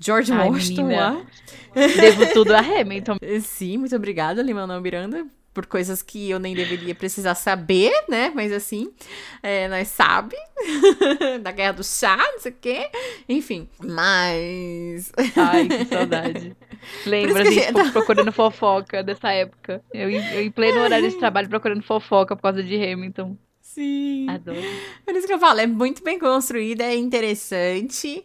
George 0.00 0.32
Ai, 0.32 0.48
Washington 0.48 0.82
menina. 0.84 1.10
lá. 1.10 1.26
Devo 1.74 2.26
tudo 2.32 2.52
a 2.54 2.60
Hamilton. 2.60 3.16
Sim, 3.42 3.78
muito 3.78 3.94
obrigada, 3.96 4.42
Lin-Manuel 4.42 4.80
Miranda, 4.80 5.26
por 5.52 5.66
coisas 5.66 6.02
que 6.02 6.30
eu 6.30 6.38
nem 6.38 6.54
deveria 6.54 6.94
precisar 6.94 7.34
saber, 7.34 7.92
né? 8.08 8.30
Mas 8.34 8.52
assim, 8.52 8.92
é, 9.42 9.66
nós 9.68 9.88
sabe 9.88 10.36
da 11.42 11.50
Guerra 11.50 11.72
do 11.72 11.84
Chá, 11.84 12.16
não 12.16 12.38
sei 12.38 12.52
o 12.52 12.56
quê. 12.60 12.88
Enfim, 13.28 13.68
mas... 13.84 15.12
Ai, 15.36 15.66
que 15.68 15.84
saudade. 15.92 16.56
Lembra, 17.04 17.44
gente, 17.44 17.54
gente- 17.54 17.74
tipo, 17.74 17.92
procurando 17.92 18.30
fofoca 18.32 19.02
dessa 19.02 19.32
época. 19.32 19.82
Eu, 19.92 20.08
em- 20.08 20.34
eu 20.34 20.42
em 20.42 20.50
pleno 20.50 20.80
horário 20.80 21.10
de 21.10 21.16
trabalho 21.16 21.48
procurando 21.48 21.82
fofoca 21.82 22.36
por 22.36 22.42
causa 22.42 22.62
de 22.62 22.76
Hamilton. 22.76 23.36
Sim. 23.60 24.28
Adoro. 24.30 24.58
Por 25.04 25.14
isso 25.14 25.26
que 25.26 25.32
eu 25.32 25.38
falo, 25.38 25.60
é 25.60 25.66
muito 25.66 26.02
bem 26.04 26.18
construída, 26.18 26.84
é 26.84 26.96
interessante, 26.96 28.24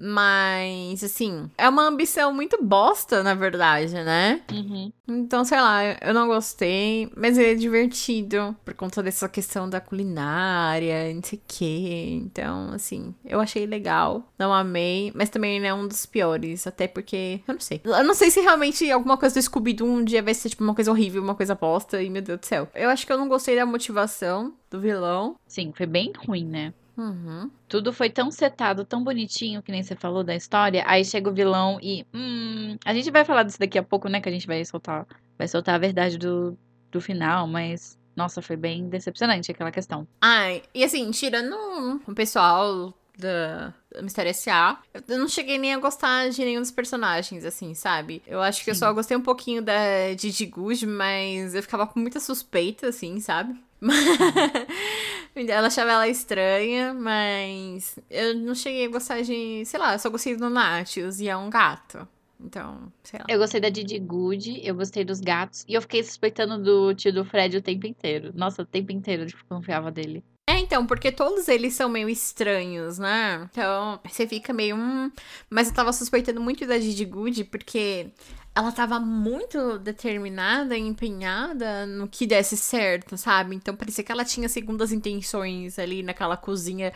mas, 0.00 1.04
assim, 1.04 1.50
é 1.58 1.68
uma 1.68 1.86
ambição 1.86 2.32
muito 2.32 2.62
bosta, 2.62 3.22
na 3.22 3.34
verdade, 3.34 3.92
né? 3.92 4.40
Uhum. 4.50 4.90
Então, 5.06 5.44
sei 5.44 5.60
lá, 5.60 5.80
eu 6.00 6.14
não 6.14 6.26
gostei, 6.26 7.10
mas 7.16 7.36
ele 7.36 7.52
é 7.52 7.54
divertido 7.54 8.56
por 8.64 8.72
conta 8.74 9.02
dessa 9.02 9.28
questão 9.28 9.68
da 9.68 9.80
culinária, 9.80 11.12
não 11.12 11.22
sei 11.22 11.38
o 11.38 11.42
quê. 11.46 12.20
Então, 12.22 12.72
assim, 12.72 13.14
eu 13.24 13.40
achei 13.40 13.66
legal, 13.66 14.24
não 14.38 14.54
amei, 14.54 15.12
mas 15.14 15.28
também 15.28 15.56
ele 15.56 15.66
é 15.66 15.74
um 15.74 15.86
dos 15.86 16.06
piores, 16.06 16.66
até 16.66 16.88
porque, 16.88 17.40
eu 17.46 17.54
não 17.54 17.60
sei. 17.60 17.80
Eu 17.84 18.04
não 18.04 18.14
sei 18.14 18.30
se 18.30 18.40
realmente 18.40 18.90
alguma 18.90 19.18
coisa 19.18 19.34
do 19.34 19.42
Scooby-Doo 19.42 19.86
um 19.86 20.04
dia 20.04 20.22
vai 20.22 20.32
ser, 20.32 20.48
tipo, 20.48 20.64
uma 20.64 20.74
coisa 20.74 20.90
horrível, 20.90 21.22
uma 21.22 21.34
coisa 21.34 21.54
bosta, 21.54 22.02
e 22.02 22.08
meu 22.08 22.22
Deus 22.22 22.40
do 22.40 22.46
céu. 22.46 22.68
Eu 22.74 22.88
acho 22.88 23.06
que 23.06 23.12
eu 23.12 23.18
não 23.18 23.28
gostei 23.28 23.56
da 23.56 23.66
motivação 23.66 24.54
do 24.70 24.80
vilão. 24.80 25.36
Sim, 25.46 25.72
foi 25.76 25.86
bem 25.86 26.12
ruim, 26.26 26.44
né? 26.44 26.72
Uhum. 27.00 27.50
Tudo 27.66 27.94
foi 27.94 28.10
tão 28.10 28.30
setado, 28.30 28.84
tão 28.84 29.02
bonitinho, 29.02 29.62
que 29.62 29.72
nem 29.72 29.82
você 29.82 29.96
falou 29.96 30.22
da 30.22 30.36
história. 30.36 30.84
Aí 30.86 31.02
chega 31.02 31.30
o 31.30 31.32
vilão 31.32 31.78
e. 31.80 32.04
Hum, 32.12 32.76
a 32.84 32.92
gente 32.92 33.10
vai 33.10 33.24
falar 33.24 33.42
disso 33.42 33.58
daqui 33.58 33.78
a 33.78 33.82
pouco, 33.82 34.06
né? 34.06 34.20
Que 34.20 34.28
a 34.28 34.32
gente 34.32 34.46
vai 34.46 34.62
soltar. 34.66 35.06
Vai 35.38 35.48
soltar 35.48 35.76
a 35.76 35.78
verdade 35.78 36.18
do, 36.18 36.58
do 36.90 37.00
final, 37.00 37.46
mas. 37.46 37.98
Nossa, 38.14 38.42
foi 38.42 38.56
bem 38.56 38.86
decepcionante 38.90 39.50
aquela 39.50 39.70
questão. 39.70 40.06
Ai, 40.20 40.62
e 40.74 40.84
assim, 40.84 41.10
tirando 41.10 41.56
o 42.06 42.14
pessoal 42.14 42.92
da 43.20 43.72
Mistério 44.02 44.30
S.A., 44.30 44.78
eu 45.06 45.18
não 45.18 45.28
cheguei 45.28 45.58
nem 45.58 45.74
a 45.74 45.78
gostar 45.78 46.28
de 46.30 46.44
nenhum 46.44 46.60
dos 46.60 46.70
personagens, 46.70 47.44
assim, 47.44 47.74
sabe? 47.74 48.22
Eu 48.26 48.40
acho 48.40 48.64
que 48.64 48.70
eu 48.70 48.74
Sim. 48.74 48.80
só 48.80 48.92
gostei 48.92 49.16
um 49.16 49.22
pouquinho 49.22 49.62
da 49.62 49.72
Gigi 50.18 50.46
Good, 50.46 50.86
mas 50.86 51.54
eu 51.54 51.62
ficava 51.62 51.86
com 51.86 52.00
muita 52.00 52.18
suspeita, 52.18 52.88
assim, 52.88 53.20
sabe? 53.20 53.54
ela 55.34 55.68
achava 55.68 55.92
ela 55.92 56.08
estranha, 56.08 56.92
mas 56.92 57.98
eu 58.10 58.34
não 58.34 58.54
cheguei 58.54 58.86
a 58.86 58.90
gostar 58.90 59.22
de, 59.22 59.64
sei 59.64 59.80
lá, 59.80 59.94
eu 59.94 59.98
só 59.98 60.10
gostei 60.10 60.36
do 60.36 60.50
Natius 60.50 61.20
e 61.20 61.28
é 61.28 61.36
um 61.36 61.48
gato. 61.48 62.06
Então, 62.42 62.90
sei 63.02 63.18
lá. 63.18 63.26
Eu 63.28 63.38
gostei 63.38 63.60
da 63.60 63.68
Didi 63.68 63.98
Good, 63.98 64.60
eu 64.64 64.74
gostei 64.74 65.04
dos 65.04 65.20
gatos. 65.20 65.64
E 65.68 65.74
eu 65.74 65.82
fiquei 65.82 66.02
suspeitando 66.02 66.58
do 66.62 66.94
tio 66.94 67.12
do 67.12 67.24
Fred 67.24 67.56
o 67.56 67.62
tempo 67.62 67.86
inteiro. 67.86 68.32
Nossa, 68.34 68.62
o 68.62 68.66
tempo 68.66 68.92
inteiro 68.92 69.22
eu 69.22 69.26
desconfiava 69.26 69.90
dele. 69.90 70.24
É, 70.50 70.58
então, 70.58 70.84
porque 70.86 71.12
todos 71.12 71.46
eles 71.48 71.74
são 71.74 71.88
meio 71.88 72.08
estranhos, 72.08 72.98
né? 72.98 73.48
Então, 73.52 74.00
você 74.04 74.26
fica 74.26 74.52
meio. 74.52 74.76
Hum... 74.76 75.10
Mas 75.48 75.68
eu 75.68 75.74
tava 75.74 75.92
suspeitando 75.92 76.40
muito 76.40 76.66
da 76.66 76.78
Gigi 76.78 77.04
Good, 77.04 77.44
porque 77.44 78.10
ela 78.54 78.72
tava 78.72 78.98
muito 78.98 79.78
determinada 79.78 80.76
e 80.76 80.80
empenhada 80.80 81.86
no 81.86 82.08
que 82.08 82.26
desse 82.26 82.56
certo, 82.56 83.16
sabe? 83.16 83.54
Então 83.54 83.76
parecia 83.76 84.02
que 84.02 84.10
ela 84.10 84.24
tinha 84.24 84.48
segundas 84.48 84.90
intenções 84.92 85.78
ali 85.78 86.02
naquela 86.02 86.36
cozinha 86.36 86.92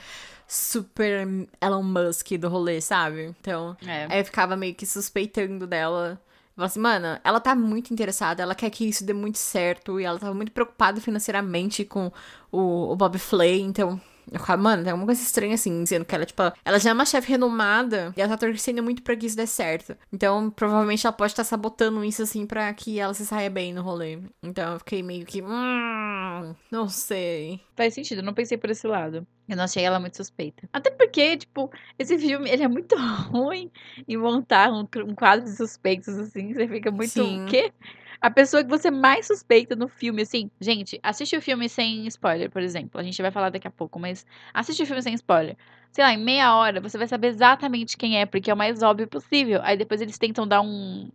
super 0.48 1.26
Elon 1.60 1.82
Musk 1.82 2.32
do 2.32 2.48
rolê, 2.48 2.80
sabe? 2.80 3.34
Então, 3.40 3.76
É. 3.86 4.06
Aí 4.10 4.20
eu 4.20 4.24
ficava 4.24 4.56
meio 4.56 4.74
que 4.74 4.84
suspeitando 4.84 5.66
dela. 5.66 6.20
Eu 6.56 6.56
falava 6.56 6.70
assim, 6.70 6.80
mano, 6.80 7.20
ela 7.24 7.40
tá 7.40 7.54
muito 7.56 7.92
interessada, 7.92 8.42
ela 8.42 8.54
quer 8.54 8.70
que 8.70 8.88
isso 8.88 9.04
dê 9.04 9.12
muito 9.12 9.38
certo, 9.38 9.98
e 10.00 10.04
ela 10.04 10.18
tava 10.20 10.34
muito 10.34 10.52
preocupada 10.52 11.00
financeiramente 11.00 11.84
com 11.84 12.12
o, 12.52 12.92
o 12.92 12.96
Bob 12.96 13.18
Flay, 13.18 13.60
então. 13.60 14.00
Eu 14.30 14.40
ficava, 14.40 14.60
mano, 14.60 14.82
tem 14.82 14.90
alguma 14.92 15.06
coisa 15.06 15.20
estranha 15.22 15.54
assim, 15.54 15.82
dizendo 15.82 16.04
que 16.04 16.14
ela, 16.14 16.24
tipo, 16.24 16.42
ela 16.64 16.78
já 16.78 16.90
é 16.90 16.92
uma 16.92 17.04
chefe 17.04 17.30
renomada 17.30 18.12
e 18.16 18.20
ela 18.20 18.30
tá 18.30 18.46
torcendo 18.46 18.82
muito 18.82 19.02
pra 19.02 19.16
que 19.16 19.26
isso 19.26 19.36
dê 19.36 19.46
certo. 19.46 19.96
Então, 20.12 20.50
provavelmente 20.50 21.06
ela 21.06 21.12
pode 21.12 21.32
estar 21.32 21.44
sabotando 21.44 22.04
isso, 22.04 22.22
assim, 22.22 22.46
pra 22.46 22.72
que 22.74 22.98
ela 22.98 23.14
se 23.14 23.26
saia 23.26 23.50
bem 23.50 23.72
no 23.72 23.82
rolê. 23.82 24.18
Então, 24.42 24.74
eu 24.74 24.78
fiquei 24.78 25.02
meio 25.02 25.24
que. 25.26 25.42
Hum, 25.42 26.54
não 26.70 26.88
sei. 26.88 27.60
Faz 27.76 27.94
sentido, 27.94 28.18
eu 28.18 28.24
não 28.24 28.34
pensei 28.34 28.56
por 28.56 28.70
esse 28.70 28.86
lado. 28.86 29.26
Eu 29.48 29.56
não 29.56 29.64
achei 29.64 29.84
ela 29.84 30.00
muito 30.00 30.16
suspeita. 30.16 30.68
Até 30.72 30.90
porque, 30.90 31.36
tipo, 31.36 31.70
esse 31.98 32.18
filme, 32.18 32.48
ele 32.48 32.62
é 32.62 32.68
muito 32.68 32.96
ruim 33.30 33.70
em 34.08 34.16
montar 34.16 34.72
um, 34.72 34.86
um 35.06 35.14
quadro 35.14 35.44
de 35.44 35.54
suspeitos, 35.54 36.16
assim. 36.16 36.54
Você 36.54 36.66
fica 36.66 36.90
muito... 36.90 37.10
Sim. 37.10 37.44
O 37.44 37.48
quê? 37.48 37.72
A 38.24 38.30
pessoa 38.30 38.64
que 38.64 38.70
você 38.70 38.90
mais 38.90 39.26
suspeita 39.26 39.76
no 39.76 39.86
filme, 39.86 40.22
assim... 40.22 40.50
Gente, 40.58 40.98
assiste 41.02 41.36
o 41.36 41.42
filme 41.42 41.68
sem 41.68 42.06
spoiler, 42.06 42.50
por 42.50 42.62
exemplo. 42.62 42.98
A 42.98 43.04
gente 43.04 43.20
vai 43.20 43.30
falar 43.30 43.50
daqui 43.50 43.68
a 43.68 43.70
pouco, 43.70 43.98
mas... 43.98 44.24
Assiste 44.54 44.82
o 44.82 44.86
filme 44.86 45.02
sem 45.02 45.12
spoiler. 45.12 45.58
Sei 45.92 46.02
lá, 46.02 46.10
em 46.10 46.16
meia 46.16 46.56
hora, 46.56 46.80
você 46.80 46.96
vai 46.96 47.06
saber 47.06 47.28
exatamente 47.28 47.98
quem 47.98 48.18
é, 48.18 48.24
porque 48.24 48.50
é 48.50 48.54
o 48.54 48.56
mais 48.56 48.82
óbvio 48.82 49.06
possível. 49.06 49.60
Aí 49.62 49.76
depois 49.76 50.00
eles 50.00 50.16
tentam 50.16 50.48
dar 50.48 50.62
um... 50.62 51.10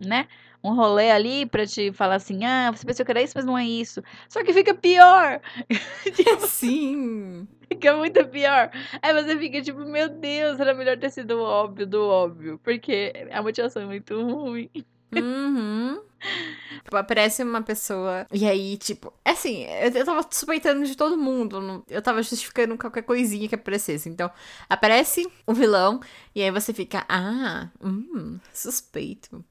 Né? 0.00 0.26
Um 0.64 0.74
rolê 0.74 1.10
ali 1.10 1.44
pra 1.44 1.66
te 1.66 1.92
falar 1.92 2.14
assim... 2.14 2.42
Ah, 2.46 2.70
você 2.72 2.86
pensou 2.86 3.04
que 3.04 3.12
era 3.12 3.20
isso, 3.20 3.34
mas 3.36 3.44
não 3.44 3.58
é 3.58 3.66
isso. 3.66 4.02
Só 4.26 4.42
que 4.42 4.54
fica 4.54 4.72
pior. 4.72 5.42
Sim. 6.48 7.46
Fica 7.68 7.94
muito 7.98 8.26
pior. 8.28 8.70
Aí 9.02 9.12
você 9.12 9.36
fica 9.38 9.60
tipo, 9.60 9.80
meu 9.80 10.08
Deus, 10.08 10.58
era 10.58 10.72
melhor 10.72 10.96
ter 10.96 11.10
sido 11.10 11.32
o 11.32 11.42
óbvio 11.42 11.86
do 11.86 12.02
óbvio. 12.02 12.58
Porque 12.64 13.12
a 13.30 13.42
motivação 13.42 13.82
é 13.82 13.86
muito 13.86 14.18
ruim. 14.22 14.70
Uhum. 15.14 16.00
Tipo, 16.82 16.96
aparece 16.96 17.42
uma 17.42 17.62
pessoa. 17.62 18.26
E 18.32 18.46
aí, 18.46 18.76
tipo, 18.76 19.12
é 19.24 19.30
assim, 19.30 19.64
eu, 19.64 19.90
eu 19.92 20.04
tava 20.04 20.26
suspeitando 20.30 20.84
de 20.84 20.96
todo 20.96 21.16
mundo. 21.16 21.60
não- 21.60 21.84
Eu 21.88 22.02
tava 22.02 22.22
justificando 22.22 22.76
qualquer 22.76 23.02
coisinha 23.02 23.48
que 23.48 23.54
aparecesse. 23.54 24.08
Então, 24.08 24.30
aparece 24.68 25.26
o 25.46 25.52
vilão. 25.52 26.00
E 26.34 26.42
aí 26.42 26.50
você 26.50 26.72
fica, 26.72 27.04
ah, 27.08 27.68
hum, 27.82 28.38
suspeito. 28.52 29.44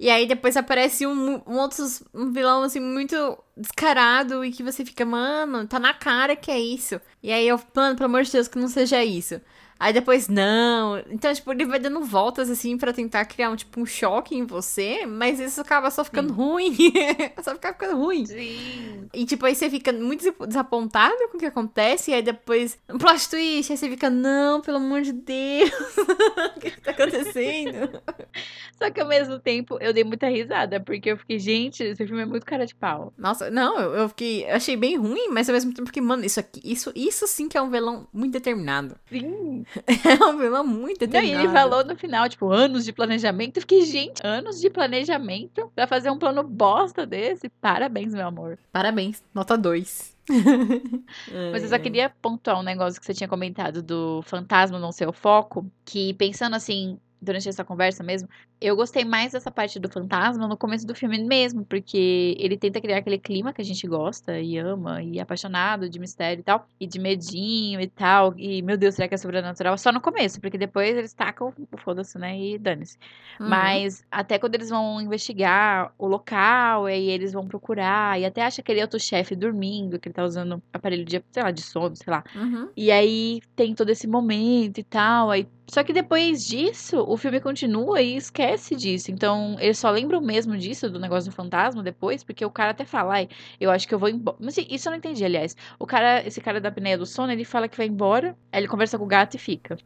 E 0.00 0.08
aí 0.10 0.26
depois 0.26 0.56
aparece 0.56 1.06
um, 1.06 1.42
um 1.46 1.58
outro 1.58 1.84
um 2.14 2.32
vilão, 2.32 2.62
assim, 2.62 2.80
muito 2.80 3.14
descarado. 3.58 4.44
E 4.44 4.52
que 4.52 4.62
você 4.62 4.84
fica, 4.84 5.04
mano, 5.04 5.66
tá 5.66 5.78
na 5.78 5.92
cara 5.94 6.36
que 6.36 6.50
é 6.50 6.58
isso. 6.58 7.00
E 7.22 7.32
aí 7.32 7.46
eu, 7.46 7.60
mano, 7.74 7.96
pelo 7.96 8.06
amor 8.08 8.22
de 8.22 8.32
Deus, 8.32 8.48
que 8.48 8.58
não 8.58 8.68
seja 8.68 9.04
isso. 9.04 9.40
Aí 9.80 9.92
depois, 9.92 10.26
não. 10.28 10.98
Então, 11.08 11.32
tipo, 11.32 11.52
ele 11.52 11.64
vai 11.64 11.78
dando 11.78 12.00
voltas, 12.02 12.50
assim, 12.50 12.76
pra 12.76 12.92
tentar 12.92 13.24
criar, 13.26 13.48
um, 13.50 13.54
tipo, 13.54 13.80
um 13.80 13.86
choque 13.86 14.34
em 14.34 14.44
você. 14.44 15.06
Mas 15.06 15.38
isso 15.38 15.60
acaba 15.60 15.88
só 15.88 16.04
ficando 16.04 16.32
ruim. 16.32 16.74
só 17.44 17.52
fica 17.54 17.72
ficando 17.72 17.96
ruim. 17.96 18.26
Sim. 18.26 19.08
E, 19.14 19.24
tipo, 19.24 19.46
aí 19.46 19.54
você 19.54 19.70
fica 19.70 19.92
muito 19.92 20.22
des- 20.24 20.48
desapontado 20.48 21.14
com 21.30 21.36
o 21.36 21.40
que 21.40 21.46
acontece. 21.46 22.10
E 22.10 22.14
aí 22.14 22.22
depois, 22.22 22.76
um 22.88 22.98
plot 22.98 23.30
twist. 23.30 23.70
Aí 23.70 23.78
você 23.78 23.88
fica, 23.88 24.10
não, 24.10 24.60
pelo 24.60 24.78
amor 24.78 25.02
de 25.02 25.12
Deus. 25.12 25.70
o 26.56 26.58
que 26.58 26.72
que 26.72 26.80
tá 26.80 26.90
acontecendo? 26.90 28.02
Só 28.82 28.90
que 28.90 29.00
ao 29.00 29.06
mesmo 29.06 29.38
tempo 29.38 29.78
eu 29.80 29.92
dei 29.92 30.02
muita 30.02 30.26
risada. 30.28 30.80
Porque 30.80 31.12
eu 31.12 31.16
fiquei, 31.18 31.38
gente, 31.38 31.84
esse 31.84 32.04
filme 32.04 32.22
é 32.22 32.26
muito 32.26 32.44
cara 32.44 32.66
de 32.66 32.74
pau. 32.74 33.12
Nossa, 33.16 33.47
não, 33.50 33.78
eu, 33.78 33.94
eu 33.94 34.08
fiquei... 34.08 34.44
Eu 34.44 34.56
achei 34.56 34.76
bem 34.76 34.96
ruim, 34.96 35.28
mas 35.30 35.48
ao 35.48 35.52
mesmo 35.54 35.72
tempo 35.72 35.90
que, 35.92 36.00
mano, 36.00 36.24
isso 36.24 36.40
aqui... 36.40 36.60
Isso, 36.64 36.92
isso 36.94 37.26
sim 37.26 37.48
que 37.48 37.56
é 37.56 37.62
um 37.62 37.70
vilão 37.70 38.06
muito 38.12 38.32
determinado. 38.32 38.96
Sim. 39.08 39.64
É 40.20 40.24
um 40.24 40.38
vilão 40.38 40.66
muito 40.66 41.00
Não, 41.02 41.06
e 41.06 41.08
determinado. 41.08 41.44
ele 41.44 41.52
falou 41.52 41.84
no 41.84 41.96
final, 41.96 42.28
tipo, 42.28 42.50
anos 42.50 42.84
de 42.84 42.92
planejamento. 42.92 43.56
Eu 43.58 43.62
fiquei, 43.62 43.82
gente, 43.82 44.24
anos 44.24 44.60
de 44.60 44.70
planejamento 44.70 45.70
pra 45.74 45.86
fazer 45.86 46.10
um 46.10 46.18
plano 46.18 46.42
bosta 46.42 47.06
desse. 47.06 47.48
Parabéns, 47.60 48.12
meu 48.14 48.26
amor. 48.26 48.58
Parabéns, 48.72 49.22
nota 49.34 49.56
2. 49.56 50.16
Mas 51.52 51.62
eu 51.62 51.68
só 51.68 51.78
queria 51.78 52.10
pontuar 52.20 52.58
um 52.60 52.62
negócio 52.62 53.00
que 53.00 53.06
você 53.06 53.14
tinha 53.14 53.28
comentado 53.28 53.82
do 53.82 54.22
fantasma 54.22 54.78
não 54.78 54.92
ser 54.92 55.08
o 55.08 55.12
foco. 55.12 55.66
Que 55.84 56.12
pensando 56.14 56.54
assim, 56.54 56.98
durante 57.20 57.48
essa 57.48 57.64
conversa 57.64 58.02
mesmo, 58.02 58.28
eu 58.60 58.74
gostei 58.76 59.04
mais 59.04 59.32
dessa 59.32 59.50
parte 59.50 59.78
do 59.78 59.88
fantasma 59.88 60.46
no 60.46 60.56
começo 60.56 60.86
do 60.86 60.94
filme 60.94 61.18
mesmo, 61.22 61.64
porque 61.64 62.36
ele 62.38 62.56
tenta 62.56 62.80
criar 62.80 62.98
aquele 62.98 63.18
clima 63.18 63.52
que 63.52 63.60
a 63.60 63.64
gente 63.64 63.86
gosta 63.86 64.38
e 64.38 64.58
ama, 64.58 65.02
e 65.02 65.18
é 65.18 65.22
apaixonado 65.22 65.88
de 65.88 65.98
mistério 65.98 66.40
e 66.40 66.44
tal, 66.44 66.66
e 66.80 66.86
de 66.86 66.98
medinho 66.98 67.80
e 67.80 67.86
tal. 67.86 68.34
E, 68.36 68.62
meu 68.62 68.76
Deus, 68.76 68.94
será 68.94 69.08
que 69.08 69.14
é 69.14 69.18
sobrenatural? 69.18 69.76
Só 69.78 69.92
no 69.92 70.00
começo, 70.00 70.40
porque 70.40 70.58
depois 70.58 70.96
eles 70.96 71.12
tacam 71.12 71.52
o 71.72 71.76
foda-se, 71.76 72.18
né? 72.18 72.38
E 72.38 72.58
dane-se. 72.58 72.98
Uhum. 73.40 73.48
Mas 73.48 74.04
até 74.10 74.38
quando 74.38 74.54
eles 74.54 74.70
vão 74.70 75.00
investigar 75.00 75.92
o 75.98 76.06
local, 76.06 76.86
aí 76.86 77.08
eles 77.08 77.32
vão 77.32 77.46
procurar, 77.46 78.20
e 78.20 78.24
até 78.24 78.42
acha 78.42 78.60
aquele 78.60 78.80
outro 78.80 78.98
chefe 78.98 79.36
dormindo, 79.36 79.98
que 79.98 80.08
ele 80.08 80.14
tá 80.14 80.24
usando 80.24 80.62
aparelho 80.72 81.04
de, 81.04 81.22
sei 81.30 81.42
lá, 81.42 81.50
de 81.50 81.62
sono, 81.62 81.96
sei 81.96 82.10
lá. 82.10 82.24
Uhum. 82.34 82.68
E 82.76 82.90
aí 82.90 83.40
tem 83.54 83.74
todo 83.74 83.90
esse 83.90 84.06
momento 84.06 84.78
e 84.78 84.84
tal, 84.84 85.30
aí 85.30 85.46
Só 85.70 85.84
que 85.84 85.92
depois 85.92 86.46
disso, 86.46 87.04
o 87.06 87.16
filme 87.18 87.40
continua 87.40 88.00
e 88.00 88.16
esquece 88.16 88.74
disso. 88.74 89.10
Então, 89.10 89.56
eles 89.60 89.78
só 89.78 89.90
lembram 89.90 90.18
mesmo 90.20 90.56
disso, 90.56 90.88
do 90.88 90.98
negócio 90.98 91.30
do 91.30 91.34
fantasma, 91.34 91.82
depois, 91.82 92.24
porque 92.24 92.44
o 92.44 92.50
cara 92.50 92.70
até 92.70 92.86
fala, 92.86 93.14
ai, 93.14 93.28
eu 93.60 93.70
acho 93.70 93.86
que 93.86 93.94
eu 93.94 93.98
vou 93.98 94.08
embora. 94.08 94.38
Mas 94.40 94.56
isso 94.56 94.88
eu 94.88 94.92
não 94.92 94.98
entendi, 94.98 95.22
aliás. 95.24 95.54
O 95.78 95.86
cara, 95.86 96.26
esse 96.26 96.40
cara 96.40 96.58
da 96.58 96.70
apneia 96.70 96.96
do 96.96 97.04
sono, 97.04 97.30
ele 97.30 97.44
fala 97.44 97.68
que 97.68 97.76
vai 97.76 97.86
embora, 97.86 98.34
aí 98.50 98.60
ele 98.60 98.68
conversa 98.68 98.98
com 98.98 99.04
o 99.04 99.08
gato 99.08 99.34
e 99.34 99.38
fica. 99.38 99.76
Do... 99.76 99.82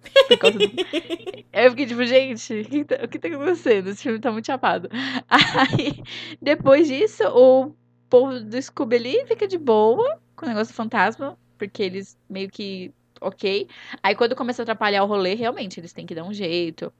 Aí 1.52 1.66
eu 1.66 1.70
fiquei 1.70 1.86
tipo, 1.86 2.04
gente, 2.04 2.60
o 2.60 2.64
que, 2.64 2.84
tá, 2.84 2.96
o 3.04 3.08
que 3.08 3.18
tá 3.18 3.28
acontecendo? 3.28 3.88
Esse 3.88 4.04
filme 4.04 4.20
tá 4.20 4.30
muito 4.30 4.46
chapado. 4.46 4.88
Aí, 5.28 6.00
depois 6.40 6.86
disso, 6.86 7.24
o 7.24 7.74
povo 8.08 8.38
do 8.38 8.62
Scooby 8.62 8.96
ali 8.96 9.26
fica 9.26 9.48
de 9.48 9.58
boa 9.58 10.20
com 10.36 10.46
o 10.46 10.48
negócio 10.48 10.72
do 10.72 10.76
fantasma, 10.76 11.36
porque 11.58 11.82
eles 11.82 12.16
meio 12.30 12.48
que 12.48 12.92
ok. 13.22 13.68
Aí 14.02 14.14
quando 14.14 14.36
começa 14.36 14.62
a 14.62 14.64
atrapalhar 14.64 15.02
o 15.04 15.06
rolê, 15.06 15.34
realmente, 15.34 15.78
eles 15.80 15.92
têm 15.92 16.06
que 16.06 16.14
dar 16.14 16.24
um 16.24 16.32
jeito. 16.32 16.92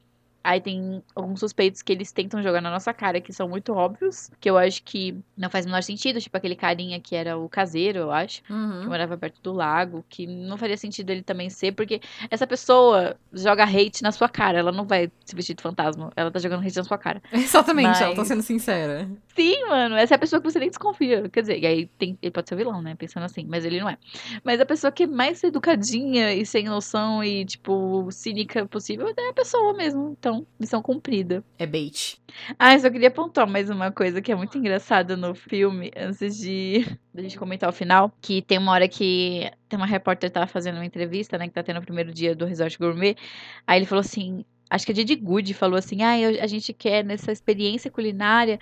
Aí 0.44 0.61
tem 0.61 1.02
alguns 1.14 1.40
suspeitos 1.40 1.83
que 1.83 1.92
eles 1.92 2.11
tentam 2.12 2.42
jogar 2.42 2.61
na 2.61 2.70
nossa 2.70 2.92
cara, 2.92 3.20
que 3.20 3.33
são 3.33 3.48
muito 3.48 3.72
óbvios, 3.72 4.31
que 4.40 4.48
eu 4.50 4.59
acho 4.59 4.83
que 4.83 5.16
não 5.37 5.48
faz 5.50 5.64
o 5.64 5.68
menor 5.68 5.83
sentido, 5.83 6.20
tipo 6.20 6.37
aquele 6.37 6.57
carinha 6.57 6.98
que 7.00 7.14
era 7.14 7.37
o 7.38 7.48
caseiro, 7.48 7.98
eu 8.00 8.11
acho, 8.12 8.42
que 8.42 8.52
Uhum. 8.52 8.87
morava 8.87 9.16
perto 9.16 9.40
do 9.42 9.52
lago, 9.52 10.05
que 10.09 10.26
não 10.26 10.57
faria 10.57 10.76
sentido 10.76 11.11
ele 11.11 11.22
também 11.22 11.48
ser, 11.50 11.72
porque 11.72 12.00
essa 12.31 12.46
pessoa 12.46 13.16
joga 13.33 13.64
hate 13.64 14.02
na 14.02 14.12
sua 14.12 14.28
cara, 14.28 14.59
ela 14.59 14.72
não 14.72 14.85
vai 14.87 15.11
se 15.24 15.35
vestir 15.37 15.55
de 15.55 15.62
fantasma, 15.62 16.12
ela 16.16 16.31
tá 16.31 16.38
jogando 16.38 16.66
hate 16.66 16.76
na 16.76 16.85
sua 16.85 16.98
cara. 16.98 17.22
Exatamente, 17.33 18.02
ela 18.02 18.11
tá 18.14 18.18
Mas- 18.18 18.28
sendo 18.28 18.42
sincera. 18.42 19.09
Sim, 19.35 19.64
mano, 19.66 19.96
essa 19.96 20.14
é 20.14 20.16
a 20.16 20.18
pessoa 20.18 20.40
que 20.42 20.50
você 20.50 20.59
nem 20.59 20.68
desconfia. 20.68 21.28
Quer 21.31 21.40
dizer, 21.40 21.59
e 21.59 21.66
aí 21.66 21.87
tem, 21.98 22.18
ele 22.20 22.31
pode 22.31 22.48
ser 22.48 22.55
o 22.55 22.59
vilão, 22.59 22.83
né? 22.83 22.94
Pensando 22.94 23.24
assim, 23.24 23.46
mas 23.48 23.64
ele 23.64 23.81
não 23.81 23.88
é. 23.88 23.96
Mas 24.44 24.61
a 24.61 24.66
pessoa 24.66 24.92
que 24.92 25.05
é 25.05 25.07
mais 25.07 25.42
educadinha 25.42 26.35
e 26.35 26.44
sem 26.44 26.64
noção 26.64 27.24
e, 27.24 27.44
tipo, 27.44 28.09
cínica 28.11 28.66
possível 28.66 29.09
é 29.16 29.28
a 29.31 29.33
pessoa 29.33 29.72
mesmo. 29.72 30.14
Então, 30.18 30.32
missão 30.59 30.83
cumprida. 30.83 31.45
É 31.59 31.66
bait. 31.66 32.21
Ah, 32.59 32.75
eu 32.75 32.81
só 32.81 32.90
queria 32.90 33.09
apontar 33.09 33.47
mais 33.47 33.71
uma 33.71 33.90
coisa 33.90 34.21
que 34.21 34.33
é 34.33 34.35
muito 34.35 34.57
engraçada 34.59 35.16
no 35.16 35.35
filme, 35.35 35.90
antes 35.97 36.38
de 36.38 36.87
da 37.12 37.23
gente 37.23 37.38
comentar 37.38 37.68
o 37.68 37.73
final, 37.73 38.12
que 38.21 38.40
tem 38.42 38.59
uma 38.59 38.73
hora 38.73 38.88
que 38.88 39.51
tem 39.68 39.77
uma 39.77 39.87
repórter 39.87 40.31
que 40.31 40.35
tava 40.35 40.47
fazendo 40.47 40.77
uma 40.77 40.87
entrevista, 40.87 41.37
né, 41.37 41.47
que 41.47 41.55
tá 41.55 41.62
tendo 41.62 41.79
o 41.79 41.83
primeiro 41.83 42.12
dia 42.12 42.35
do 42.35 42.47
Resort 42.47 42.79
Gourmet, 42.79 43.16
aí 43.66 43.79
ele 43.79 43.87
falou 43.87 44.01
assim, 44.01 44.45
acho 44.71 44.87
que 44.87 44.92
a 44.92 44.95
Didi 44.95 45.16
Good 45.16 45.53
falou 45.55 45.79
assim, 45.79 46.03
ah, 46.03 46.14
a 46.40 46.47
gente 46.47 46.73
quer 46.73 47.05
nessa 47.05 47.31
experiência 47.31 47.90
culinária 47.90 48.59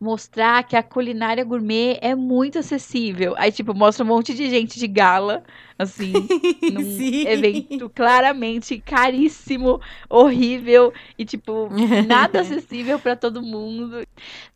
mostrar 0.00 0.64
que 0.64 0.74
a 0.74 0.82
culinária 0.82 1.44
gourmet 1.44 1.98
é 2.00 2.14
muito 2.14 2.58
acessível. 2.58 3.34
Aí, 3.36 3.52
tipo, 3.52 3.74
mostra 3.74 4.02
um 4.02 4.08
monte 4.08 4.32
de 4.32 4.48
gente 4.48 4.78
de 4.78 4.88
gala, 4.88 5.44
assim, 5.78 6.12
num 6.72 6.96
Sim. 6.96 7.26
evento 7.26 7.90
claramente 7.90 8.80
caríssimo, 8.80 9.78
horrível 10.08 10.92
e, 11.18 11.24
tipo, 11.26 11.68
nada 12.06 12.40
acessível 12.42 12.98
pra 12.98 13.14
todo 13.14 13.42
mundo. 13.42 14.02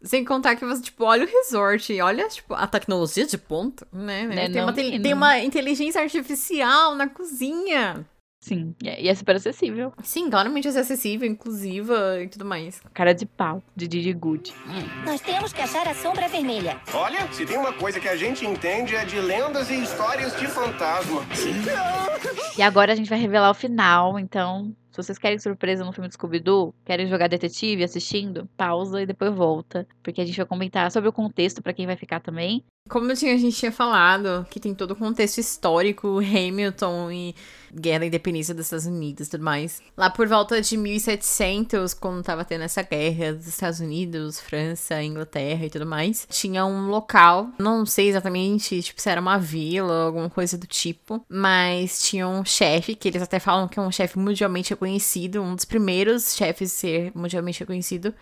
Sem 0.02 0.24
contar 0.24 0.56
que 0.56 0.64
você, 0.64 0.80
tipo, 0.80 1.04
olha 1.04 1.24
o 1.24 1.28
resort, 1.28 2.00
olha, 2.00 2.26
tipo, 2.28 2.54
a 2.54 2.66
tecnologia 2.66 3.26
de 3.26 3.36
ponta, 3.36 3.86
né? 3.92 4.24
Né, 4.24 4.48
tem, 4.48 4.62
não, 4.62 4.64
uma, 4.64 4.72
tem 4.72 5.12
uma 5.12 5.38
inteligência 5.40 6.00
artificial 6.00 6.94
na 6.94 7.06
cozinha. 7.06 8.06
Sim, 8.44 8.74
e 8.82 8.88
é 8.90 9.00
e 9.02 9.08
é 9.08 9.14
super 9.14 9.36
acessível. 9.36 9.90
Sim, 10.02 10.28
claramente 10.28 10.68
é 10.68 10.70
acessível, 10.78 11.26
inclusiva 11.26 12.20
e 12.22 12.28
tudo 12.28 12.44
mais. 12.44 12.78
Cara 12.92 13.14
de 13.14 13.24
pau, 13.24 13.62
de 13.74 13.88
Didi 13.88 14.12
Good. 14.12 14.52
Nós 15.06 15.22
temos 15.22 15.50
que 15.50 15.62
achar 15.62 15.88
a 15.88 15.94
sombra 15.94 16.28
vermelha. 16.28 16.78
Olha, 16.92 17.26
se 17.32 17.46
tem 17.46 17.56
uma 17.56 17.72
coisa 17.72 17.98
que 17.98 18.06
a 18.08 18.16
gente 18.16 18.44
entende 18.44 18.94
é 18.94 19.06
de 19.06 19.18
lendas 19.18 19.70
e 19.70 19.82
histórias 19.82 20.36
de 20.38 20.46
fantasma. 20.46 21.22
E 22.56 22.62
agora 22.62 22.92
a 22.92 22.94
gente 22.94 23.10
vai 23.10 23.18
revelar 23.18 23.50
o 23.50 23.54
final, 23.54 24.16
então. 24.18 24.72
Se 24.92 25.02
vocês 25.02 25.18
querem 25.18 25.40
surpresa 25.40 25.84
no 25.84 25.92
filme 25.92 26.06
do 26.08 26.12
Scooby-Doo, 26.14 26.72
querem 26.84 27.08
jogar 27.08 27.26
detetive 27.26 27.82
assistindo, 27.82 28.48
pausa 28.56 29.02
e 29.02 29.06
depois 29.06 29.34
volta. 29.34 29.88
Porque 30.04 30.20
a 30.20 30.24
gente 30.24 30.36
vai 30.36 30.46
comentar 30.46 30.88
sobre 30.92 31.08
o 31.08 31.12
contexto 31.12 31.60
pra 31.60 31.72
quem 31.72 31.84
vai 31.84 31.96
ficar 31.96 32.20
também. 32.20 32.62
Como 32.88 33.10
eu 33.10 33.16
tinha- 33.16 33.34
a 33.34 33.36
gente 33.36 33.56
tinha 33.56 33.72
falado, 33.72 34.46
que 34.48 34.60
tem 34.60 34.72
todo 34.72 34.92
o 34.92 34.96
contexto 34.96 35.38
histórico, 35.38 36.18
Hamilton 36.20 37.10
e 37.10 37.34
Guerra 37.74 38.00
da 38.00 38.06
Independência 38.06 38.54
dos 38.54 38.66
Estados 38.66 38.86
Unidos 38.86 39.26
e 39.26 39.30
tudo 39.30 39.44
mais. 39.44 39.82
Lá 39.96 40.10
por 40.10 40.26
volta 40.26 40.60
de 40.60 40.76
1700, 40.76 41.94
quando 41.94 42.22
tava 42.22 42.44
tendo 42.44 42.62
essa 42.62 42.82
guerra 42.82 43.32
dos 43.32 43.46
Estados 43.46 43.80
Unidos, 43.80 44.40
França, 44.40 45.02
Inglaterra 45.02 45.66
e 45.66 45.70
tudo 45.70 45.86
mais, 45.86 46.26
tinha 46.30 46.64
um 46.64 46.88
local, 46.88 47.50
não 47.58 47.84
sei 47.84 48.08
exatamente, 48.08 48.82
tipo, 48.82 49.00
se 49.00 49.10
era 49.10 49.20
uma 49.20 49.38
vila, 49.38 50.04
alguma 50.04 50.30
coisa 50.30 50.56
do 50.56 50.66
tipo, 50.66 51.24
mas 51.28 52.02
tinha 52.02 52.26
um 52.26 52.44
chefe, 52.44 52.94
que 52.94 53.08
eles 53.08 53.22
até 53.22 53.38
falam 53.38 53.68
que 53.68 53.78
é 53.78 53.82
um 53.82 53.92
chefe 53.92 54.18
mundialmente 54.18 54.70
reconhecido, 54.70 55.42
um 55.42 55.54
dos 55.54 55.64
primeiros 55.64 56.34
chefes 56.34 56.72
a 56.72 56.74
ser 56.74 57.12
mundialmente 57.14 57.60
reconhecido, 57.60 58.14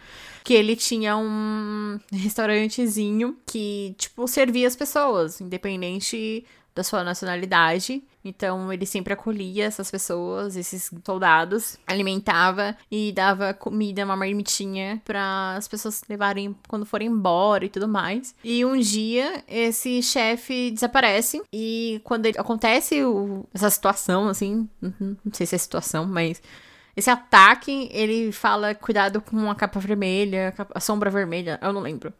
que 0.44 0.54
ele 0.54 0.74
tinha 0.74 1.16
um 1.16 1.98
restaurantezinho 2.12 3.36
que, 3.46 3.94
tipo, 3.98 4.26
servia 4.26 4.66
as 4.66 4.76
pessoas, 4.76 5.40
independente 5.40 6.44
da 6.74 6.82
sua 6.82 7.04
nacionalidade. 7.04 8.02
Então, 8.24 8.72
ele 8.72 8.86
sempre 8.86 9.12
acolhia 9.12 9.64
essas 9.64 9.90
pessoas, 9.90 10.56
esses 10.56 10.90
soldados, 11.04 11.76
alimentava 11.86 12.76
e 12.90 13.12
dava 13.12 13.52
comida, 13.52 14.04
uma 14.04 14.16
marmitinha 14.16 15.02
para 15.04 15.56
as 15.56 15.66
pessoas 15.66 16.02
levarem 16.08 16.54
quando 16.68 16.86
forem 16.86 17.08
embora 17.08 17.64
e 17.64 17.68
tudo 17.68 17.88
mais. 17.88 18.34
E 18.44 18.64
um 18.64 18.78
dia, 18.78 19.42
esse 19.48 20.02
chefe 20.02 20.70
desaparece 20.70 21.42
e 21.52 22.00
quando 22.04 22.26
ele- 22.26 22.38
acontece 22.38 23.02
o- 23.04 23.44
essa 23.52 23.68
situação, 23.70 24.28
assim, 24.28 24.68
não 24.80 24.92
não 25.00 25.32
sei 25.32 25.46
se 25.46 25.54
é 25.54 25.58
situação, 25.58 26.06
mas 26.06 26.40
esse 26.96 27.10
ataque, 27.10 27.88
ele 27.92 28.30
fala 28.32 28.74
cuidado 28.74 29.20
com 29.20 29.50
a 29.50 29.54
capa 29.54 29.80
vermelha, 29.80 30.54
a 30.74 30.80
sombra 30.80 31.10
vermelha, 31.10 31.58
eu 31.62 31.72
não 31.72 31.80
lembro. 31.80 32.12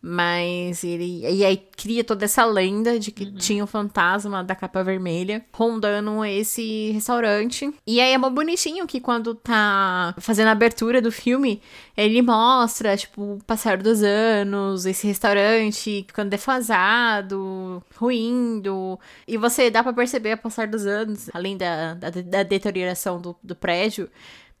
Mas 0.00 0.84
ele. 0.84 1.22
E 1.26 1.44
aí 1.44 1.56
cria 1.76 2.04
toda 2.04 2.24
essa 2.24 2.44
lenda 2.44 3.00
de 3.00 3.10
que 3.10 3.26
tinha 3.32 3.64
o 3.64 3.66
fantasma 3.66 4.44
da 4.44 4.54
capa 4.54 4.82
vermelha 4.84 5.44
rondando 5.52 6.24
esse 6.24 6.92
restaurante. 6.92 7.72
E 7.84 8.00
aí 8.00 8.12
é 8.12 8.18
mó 8.18 8.30
bonitinho 8.30 8.86
que 8.86 9.00
quando 9.00 9.34
tá 9.34 10.14
fazendo 10.20 10.48
a 10.48 10.52
abertura 10.52 11.02
do 11.02 11.10
filme, 11.10 11.60
ele 11.96 12.22
mostra, 12.22 12.96
tipo, 12.96 13.34
o 13.34 13.38
passar 13.44 13.78
dos 13.78 14.00
anos, 14.02 14.86
esse 14.86 15.04
restaurante 15.06 16.04
ficando 16.06 16.30
defasado, 16.30 17.82
ruindo. 17.96 18.98
E 19.26 19.36
você 19.36 19.68
dá 19.68 19.82
pra 19.82 19.92
perceber 19.92 20.34
o 20.34 20.38
passar 20.38 20.68
dos 20.68 20.86
anos, 20.86 21.28
além 21.34 21.56
da, 21.56 21.94
da, 21.94 22.10
da 22.10 22.42
deterioração 22.44 23.20
do, 23.20 23.36
do 23.42 23.56
prédio, 23.56 24.08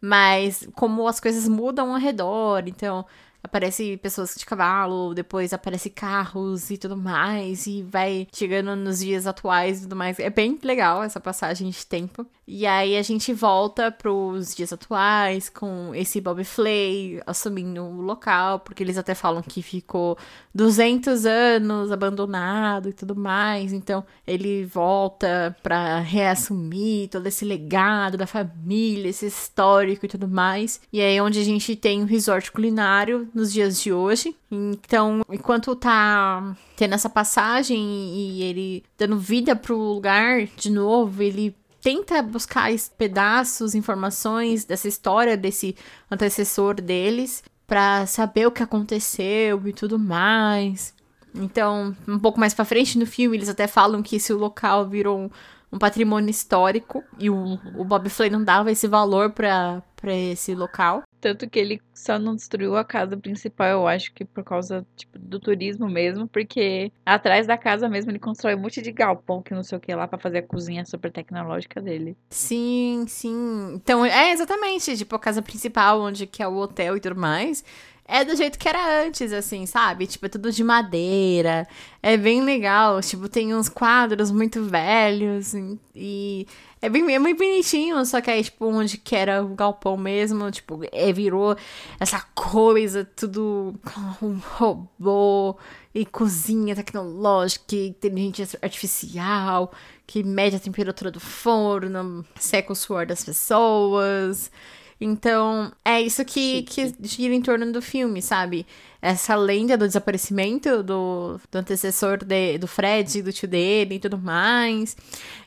mas 0.00 0.68
como 0.74 1.06
as 1.06 1.20
coisas 1.20 1.48
mudam 1.48 1.92
ao 1.92 1.98
redor, 2.00 2.64
então 2.66 3.04
aparece 3.48 3.96
pessoas 3.96 4.34
de 4.36 4.44
cavalo, 4.44 5.14
depois 5.14 5.52
aparece 5.52 5.90
carros 5.90 6.70
e 6.70 6.76
tudo 6.76 6.96
mais, 6.96 7.66
e 7.66 7.82
vai 7.82 8.28
chegando 8.32 8.76
nos 8.76 9.00
dias 9.00 9.26
atuais 9.26 9.78
e 9.78 9.82
tudo 9.82 9.96
mais. 9.96 10.18
É 10.18 10.30
bem 10.30 10.58
legal 10.62 11.02
essa 11.02 11.18
passagem 11.18 11.68
de 11.70 11.86
tempo. 11.86 12.26
E 12.50 12.66
aí 12.66 12.96
a 12.96 13.02
gente 13.02 13.30
volta 13.34 13.92
pros 13.92 14.54
dias 14.54 14.72
atuais 14.72 15.50
com 15.50 15.94
esse 15.94 16.18
Bob 16.18 16.42
Flay 16.44 17.20
assumindo 17.26 17.82
o 17.82 18.00
local, 18.00 18.60
porque 18.60 18.82
eles 18.82 18.96
até 18.96 19.14
falam 19.14 19.42
que 19.42 19.60
ficou 19.60 20.16
200 20.54 21.26
anos 21.26 21.92
abandonado 21.92 22.88
e 22.88 22.94
tudo 22.94 23.14
mais. 23.14 23.74
Então 23.74 24.02
ele 24.26 24.64
volta 24.64 25.54
pra 25.62 26.00
reassumir 26.00 27.10
todo 27.10 27.26
esse 27.26 27.44
legado 27.44 28.16
da 28.16 28.26
família, 28.26 29.10
esse 29.10 29.26
histórico 29.26 30.06
e 30.06 30.08
tudo 30.08 30.26
mais. 30.26 30.80
E 30.90 31.02
aí 31.02 31.16
é 31.16 31.22
onde 31.22 31.38
a 31.38 31.44
gente 31.44 31.76
tem 31.76 32.02
o 32.02 32.06
resort 32.06 32.50
culinário 32.50 33.28
nos 33.38 33.52
dias 33.52 33.80
de 33.80 33.92
hoje. 33.92 34.36
Então, 34.50 35.22
enquanto 35.30 35.74
tá 35.74 36.56
tendo 36.76 36.94
essa 36.94 37.08
passagem 37.08 37.78
e 37.78 38.42
ele 38.42 38.84
dando 38.98 39.18
vida 39.18 39.54
pro 39.54 39.76
lugar 39.76 40.46
de 40.56 40.70
novo, 40.70 41.22
ele 41.22 41.56
tenta 41.80 42.20
buscar 42.22 42.70
pedaços, 42.96 43.74
informações 43.74 44.64
dessa 44.64 44.88
história 44.88 45.36
desse 45.36 45.76
antecessor 46.10 46.74
deles 46.74 47.42
pra 47.66 48.06
saber 48.06 48.46
o 48.46 48.50
que 48.50 48.62
aconteceu 48.62 49.66
e 49.66 49.72
tudo 49.72 49.98
mais. 49.98 50.94
Então, 51.34 51.96
um 52.06 52.18
pouco 52.18 52.40
mais 52.40 52.52
pra 52.52 52.64
frente 52.64 52.98
no 52.98 53.06
filme, 53.06 53.36
eles 53.36 53.48
até 53.48 53.66
falam 53.66 54.02
que 54.02 54.16
esse 54.16 54.32
local 54.32 54.88
virou 54.88 55.18
um, 55.18 55.30
um 55.72 55.78
patrimônio 55.78 56.30
histórico 56.30 57.04
e 57.18 57.30
o, 57.30 57.58
o 57.76 57.84
Bob 57.84 58.08
Flay 58.08 58.30
não 58.30 58.42
dava 58.42 58.72
esse 58.72 58.88
valor 58.88 59.30
pra 59.30 59.82
esse 60.04 60.54
local. 60.54 61.02
Tanto 61.20 61.48
que 61.48 61.58
ele 61.58 61.80
só 61.92 62.18
não 62.18 62.36
destruiu 62.36 62.76
a 62.76 62.84
casa 62.84 63.16
principal, 63.16 63.68
eu 63.68 63.86
acho 63.88 64.12
que 64.12 64.24
por 64.24 64.44
causa 64.44 64.86
tipo, 64.96 65.18
do 65.18 65.40
turismo 65.40 65.88
mesmo, 65.88 66.28
porque 66.28 66.92
atrás 67.04 67.46
da 67.46 67.58
casa 67.58 67.88
mesmo 67.88 68.10
ele 68.10 68.18
constrói 68.18 68.54
um 68.54 68.60
monte 68.60 68.80
de 68.80 68.92
galpão 68.92 69.42
que 69.42 69.52
não 69.52 69.62
sei 69.62 69.78
o 69.78 69.80
que 69.80 69.94
lá 69.94 70.06
pra 70.06 70.18
fazer 70.18 70.38
a 70.38 70.42
cozinha 70.42 70.84
super 70.84 71.10
tecnológica 71.10 71.80
dele. 71.80 72.16
Sim, 72.30 73.04
sim. 73.08 73.72
Então, 73.74 74.04
é 74.04 74.30
exatamente, 74.32 74.96
tipo, 74.96 75.16
a 75.16 75.18
casa 75.18 75.42
principal, 75.42 76.00
onde 76.00 76.26
que 76.26 76.42
é 76.42 76.48
o 76.48 76.56
hotel 76.56 76.96
e 76.96 77.00
tudo 77.00 77.16
mais, 77.16 77.64
é 78.08 78.24
do 78.24 78.34
jeito 78.34 78.58
que 78.58 78.66
era 78.66 79.04
antes, 79.04 79.34
assim, 79.34 79.66
sabe? 79.66 80.06
Tipo, 80.06 80.24
é 80.26 80.28
tudo 80.30 80.50
de 80.50 80.64
madeira. 80.64 81.68
É 82.02 82.16
bem 82.16 82.40
legal. 82.40 83.00
Tipo, 83.02 83.28
tem 83.28 83.54
uns 83.54 83.68
quadros 83.68 84.30
muito 84.30 84.62
velhos 84.64 85.52
e 85.94 86.46
é 86.80 86.88
bem 86.88 87.14
é 87.14 87.18
muito 87.18 87.38
bonitinho, 87.38 88.04
só 88.06 88.20
que 88.20 88.30
aí, 88.30 88.44
tipo, 88.44 88.66
onde 88.66 88.98
que 88.98 89.16
era 89.16 89.42
o 89.42 89.48
galpão 89.48 89.96
mesmo, 89.96 90.50
tipo, 90.50 90.80
é, 90.92 91.12
virou 91.12 91.56
essa 91.98 92.20
coisa, 92.34 93.04
tudo 93.04 93.74
um 94.22 94.38
robô 94.38 95.58
e 95.94 96.06
cozinha 96.06 96.76
tecnológica, 96.76 97.74
inteligência 97.74 98.58
artificial, 98.62 99.72
que 100.06 100.22
mede 100.22 100.56
a 100.56 100.60
temperatura 100.60 101.10
do 101.10 101.20
forno, 101.20 102.24
seca 102.38 102.72
o 102.72 102.76
suor 102.76 103.06
das 103.06 103.24
pessoas. 103.24 104.50
Então, 105.00 105.70
é 105.84 106.00
isso 106.00 106.24
que, 106.24 106.62
que 106.62 106.92
gira 107.02 107.32
em 107.34 107.40
torno 107.40 107.70
do 107.70 107.80
filme, 107.80 108.20
sabe? 108.20 108.66
Essa 109.00 109.36
lenda 109.36 109.76
do 109.76 109.86
desaparecimento 109.86 110.82
do, 110.82 111.40
do 111.50 111.58
antecessor 111.58 112.18
de- 112.24 112.58
do 112.58 112.66
Fred, 112.66 113.22
do 113.22 113.32
tio 113.32 113.46
dele 113.46 113.94
e 113.94 113.98
tudo 114.00 114.18
mais. 114.18 114.96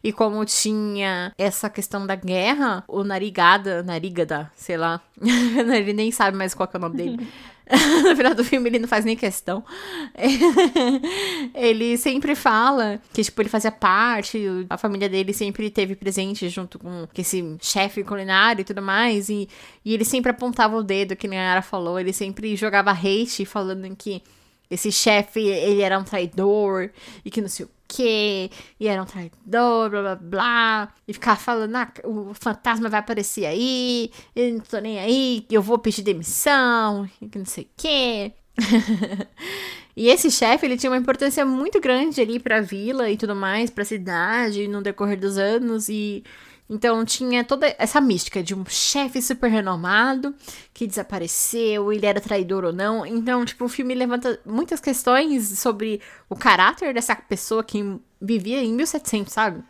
E 0.01 0.13
como 0.13 0.45
tinha 0.45 1.33
essa 1.37 1.69
questão 1.69 2.07
da 2.07 2.15
guerra, 2.15 2.83
o 2.87 3.03
Narigada, 3.03 3.83
Narigada, 3.83 4.49
sei 4.55 4.77
lá, 4.77 5.01
ele 5.21 5.91
nem 5.91 6.11
sabe 6.11 6.37
mais 6.37 6.53
qual 6.53 6.69
é 6.73 6.77
o 6.77 6.79
nome 6.81 6.95
dele. 6.95 7.27
no 8.03 8.15
final 8.15 8.33
do 8.33 8.43
filme 8.43 8.69
ele 8.69 8.79
não 8.79 8.87
faz 8.87 9.05
nem 9.05 9.15
questão. 9.15 9.63
ele 11.53 11.97
sempre 11.97 12.35
fala 12.35 12.99
que, 13.13 13.23
tipo, 13.23 13.41
ele 13.41 13.49
fazia 13.49 13.71
parte, 13.71 14.39
a 14.69 14.77
família 14.77 15.07
dele 15.07 15.33
sempre 15.33 15.69
teve 15.69 15.95
presente 15.95 16.49
junto 16.49 16.77
com 16.79 17.07
esse 17.17 17.57
chefe 17.61 18.03
culinário 18.03 18.61
e 18.61 18.65
tudo 18.65 18.81
mais, 18.81 19.29
e, 19.29 19.47
e 19.85 19.93
ele 19.93 20.05
sempre 20.05 20.31
apontava 20.31 20.75
o 20.75 20.83
dedo, 20.83 21.15
que 21.15 21.27
nem 21.27 21.39
a 21.39 21.43
Yara 21.43 21.61
falou, 21.61 21.99
ele 21.99 22.13
sempre 22.13 22.55
jogava 22.55 22.91
hate 22.91 23.45
falando 23.45 23.95
que 23.95 24.21
esse 24.69 24.91
chefe, 24.91 25.41
ele 25.41 25.81
era 25.81 25.99
um 25.99 26.03
traidor, 26.03 26.89
e 27.25 27.29
que 27.29 27.41
não 27.41 27.49
sei 27.49 27.65
o 27.65 27.69
quê, 27.91 28.49
e 28.79 28.87
era 28.87 29.01
um 29.01 29.05
traidor, 29.05 29.89
blá 29.89 30.01
blá 30.01 30.15
blá, 30.15 30.93
e 31.07 31.13
ficava 31.13 31.37
falando, 31.39 31.75
ah, 31.75 31.91
o 32.05 32.33
fantasma 32.33 32.89
vai 32.89 32.99
aparecer 32.99 33.45
aí, 33.45 34.11
eu 34.35 34.53
não 34.53 34.59
tô 34.61 34.79
nem 34.79 34.99
aí, 34.99 35.45
eu 35.51 35.61
vou 35.61 35.77
pedir 35.77 36.01
demissão, 36.01 37.09
e 37.21 37.29
não 37.37 37.45
sei 37.45 37.65
o 37.65 37.67
quê. 37.77 38.31
E 39.95 40.07
esse 40.07 40.31
chefe, 40.31 40.65
ele 40.65 40.77
tinha 40.77 40.89
uma 40.89 40.97
importância 40.97 41.45
muito 41.45 41.81
grande 41.81 42.21
ali 42.21 42.39
pra 42.39 42.61
vila 42.61 43.09
e 43.09 43.17
tudo 43.17 43.35
mais, 43.35 43.69
pra 43.69 43.83
cidade, 43.83 44.67
no 44.67 44.81
decorrer 44.81 45.19
dos 45.19 45.37
anos, 45.37 45.89
e 45.89 46.23
então 46.73 47.03
tinha 47.03 47.43
toda 47.43 47.75
essa 47.77 47.99
mística 47.99 48.41
de 48.41 48.55
um 48.55 48.63
chefe 48.65 49.21
super 49.21 49.51
renomado 49.51 50.33
que 50.73 50.87
desapareceu, 50.87 51.91
ele 51.91 52.05
era 52.05 52.21
traidor 52.21 52.63
ou 52.63 52.71
não. 52.71 53.05
Então, 53.05 53.43
tipo, 53.43 53.65
o 53.65 53.69
filme 53.69 53.93
levanta 53.93 54.39
muitas 54.45 54.79
questões 54.79 55.59
sobre 55.59 55.99
o 56.29 56.35
caráter 56.35 56.93
dessa 56.93 57.13
pessoa 57.13 57.61
que 57.61 57.99
vivia 58.21 58.63
em 58.63 58.73
1700, 58.73 59.33
sabe? 59.33 59.61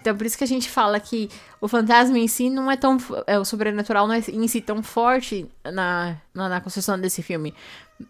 Então, 0.00 0.16
por 0.16 0.26
isso 0.26 0.36
que 0.36 0.42
a 0.42 0.48
gente 0.48 0.68
fala 0.68 0.98
que 0.98 1.30
o 1.60 1.68
fantasma 1.68 2.18
em 2.18 2.26
si 2.26 2.50
não 2.50 2.68
é 2.68 2.76
tão. 2.76 2.98
É, 3.24 3.38
o 3.38 3.44
sobrenatural 3.44 4.08
não 4.08 4.14
é 4.16 4.18
em 4.18 4.48
si 4.48 4.60
tão 4.60 4.82
forte 4.82 5.48
na, 5.64 6.16
na, 6.34 6.48
na 6.48 6.60
construção 6.60 6.98
desse 6.98 7.22
filme. 7.22 7.54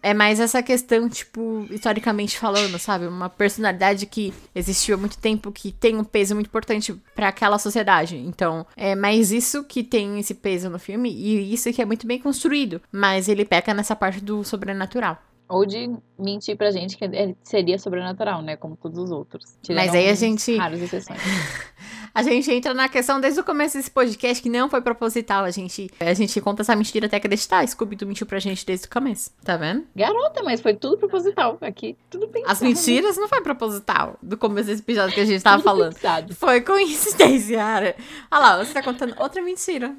É 0.01 0.13
mais 0.13 0.39
essa 0.39 0.61
questão, 0.63 1.09
tipo, 1.09 1.67
historicamente 1.69 2.37
falando, 2.37 2.77
sabe? 2.79 3.07
Uma 3.07 3.29
personalidade 3.29 4.05
que 4.05 4.33
existiu 4.55 4.95
há 4.95 4.97
muito 4.97 5.17
tempo, 5.17 5.51
que 5.51 5.71
tem 5.71 5.95
um 5.95 6.03
peso 6.03 6.33
muito 6.35 6.47
importante 6.47 6.93
pra 7.15 7.29
aquela 7.29 7.59
sociedade. 7.59 8.17
Então, 8.17 8.65
é 8.75 8.95
mais 8.95 9.31
isso 9.31 9.63
que 9.63 9.83
tem 9.83 10.19
esse 10.19 10.33
peso 10.33 10.69
no 10.69 10.79
filme 10.79 11.09
e 11.11 11.53
isso 11.53 11.71
que 11.71 11.81
é 11.81 11.85
muito 11.85 12.07
bem 12.07 12.19
construído. 12.19 12.81
Mas 12.91 13.27
ele 13.27 13.45
peca 13.45 13.73
nessa 13.73 13.95
parte 13.95 14.21
do 14.21 14.43
sobrenatural. 14.43 15.21
Ou 15.53 15.65
de 15.65 15.89
mentir 16.17 16.55
pra 16.57 16.71
gente 16.71 16.97
que 16.97 17.03
ele 17.05 17.37
seria 17.43 17.77
sobrenatural, 17.77 18.41
né? 18.41 18.55
Como 18.55 18.75
todos 18.75 18.97
os 18.97 19.11
outros. 19.11 19.55
Mas 19.69 19.93
aí 19.93 20.09
a 20.09 20.15
gente- 20.15 20.55
Raras 20.57 20.81
exceções. 20.81 21.19
A 22.15 22.21
gente 22.21 22.51
entra 22.51 22.75
na 22.75 22.87
questão 22.87 23.19
desde 23.19 23.39
o 23.39 23.43
começo 23.43 23.75
desse 23.75 23.89
podcast 23.89 24.39
que 24.43 24.47
não 24.47 24.69
foi 24.69 24.81
proposital. 24.81 25.43
A 25.45 25.49
gente, 25.49 25.89
a 25.99 26.13
gente 26.13 26.39
conta 26.41 26.61
essa 26.61 26.75
mentira 26.75 27.07
até 27.07 27.17
acreditar. 27.17 27.67
Scooby-Doo 27.67 28.07
mentiu 28.07 28.27
pra 28.27 28.37
gente 28.37 28.63
desde 28.63 28.85
o 28.85 28.89
começo. 28.89 29.31
Tá 29.43 29.57
vendo? 29.57 29.83
Garota, 29.95 30.43
mas 30.43 30.61
foi 30.61 30.75
tudo 30.75 30.95
proposital. 30.95 31.57
Aqui, 31.59 31.97
tudo 32.11 32.27
bem. 32.27 32.43
As 32.45 32.61
mentiras 32.61 33.17
não 33.17 33.27
foi 33.27 33.41
proposital 33.41 34.15
do 34.21 34.37
começo 34.37 34.67
desse 34.67 34.83
episódio 34.83 35.15
que 35.15 35.21
a 35.21 35.25
gente 35.25 35.41
tava 35.41 35.63
falando. 35.63 35.95
Pensado. 35.95 36.35
Foi 36.35 36.61
coincidência, 36.61 37.55
Yara. 37.55 37.95
Olha 38.29 38.39
lá, 38.41 38.63
você 38.63 38.71
tá 38.73 38.83
contando 38.83 39.15
outra 39.17 39.41
mentira. 39.41 39.95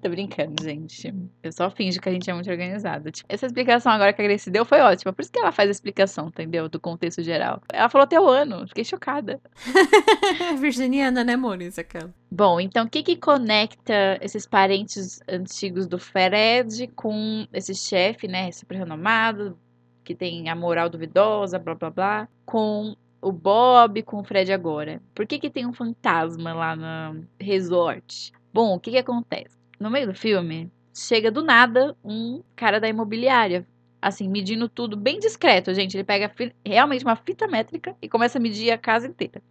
Tô 0.00 0.08
brincando, 0.08 0.62
gente. 0.62 1.12
Eu 1.42 1.52
só 1.52 1.70
finjo 1.70 2.00
que 2.00 2.08
a 2.08 2.12
gente 2.12 2.30
é 2.30 2.34
muito 2.34 2.50
organizada. 2.50 3.10
Tipo, 3.10 3.26
essa 3.28 3.46
explicação 3.46 3.90
agora 3.92 4.12
que 4.12 4.22
a 4.22 4.24
Grace 4.24 4.50
deu 4.50 4.64
foi 4.64 4.80
ótima. 4.80 5.12
Por 5.12 5.22
isso 5.22 5.32
que 5.32 5.38
ela 5.38 5.50
faz 5.50 5.68
a 5.68 5.72
explicação, 5.72 6.28
entendeu? 6.28 6.68
Do 6.68 6.78
contexto 6.78 7.22
geral. 7.22 7.60
Ela 7.72 7.88
falou 7.88 8.04
até 8.04 8.20
o 8.20 8.28
ano. 8.28 8.66
Fiquei 8.68 8.84
chocada. 8.84 9.40
Virginiana, 10.60 11.24
né? 11.24 11.36
Aquela. 11.78 12.14
Bom, 12.30 12.60
então 12.60 12.84
o 12.84 12.88
que 12.88 13.02
que 13.02 13.16
conecta 13.16 14.18
esses 14.20 14.46
parentes 14.46 15.20
antigos 15.28 15.86
do 15.86 15.98
Fred 15.98 16.88
com 16.88 17.46
esse 17.52 17.74
chefe, 17.74 18.28
né, 18.28 18.52
super 18.52 18.76
renomado, 18.76 19.58
que 20.04 20.14
tem 20.14 20.48
a 20.48 20.54
moral 20.54 20.88
duvidosa, 20.88 21.58
blá 21.58 21.74
blá 21.74 21.90
blá, 21.90 22.28
com 22.44 22.94
o 23.20 23.32
Bob, 23.32 24.02
com 24.02 24.18
o 24.18 24.24
Fred 24.24 24.52
agora? 24.52 25.00
Por 25.14 25.26
que 25.26 25.38
que 25.38 25.50
tem 25.50 25.66
um 25.66 25.72
fantasma 25.72 26.52
lá 26.52 26.76
no 26.76 27.26
resort? 27.40 28.32
Bom, 28.52 28.74
o 28.74 28.80
que 28.80 28.90
que 28.90 28.98
acontece? 28.98 29.57
No 29.78 29.90
meio 29.90 30.06
do 30.08 30.14
filme, 30.14 30.70
chega 30.94 31.30
do 31.30 31.42
nada 31.42 31.96
um 32.04 32.42
cara 32.56 32.80
da 32.80 32.88
imobiliária, 32.88 33.66
assim, 34.02 34.28
medindo 34.28 34.68
tudo 34.68 34.96
bem 34.96 35.18
discreto, 35.18 35.72
gente. 35.72 35.96
Ele 35.96 36.04
pega 36.04 36.32
realmente 36.64 37.04
uma 37.04 37.16
fita 37.16 37.46
métrica 37.46 37.96
e 38.02 38.08
começa 38.08 38.38
a 38.38 38.40
medir 38.40 38.70
a 38.70 38.78
casa 38.78 39.06
inteira. 39.06 39.42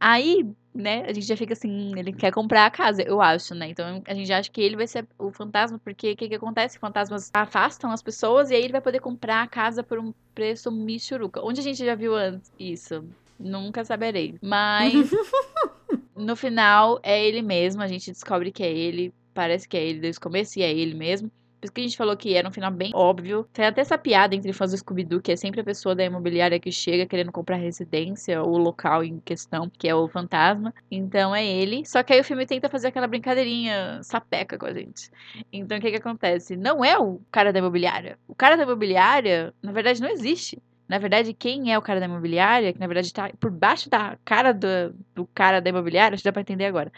Aí, 0.00 0.46
né, 0.72 1.04
a 1.06 1.12
gente 1.12 1.26
já 1.26 1.36
fica 1.36 1.54
assim, 1.54 1.92
ele 1.98 2.12
quer 2.12 2.32
comprar 2.32 2.66
a 2.66 2.70
casa, 2.70 3.02
eu 3.02 3.20
acho, 3.20 3.54
né? 3.54 3.68
Então 3.68 4.00
a 4.06 4.14
gente 4.14 4.32
acha 4.32 4.48
que 4.50 4.60
ele 4.60 4.76
vai 4.76 4.86
ser 4.86 5.06
o 5.18 5.32
fantasma, 5.32 5.78
porque 5.78 6.12
o 6.12 6.16
que, 6.16 6.28
que 6.28 6.34
acontece? 6.34 6.78
Fantasmas 6.78 7.30
afastam 7.34 7.90
as 7.90 8.02
pessoas 8.02 8.50
e 8.50 8.54
aí 8.54 8.62
ele 8.62 8.72
vai 8.72 8.80
poder 8.80 9.00
comprar 9.00 9.42
a 9.42 9.48
casa 9.48 9.82
por 9.82 9.98
um 9.98 10.12
preço 10.34 10.70
michuruca. 10.70 11.40
Onde 11.42 11.60
a 11.60 11.64
gente 11.64 11.84
já 11.84 11.96
viu 11.96 12.14
antes 12.14 12.52
isso? 12.58 13.04
Nunca 13.40 13.84
saberei. 13.84 14.36
Mas 14.40 15.10
no 16.14 16.36
final 16.36 17.00
é 17.02 17.24
ele 17.24 17.42
mesmo, 17.42 17.82
a 17.82 17.88
gente 17.88 18.12
descobre 18.12 18.52
que 18.52 18.62
é 18.62 18.70
ele, 18.70 19.12
parece 19.38 19.68
que 19.68 19.76
é 19.76 19.86
ele 19.86 20.00
desde 20.00 20.18
o 20.18 20.22
começo 20.22 20.58
e 20.58 20.62
é 20.62 20.74
ele 20.74 20.96
mesmo. 20.96 21.30
Por 21.60 21.66
isso 21.66 21.72
que 21.72 21.80
a 21.80 21.84
gente 21.84 21.96
falou 21.96 22.16
que 22.16 22.34
era 22.34 22.48
um 22.48 22.50
final 22.50 22.72
bem 22.72 22.90
óbvio. 22.92 23.46
Tem 23.52 23.64
até 23.64 23.82
essa 23.82 23.96
piada 23.96 24.34
entre 24.34 24.52
fãs 24.52 24.72
do 24.72 24.78
Scooby-Doo, 24.78 25.20
que 25.20 25.30
é 25.30 25.36
sempre 25.36 25.60
a 25.60 25.64
pessoa 25.64 25.94
da 25.94 26.04
imobiliária 26.04 26.58
que 26.58 26.72
chega 26.72 27.06
querendo 27.06 27.30
comprar 27.30 27.54
residência 27.54 28.42
ou 28.42 28.58
local 28.58 29.04
em 29.04 29.20
questão, 29.20 29.70
que 29.78 29.88
é 29.88 29.94
o 29.94 30.08
fantasma. 30.08 30.74
Então 30.90 31.32
é 31.32 31.46
ele. 31.46 31.86
Só 31.86 32.02
que 32.02 32.12
aí 32.12 32.20
o 32.20 32.24
filme 32.24 32.46
tenta 32.46 32.68
fazer 32.68 32.88
aquela 32.88 33.06
brincadeirinha 33.06 34.00
sapeca 34.02 34.58
com 34.58 34.66
a 34.66 34.72
gente. 34.72 35.08
Então 35.52 35.78
o 35.78 35.80
que 35.80 35.90
que 35.92 35.98
acontece? 35.98 36.56
Não 36.56 36.84
é 36.84 36.98
o 36.98 37.20
cara 37.30 37.52
da 37.52 37.60
imobiliária. 37.60 38.18
O 38.26 38.34
cara 38.34 38.56
da 38.56 38.64
imobiliária, 38.64 39.54
na 39.62 39.70
verdade, 39.70 40.02
não 40.02 40.08
existe. 40.08 40.60
Na 40.88 40.98
verdade, 40.98 41.32
quem 41.32 41.72
é 41.72 41.78
o 41.78 41.82
cara 41.82 42.00
da 42.00 42.06
imobiliária, 42.06 42.72
que 42.72 42.80
na 42.80 42.88
verdade 42.88 43.12
tá 43.12 43.30
por 43.38 43.52
baixo 43.52 43.88
da 43.88 44.18
cara 44.24 44.52
do, 44.52 44.96
do 45.14 45.26
cara 45.32 45.60
da 45.60 45.70
imobiliária, 45.70 46.14
acho 46.14 46.22
que 46.22 46.28
dá 46.28 46.32
pra 46.32 46.42
entender 46.42 46.64
agora, 46.64 46.90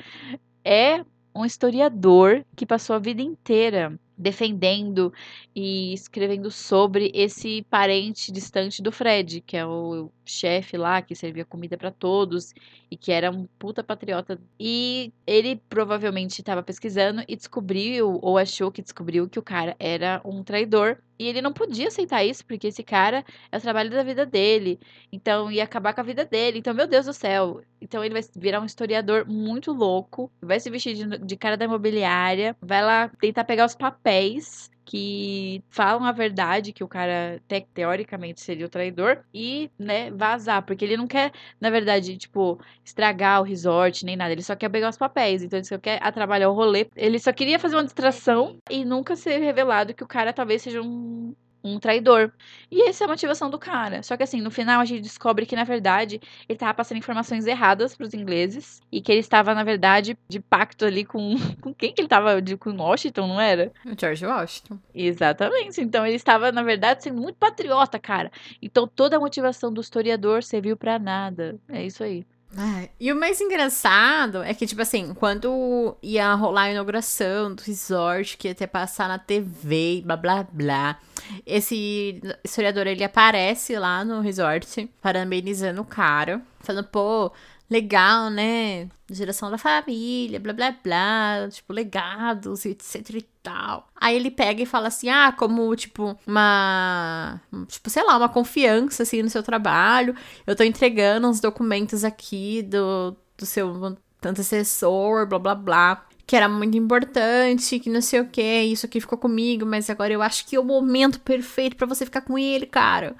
é 0.64 1.04
um 1.34 1.44
historiador 1.44 2.44
que 2.56 2.66
passou 2.66 2.96
a 2.96 2.98
vida 2.98 3.22
inteira 3.22 3.98
defendendo 4.20 5.12
e 5.56 5.94
escrevendo 5.94 6.50
sobre 6.50 7.10
esse 7.14 7.62
parente 7.70 8.30
distante 8.30 8.82
do 8.82 8.92
Fred, 8.92 9.40
que 9.40 9.56
é 9.56 9.66
o 9.66 10.10
chefe 10.24 10.76
lá 10.76 11.00
que 11.00 11.14
servia 11.14 11.44
comida 11.44 11.76
pra 11.78 11.90
todos 11.90 12.52
e 12.90 12.96
que 12.96 13.10
era 13.10 13.30
um 13.30 13.46
puta 13.58 13.82
patriota. 13.82 14.38
E 14.58 15.12
ele 15.26 15.56
provavelmente 15.68 16.40
estava 16.40 16.62
pesquisando 16.62 17.24
e 17.26 17.34
descobriu, 17.34 18.18
ou 18.20 18.36
achou 18.36 18.70
que 18.70 18.82
descobriu, 18.82 19.28
que 19.28 19.38
o 19.38 19.42
cara 19.42 19.74
era 19.78 20.20
um 20.24 20.44
traidor. 20.44 20.98
E 21.20 21.26
ele 21.28 21.42
não 21.42 21.52
podia 21.52 21.88
aceitar 21.88 22.24
isso, 22.24 22.42
porque 22.46 22.68
esse 22.68 22.82
cara 22.82 23.22
é 23.52 23.58
o 23.58 23.60
trabalho 23.60 23.90
da 23.90 24.02
vida 24.02 24.24
dele. 24.24 24.80
Então 25.12 25.52
ia 25.52 25.62
acabar 25.64 25.92
com 25.92 26.00
a 26.00 26.04
vida 26.04 26.24
dele. 26.24 26.58
Então, 26.58 26.72
meu 26.72 26.86
Deus 26.86 27.04
do 27.04 27.12
céu. 27.12 27.60
Então 27.78 28.02
ele 28.02 28.14
vai 28.14 28.22
virar 28.36 28.58
um 28.58 28.64
historiador 28.64 29.26
muito 29.28 29.70
louco. 29.70 30.32
Vai 30.40 30.58
se 30.58 30.70
vestir 30.70 30.94
de, 30.94 31.18
de 31.18 31.36
cara 31.36 31.58
da 31.58 31.66
imobiliária. 31.66 32.56
Vai 32.62 32.82
lá 32.82 33.10
tentar 33.20 33.44
pegar 33.44 33.66
os 33.66 33.74
papéis 33.74 34.69
que 34.90 35.62
falam 35.70 36.04
a 36.04 36.10
verdade, 36.12 36.72
que 36.72 36.82
o 36.82 36.88
cara 36.88 37.40
te- 37.46 37.60
teoricamente 37.72 38.40
seria 38.40 38.66
o 38.66 38.68
traidor, 38.68 39.22
e, 39.32 39.70
né, 39.78 40.10
vazar, 40.10 40.64
porque 40.64 40.84
ele 40.84 40.96
não 40.96 41.06
quer, 41.06 41.32
na 41.60 41.70
verdade, 41.70 42.16
tipo, 42.18 42.58
estragar 42.84 43.40
o 43.40 43.44
resort, 43.44 44.04
nem 44.04 44.16
nada, 44.16 44.32
ele 44.32 44.42
só 44.42 44.56
quer 44.56 44.68
pegar 44.68 44.88
os 44.88 44.96
papéis, 44.98 45.42
então 45.42 45.58
ele 45.58 45.66
só 45.66 45.78
quer 45.78 46.00
atrapalhar 46.02 46.48
o 46.50 46.54
rolê, 46.54 46.88
ele 46.96 47.18
só 47.20 47.32
queria 47.32 47.58
fazer 47.58 47.76
uma 47.76 47.84
distração 47.84 48.58
e 48.68 48.84
nunca 48.84 49.14
ser 49.14 49.38
revelado 49.38 49.94
que 49.94 50.02
o 50.04 50.08
cara 50.08 50.32
talvez 50.32 50.62
seja 50.62 50.82
um 50.82 51.34
um 51.62 51.78
traidor. 51.78 52.32
E 52.70 52.82
essa 52.88 53.04
é 53.04 53.06
a 53.06 53.08
motivação 53.08 53.50
do 53.50 53.58
cara. 53.58 54.02
Só 54.02 54.16
que 54.16 54.22
assim, 54.22 54.40
no 54.40 54.50
final 54.50 54.80
a 54.80 54.84
gente 54.84 55.02
descobre 55.02 55.46
que, 55.46 55.56
na 55.56 55.64
verdade, 55.64 56.20
ele 56.48 56.58
tava 56.58 56.74
passando 56.74 56.98
informações 56.98 57.46
erradas 57.46 57.96
pros 57.96 58.14
ingleses. 58.14 58.80
E 58.90 59.00
que 59.00 59.12
ele 59.12 59.20
estava, 59.20 59.54
na 59.54 59.64
verdade, 59.64 60.16
de 60.28 60.40
pacto 60.40 60.84
ali 60.84 61.04
com. 61.04 61.34
Com 61.60 61.74
quem 61.74 61.92
que 61.92 62.00
ele 62.00 62.08
tava? 62.08 62.40
De, 62.40 62.56
com 62.56 62.70
Washington, 62.70 63.26
não 63.26 63.40
era? 63.40 63.72
O 63.84 63.98
George 63.98 64.24
Washington. 64.24 64.78
Exatamente. 64.94 65.80
Então 65.80 66.06
ele 66.06 66.16
estava, 66.16 66.50
na 66.50 66.62
verdade, 66.62 67.02
sendo 67.02 67.20
muito 67.20 67.36
patriota, 67.36 67.98
cara. 67.98 68.30
Então 68.62 68.86
toda 68.86 69.16
a 69.16 69.20
motivação 69.20 69.72
do 69.72 69.80
historiador 69.80 70.42
serviu 70.42 70.76
pra 70.76 70.98
nada. 70.98 71.58
É 71.68 71.84
isso 71.84 72.02
aí. 72.02 72.24
Ah, 72.56 72.88
e 72.98 73.12
o 73.12 73.16
mais 73.16 73.40
engraçado 73.40 74.42
é 74.42 74.52
que, 74.52 74.66
tipo 74.66 74.82
assim, 74.82 75.14
quando 75.14 75.96
ia 76.02 76.34
rolar 76.34 76.62
a 76.62 76.70
inauguração 76.72 77.54
do 77.54 77.62
resort, 77.62 78.36
que 78.36 78.48
ia 78.48 78.52
até 78.52 78.66
passar 78.66 79.08
na 79.08 79.18
TV 79.18 79.98
e 79.98 80.02
blá 80.02 80.16
blá 80.16 80.42
blá, 80.50 80.98
esse 81.46 82.20
historiador 82.44 82.88
ele 82.88 83.04
aparece 83.04 83.76
lá 83.78 84.04
no 84.04 84.20
resort, 84.20 84.90
parabenizando 85.00 85.80
o 85.80 85.84
cara, 85.84 86.42
falando, 86.60 86.88
pô, 86.88 87.32
legal, 87.70 88.28
né? 88.28 88.88
Geração 89.08 89.50
da 89.50 89.56
família, 89.56 90.40
blá 90.40 90.52
blá 90.52 90.72
blá, 90.82 91.48
tipo, 91.50 91.72
legados, 91.72 92.66
etc 92.66 93.10
e 93.10 93.22
tal. 93.42 93.88
Aí 93.96 94.16
ele 94.16 94.30
pega 94.30 94.62
e 94.62 94.66
fala 94.66 94.88
assim: 94.88 95.08
ah, 95.08 95.32
como, 95.32 95.74
tipo, 95.76 96.18
uma. 96.26 97.40
Tipo, 97.68 97.88
sei 97.88 98.02
lá, 98.02 98.16
uma 98.16 98.28
confiança, 98.28 99.04
assim, 99.04 99.22
no 99.22 99.30
seu 99.30 99.42
trabalho. 99.42 100.14
Eu 100.46 100.56
tô 100.56 100.64
entregando 100.64 101.28
uns 101.28 101.40
documentos 101.40 102.04
aqui 102.04 102.62
do, 102.62 103.16
do 103.38 103.46
seu 103.46 103.96
antecessor, 104.24 105.26
blá 105.26 105.38
blá 105.38 105.54
blá. 105.54 106.06
Que 106.26 106.36
era 106.36 106.48
muito 106.48 106.76
importante, 106.78 107.80
que 107.80 107.90
não 107.90 108.00
sei 108.00 108.20
o 108.20 108.28
que, 108.28 108.62
isso 108.62 108.86
aqui 108.86 109.00
ficou 109.00 109.18
comigo, 109.18 109.66
mas 109.66 109.90
agora 109.90 110.12
eu 110.12 110.22
acho 110.22 110.46
que 110.46 110.54
é 110.54 110.60
o 110.60 110.64
momento 110.64 111.18
perfeito 111.20 111.74
para 111.76 111.88
você 111.88 112.04
ficar 112.04 112.20
com 112.20 112.38
ele, 112.38 112.66
cara. 112.66 113.16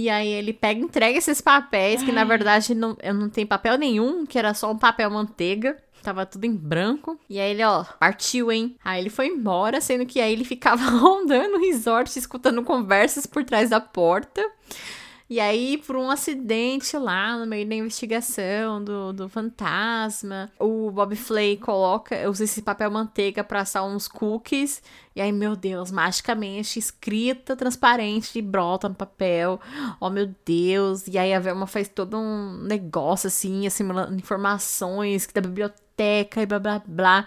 E 0.00 0.08
aí 0.08 0.28
ele 0.28 0.54
pega 0.54 0.80
entrega 0.80 1.18
esses 1.18 1.42
papéis, 1.42 2.02
que 2.02 2.10
na 2.10 2.24
verdade 2.24 2.74
não, 2.74 2.96
não 3.14 3.28
tem 3.28 3.44
papel 3.44 3.76
nenhum, 3.76 4.24
que 4.24 4.38
era 4.38 4.54
só 4.54 4.72
um 4.72 4.78
papel 4.78 5.10
manteiga. 5.10 5.76
Tava 6.02 6.24
tudo 6.24 6.46
em 6.46 6.56
branco. 6.56 7.20
E 7.28 7.38
aí 7.38 7.50
ele, 7.50 7.62
ó, 7.62 7.84
partiu, 7.98 8.50
hein? 8.50 8.76
Aí 8.82 9.02
ele 9.02 9.10
foi 9.10 9.26
embora, 9.26 9.78
sendo 9.82 10.06
que 10.06 10.18
aí 10.18 10.32
ele 10.32 10.44
ficava 10.44 10.82
rondando 10.96 11.56
o 11.56 11.60
resort, 11.60 12.18
escutando 12.18 12.62
conversas 12.62 13.26
por 13.26 13.44
trás 13.44 13.68
da 13.68 13.78
porta. 13.78 14.42
E 15.30 15.38
aí, 15.38 15.78
por 15.78 15.94
um 15.94 16.10
acidente 16.10 16.96
lá 16.98 17.38
no 17.38 17.46
meio 17.46 17.64
da 17.64 17.76
investigação 17.76 18.82
do, 18.82 19.12
do 19.12 19.28
fantasma, 19.28 20.50
o 20.58 20.90
Bob 20.90 21.14
Flay 21.14 21.56
coloca, 21.56 22.28
usa 22.28 22.42
esse 22.42 22.62
papel 22.62 22.90
manteiga 22.90 23.44
pra 23.44 23.60
assar 23.60 23.86
uns 23.86 24.08
cookies. 24.08 24.82
E 25.14 25.20
aí, 25.20 25.30
meu 25.30 25.54
Deus, 25.54 25.92
magicamente, 25.92 26.80
escrita 26.80 27.54
transparente 27.54 28.42
brota 28.42 28.88
no 28.88 28.94
papel. 28.96 29.60
Oh, 30.00 30.10
meu 30.10 30.34
Deus. 30.44 31.06
E 31.06 31.16
aí 31.16 31.32
a 31.32 31.38
Velma 31.38 31.68
faz 31.68 31.88
todo 31.88 32.18
um 32.18 32.64
negócio 32.64 33.28
assim, 33.28 33.68
assimilando 33.68 34.16
informações 34.16 35.28
da 35.32 35.40
biblioteca 35.40 36.42
e 36.42 36.46
blá 36.46 36.58
blá 36.58 36.82
blá. 36.84 37.26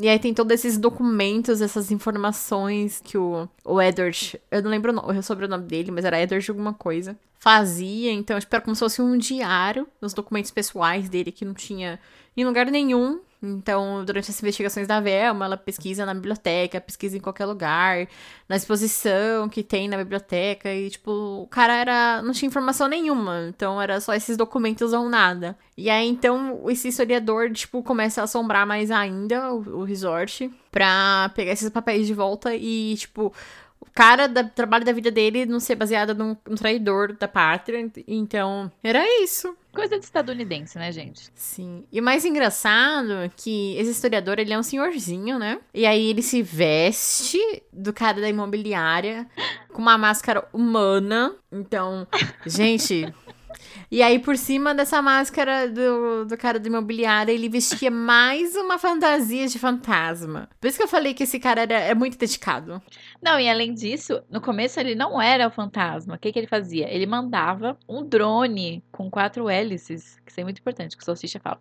E 0.00 0.08
aí 0.08 0.18
tem 0.18 0.34
todos 0.34 0.52
esses 0.52 0.76
documentos, 0.76 1.60
essas 1.60 1.90
informações 1.90 3.00
que 3.04 3.16
o, 3.16 3.48
o 3.64 3.80
Edward, 3.80 4.40
eu 4.50 4.62
não 4.62 4.70
lembro 4.70 4.92
o, 4.92 4.94
nome, 4.94 5.22
sobre 5.22 5.46
o 5.46 5.48
nome 5.48 5.64
dele, 5.64 5.90
mas 5.90 6.04
era 6.04 6.20
Edward 6.20 6.50
alguma 6.50 6.74
coisa, 6.74 7.16
fazia. 7.38 8.12
Então, 8.12 8.38
tipo, 8.38 8.54
era 8.54 8.62
como 8.64 8.74
se 8.74 8.80
fosse 8.80 9.00
um 9.00 9.16
diário 9.16 9.86
dos 10.00 10.12
documentos 10.12 10.50
pessoais 10.50 11.08
dele 11.08 11.32
que 11.32 11.44
não 11.44 11.54
tinha 11.54 11.98
em 12.36 12.44
lugar 12.44 12.66
nenhum. 12.66 13.20
Então, 13.54 14.04
durante 14.04 14.30
as 14.30 14.40
investigações 14.40 14.86
da 14.86 15.00
Velma, 15.00 15.44
ela 15.44 15.56
pesquisa 15.56 16.04
na 16.04 16.14
biblioteca, 16.14 16.80
pesquisa 16.80 17.16
em 17.16 17.20
qualquer 17.20 17.46
lugar, 17.46 18.08
na 18.48 18.56
exposição 18.56 19.48
que 19.48 19.62
tem 19.62 19.88
na 19.88 19.96
biblioteca, 19.96 20.72
e, 20.72 20.90
tipo, 20.90 21.10
o 21.10 21.46
cara 21.46 21.74
era. 21.74 22.22
não 22.22 22.32
tinha 22.32 22.48
informação 22.48 22.88
nenhuma, 22.88 23.46
então 23.48 23.80
era 23.80 24.00
só 24.00 24.14
esses 24.14 24.36
documentos 24.36 24.92
ou 24.92 25.08
nada. 25.08 25.56
E 25.76 25.90
aí, 25.90 26.08
então, 26.08 26.64
esse 26.68 26.88
historiador, 26.88 27.50
tipo, 27.52 27.82
começa 27.82 28.20
a 28.20 28.24
assombrar 28.24 28.66
mais 28.66 28.90
ainda 28.90 29.52
o, 29.52 29.80
o 29.80 29.84
resort 29.84 30.50
pra 30.70 31.30
pegar 31.34 31.52
esses 31.52 31.70
papéis 31.70 32.06
de 32.06 32.14
volta 32.14 32.54
e, 32.54 32.94
tipo, 32.96 33.32
cara 33.94 34.26
do 34.26 34.48
trabalho 34.50 34.84
da 34.84 34.92
vida 34.92 35.10
dele 35.10 35.46
não 35.46 35.60
ser 35.60 35.74
baseado 35.74 36.14
num, 36.14 36.36
num 36.48 36.56
traidor 36.56 37.14
da 37.14 37.28
pátria. 37.28 37.90
Então, 38.06 38.70
era 38.82 39.02
isso. 39.22 39.56
Coisa 39.72 39.98
de 39.98 40.04
estadunidense, 40.04 40.78
né, 40.78 40.90
gente? 40.90 41.30
Sim. 41.34 41.84
E 41.92 42.00
o 42.00 42.02
mais 42.02 42.24
engraçado 42.24 43.12
é 43.12 43.30
que 43.34 43.76
esse 43.76 43.90
historiador, 43.90 44.38
ele 44.38 44.52
é 44.52 44.58
um 44.58 44.62
senhorzinho, 44.62 45.38
né? 45.38 45.58
E 45.74 45.84
aí 45.84 46.06
ele 46.06 46.22
se 46.22 46.42
veste 46.42 47.38
do 47.72 47.92
cara 47.92 48.20
da 48.20 48.28
imobiliária 48.28 49.26
com 49.72 49.82
uma 49.82 49.98
máscara 49.98 50.48
humana. 50.52 51.34
Então, 51.52 52.06
gente, 52.46 53.12
e 53.90 54.02
aí, 54.02 54.18
por 54.18 54.36
cima 54.36 54.74
dessa 54.74 55.00
máscara 55.00 55.68
do, 55.68 56.24
do 56.24 56.36
cara 56.36 56.58
do 56.58 56.66
imobiliário, 56.66 57.32
ele 57.32 57.48
vestia 57.48 57.90
mais 57.90 58.56
uma 58.56 58.78
fantasia 58.78 59.46
de 59.46 59.58
fantasma. 59.58 60.48
Por 60.60 60.66
isso 60.66 60.76
que 60.76 60.82
eu 60.82 60.88
falei 60.88 61.14
que 61.14 61.22
esse 61.22 61.38
cara 61.38 61.62
era, 61.62 61.74
é 61.74 61.94
muito 61.94 62.18
dedicado. 62.18 62.82
Não, 63.22 63.40
e 63.40 63.48
além 63.48 63.74
disso, 63.74 64.22
no 64.30 64.40
começo 64.40 64.78
ele 64.78 64.94
não 64.94 65.20
era 65.20 65.46
o 65.46 65.50
fantasma. 65.50 66.14
O 66.14 66.18
que, 66.18 66.32
que 66.32 66.38
ele 66.38 66.46
fazia? 66.46 66.88
Ele 66.92 67.06
mandava 67.06 67.78
um 67.88 68.04
drone 68.04 68.84
com 68.92 69.10
quatro 69.10 69.48
hélices, 69.48 70.20
que 70.24 70.30
isso 70.30 70.40
é 70.40 70.44
muito 70.44 70.58
importante, 70.60 70.96
que 70.96 71.02
o 71.02 71.06
Salsicha 71.06 71.40
fala. 71.40 71.58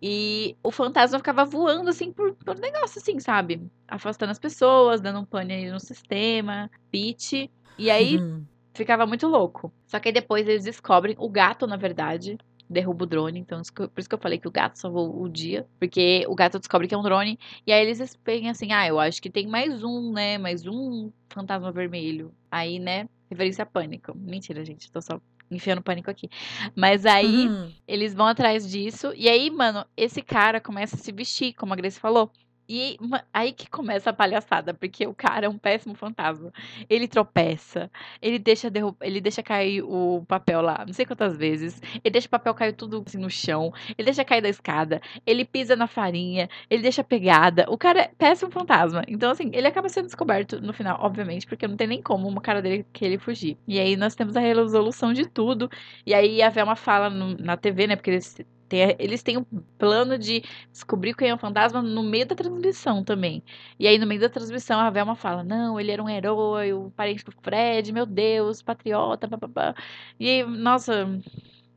E 0.00 0.56
o 0.62 0.70
fantasma 0.70 1.18
ficava 1.18 1.44
voando, 1.44 1.88
assim, 1.88 2.12
por, 2.12 2.34
por 2.34 2.58
negócio, 2.58 3.00
assim, 3.00 3.18
sabe? 3.18 3.66
Afastando 3.88 4.30
as 4.30 4.38
pessoas, 4.38 5.00
dando 5.00 5.20
um 5.20 5.24
pane 5.24 5.54
aí 5.54 5.70
no 5.70 5.80
sistema, 5.80 6.70
pitch. 6.90 7.48
E 7.78 7.90
aí, 7.90 8.18
uhum 8.18 8.44
ficava 8.76 9.06
muito 9.06 9.26
louco. 9.26 9.72
Só 9.86 9.98
que 9.98 10.08
aí 10.08 10.12
depois 10.12 10.46
eles 10.46 10.64
descobrem 10.64 11.16
o 11.18 11.28
gato, 11.28 11.66
na 11.66 11.76
verdade, 11.76 12.38
derruba 12.68 13.04
o 13.04 13.06
drone. 13.06 13.38
Então, 13.38 13.60
por 13.74 13.98
isso 13.98 14.08
que 14.08 14.14
eu 14.14 14.18
falei 14.18 14.38
que 14.38 14.48
o 14.48 14.50
gato 14.50 14.78
salvou 14.78 15.22
o 15.22 15.28
dia. 15.28 15.66
Porque 15.78 16.24
o 16.28 16.34
gato 16.34 16.58
descobre 16.58 16.88
que 16.88 16.94
é 16.94 16.98
um 16.98 17.02
drone. 17.02 17.38
E 17.66 17.72
aí 17.72 17.84
eles 17.84 18.00
esperam 18.00 18.50
assim: 18.50 18.72
ah, 18.72 18.86
eu 18.86 18.98
acho 18.98 19.20
que 19.20 19.30
tem 19.30 19.46
mais 19.46 19.82
um, 19.82 20.12
né? 20.12 20.38
Mais 20.38 20.66
um 20.66 21.10
fantasma 21.28 21.72
vermelho. 21.72 22.32
Aí, 22.50 22.78
né? 22.78 23.08
Referência 23.30 23.62
a 23.62 23.66
pânico. 23.66 24.16
Mentira, 24.16 24.64
gente. 24.64 24.90
Tô 24.90 25.00
só 25.00 25.20
enfiando 25.50 25.82
pânico 25.82 26.10
aqui. 26.10 26.28
Mas 26.74 27.06
aí 27.06 27.48
uhum. 27.48 27.72
eles 27.86 28.14
vão 28.14 28.26
atrás 28.26 28.68
disso. 28.68 29.12
E 29.16 29.28
aí, 29.28 29.50
mano, 29.50 29.84
esse 29.96 30.22
cara 30.22 30.60
começa 30.60 30.96
a 30.96 30.98
se 30.98 31.12
vestir, 31.12 31.54
como 31.54 31.72
a 31.72 31.76
Grace 31.76 32.00
falou. 32.00 32.30
E 32.68 32.98
aí 33.32 33.52
que 33.52 33.68
começa 33.70 34.10
a 34.10 34.12
palhaçada, 34.12 34.74
porque 34.74 35.06
o 35.06 35.14
cara 35.14 35.46
é 35.46 35.48
um 35.48 35.58
péssimo 35.58 35.94
fantasma. 35.94 36.52
Ele 36.88 37.06
tropeça, 37.06 37.90
ele 38.20 38.38
deixa 38.38 38.70
ele 39.00 39.20
deixa 39.20 39.42
cair 39.42 39.82
o 39.82 40.24
papel 40.26 40.60
lá, 40.60 40.84
não 40.86 40.92
sei 40.92 41.06
quantas 41.06 41.36
vezes. 41.36 41.80
Ele 42.04 42.10
deixa 42.12 42.26
o 42.26 42.30
papel 42.30 42.54
cair 42.54 42.72
tudo 42.72 43.02
assim 43.06 43.18
no 43.18 43.30
chão, 43.30 43.72
ele 43.96 44.06
deixa 44.06 44.24
cair 44.24 44.40
da 44.40 44.48
escada, 44.48 45.00
ele 45.26 45.44
pisa 45.44 45.76
na 45.76 45.86
farinha, 45.86 46.48
ele 46.70 46.82
deixa 46.82 47.04
pegada. 47.04 47.66
O 47.68 47.78
cara 47.78 48.00
é 48.02 48.10
péssimo 48.18 48.50
fantasma. 48.50 49.02
Então, 49.08 49.30
assim, 49.30 49.50
ele 49.52 49.66
acaba 49.66 49.88
sendo 49.88 50.06
descoberto 50.06 50.60
no 50.60 50.72
final, 50.72 50.98
obviamente, 51.00 51.46
porque 51.46 51.66
não 51.68 51.76
tem 51.76 51.86
nem 51.86 52.02
como 52.02 52.28
uma 52.28 52.40
cara 52.40 52.60
dele 52.62 52.86
que 52.92 53.04
ele 53.04 53.18
fugir. 53.18 53.56
E 53.66 53.78
aí 53.78 53.96
nós 53.96 54.14
temos 54.14 54.36
a 54.36 54.40
resolução 54.40 55.12
de 55.12 55.26
tudo. 55.26 55.70
E 56.04 56.14
aí 56.14 56.42
a 56.42 56.50
Velma 56.50 56.76
fala 56.76 57.10
no, 57.10 57.36
na 57.36 57.56
TV, 57.56 57.86
né? 57.86 57.96
Porque 57.96 58.10
eles 58.10 58.36
tem, 58.68 58.96
eles 58.98 59.22
têm 59.22 59.38
um 59.38 59.44
plano 59.78 60.18
de 60.18 60.42
descobrir 60.72 61.14
quem 61.14 61.28
é 61.30 61.34
o 61.34 61.38
fantasma 61.38 61.82
no 61.82 62.02
meio 62.02 62.26
da 62.26 62.34
transmissão 62.34 63.04
também. 63.04 63.42
E 63.78 63.86
aí, 63.86 63.98
no 63.98 64.06
meio 64.06 64.20
da 64.20 64.28
transmissão, 64.28 64.80
a 64.80 64.90
Velma 64.90 65.16
fala: 65.16 65.42
Não, 65.44 65.78
ele 65.78 65.90
era 65.92 66.02
um 66.02 66.08
herói, 66.08 66.72
o 66.72 66.90
parente 66.92 67.24
do 67.24 67.32
Fred, 67.42 67.92
meu 67.92 68.06
Deus, 68.06 68.62
patriota, 68.62 69.28
papapá. 69.28 69.74
E, 70.18 70.44
nossa, 70.44 71.06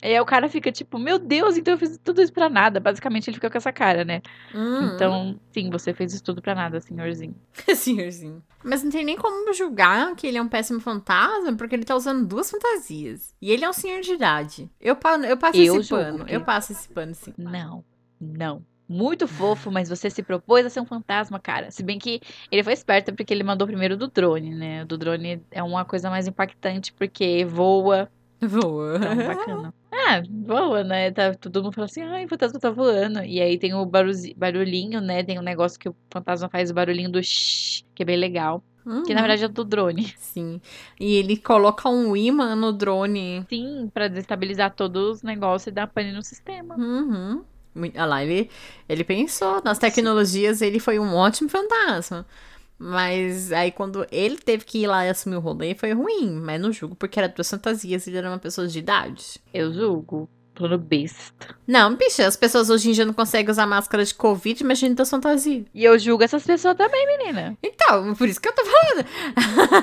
e 0.01 0.07
aí 0.07 0.19
o 0.19 0.25
cara 0.25 0.47
fica 0.47 0.71
tipo, 0.71 0.97
meu 0.97 1.19
Deus, 1.19 1.57
então 1.57 1.73
eu 1.73 1.77
fiz 1.77 1.99
tudo 2.03 2.21
isso 2.21 2.31
pra 2.31 2.49
nada. 2.49 2.79
Basicamente 2.79 3.29
ele 3.29 3.35
fica 3.35 3.49
com 3.49 3.57
essa 3.57 3.71
cara, 3.71 4.05
né? 4.05 4.21
Uhum. 4.53 4.95
Então, 4.95 5.39
sim, 5.51 5.69
você 5.69 5.93
fez 5.93 6.13
isso 6.13 6.23
tudo 6.23 6.41
pra 6.41 6.55
nada, 6.55 6.79
senhorzinho. 6.79 7.35
senhorzinho. 7.75 8.41
Mas 8.63 8.83
não 8.83 8.91
tem 8.91 9.03
nem 9.03 9.17
como 9.17 9.53
julgar 9.53 10.15
que 10.15 10.25
ele 10.25 10.38
é 10.38 10.41
um 10.41 10.47
péssimo 10.47 10.79
fantasma, 10.79 11.53
porque 11.55 11.75
ele 11.75 11.83
tá 11.83 11.95
usando 11.95 12.25
duas 12.25 12.49
fantasias. 12.49 13.35
E 13.41 13.51
ele 13.51 13.65
é 13.65 13.69
um 13.69 13.73
senhor 13.73 14.01
de 14.01 14.13
idade. 14.13 14.69
Eu, 14.79 14.97
eu 15.27 15.38
passo 15.38 15.57
eu 15.57 15.79
esse 15.79 15.89
pano. 15.89 16.25
Que... 16.25 16.35
Eu 16.35 16.41
passo 16.41 16.71
esse 16.71 16.88
pano, 16.88 17.13
sim. 17.13 17.33
Não, 17.38 17.83
não 18.19 18.63
muito 18.89 19.27
fofo, 19.27 19.71
mas 19.71 19.88
você 19.88 20.09
se 20.09 20.23
propôs 20.23 20.65
a 20.65 20.69
ser 20.69 20.79
um 20.79 20.85
fantasma, 20.85 21.39
cara. 21.39 21.69
Se 21.69 21.83
bem 21.83 21.99
que 21.99 22.19
ele 22.51 22.63
foi 22.63 22.73
esperto 22.73 23.13
porque 23.13 23.31
ele 23.31 23.43
mandou 23.43 23.67
primeiro 23.67 23.95
do 23.95 24.07
drone, 24.07 24.55
né? 24.55 24.81
O 24.81 24.85
do 24.88 24.97
drone 24.97 25.43
é 25.51 25.62
uma 25.62 25.85
coisa 25.85 26.09
mais 26.09 26.27
impactante 26.27 26.91
porque 26.93 27.45
voa, 27.45 28.09
Voa. 28.41 28.95
Então, 28.97 29.15
bacana. 29.15 29.73
Ah, 29.91 30.21
voa, 30.45 30.84
né? 30.84 31.12
Tá, 31.12 31.34
todo 31.34 31.63
mundo 31.63 31.73
fala 31.73 31.86
assim, 31.86 32.02
ai, 32.02 32.25
o 32.25 32.30
fantasma 32.30 32.60
tá 32.60 32.69
voando. 32.69 33.23
E 33.23 33.41
aí 33.41 33.58
tem 33.58 33.73
o 33.73 33.86
barulhinho, 33.86 35.02
né? 35.02 35.23
Tem 35.23 35.38
um 35.38 35.43
negócio 35.43 35.80
que 35.80 35.89
o 35.89 35.95
fantasma 36.10 36.47
faz 36.49 36.71
o 36.71 36.73
barulhinho 36.73 37.12
do 37.12 37.21
shh, 37.21 37.84
que 37.93 38.04
é 38.04 38.06
bem 38.06 38.17
legal. 38.17 38.63
Uhum. 38.86 39.04
Que 39.04 39.13
na 39.13 39.21
uhum. 39.21 39.28
verdade 39.28 39.45
é 39.45 39.47
do 39.47 39.63
drone. 39.63 40.13
Sim. 40.17 40.62
E 40.99 41.15
ele 41.15 41.38
coloca 41.38 41.89
um 41.89 42.15
imã 42.15 42.56
no 42.56 42.71
drone. 42.71 43.45
Sim, 43.49 43.89
pra 43.93 44.08
desestabilizar 44.08 44.73
todos 44.73 45.17
os 45.17 45.23
negócios 45.23 45.67
e 45.67 45.71
dar 45.71 45.88
pane 45.88 46.12
no 46.12 46.23
sistema. 46.23 46.75
Uhum. 46.75 47.43
Olha 47.75 48.06
lá, 48.06 48.23
ele, 48.23 48.49
ele 48.88 49.04
pensou 49.04 49.62
nas 49.63 49.78
tecnologias, 49.78 50.62
ele 50.62 50.80
foi 50.80 50.97
um 50.97 51.13
ótimo 51.13 51.49
fantasma. 51.49 52.25
Mas 52.80 53.52
aí 53.52 53.74
quando 53.74 54.08
ele 54.10 54.38
teve 54.38 54.63
que 54.63 54.80
ir 54.80 54.88
lá 54.88 55.06
e 55.06 55.10
assumir 55.10 55.36
o 55.36 55.42
rolê, 55.42 55.75
foi 55.75 55.92
ruim. 55.92 56.32
Mas 56.32 56.62
não 56.62 56.71
julgo, 56.71 56.96
porque 56.96 57.19
era 57.19 57.27
duas 57.27 57.50
fantasias 57.50 58.08
e 58.08 58.10
ele 58.10 58.17
era 58.17 58.30
uma 58.30 58.40
pessoa 58.40 58.67
de 58.67 58.80
idade. 58.80 59.38
Eu 59.54 59.73
julgo. 59.73 60.30
Plano 60.60 60.77
besta. 60.77 61.56
Não, 61.65 61.96
bicha, 61.96 62.27
as 62.27 62.36
pessoas 62.36 62.69
hoje 62.69 62.90
em 62.90 62.92
dia 62.92 63.06
não 63.06 63.13
conseguem 63.13 63.50
usar 63.50 63.65
máscara 63.65 64.04
de 64.04 64.13
Covid, 64.13 64.62
imagina 64.62 64.94
das 64.94 65.10
fantasias. 65.10 65.65
E 65.73 65.86
eu 65.86 65.98
julgo 65.98 66.21
essas 66.21 66.44
pessoas 66.44 66.75
também, 66.75 67.08
menina. 67.08 67.58
Então, 67.63 68.13
por 68.13 68.27
isso 68.27 68.42
que 68.42 68.50
eu 68.50 68.54
tô 68.54 68.63
falando. 68.65 69.06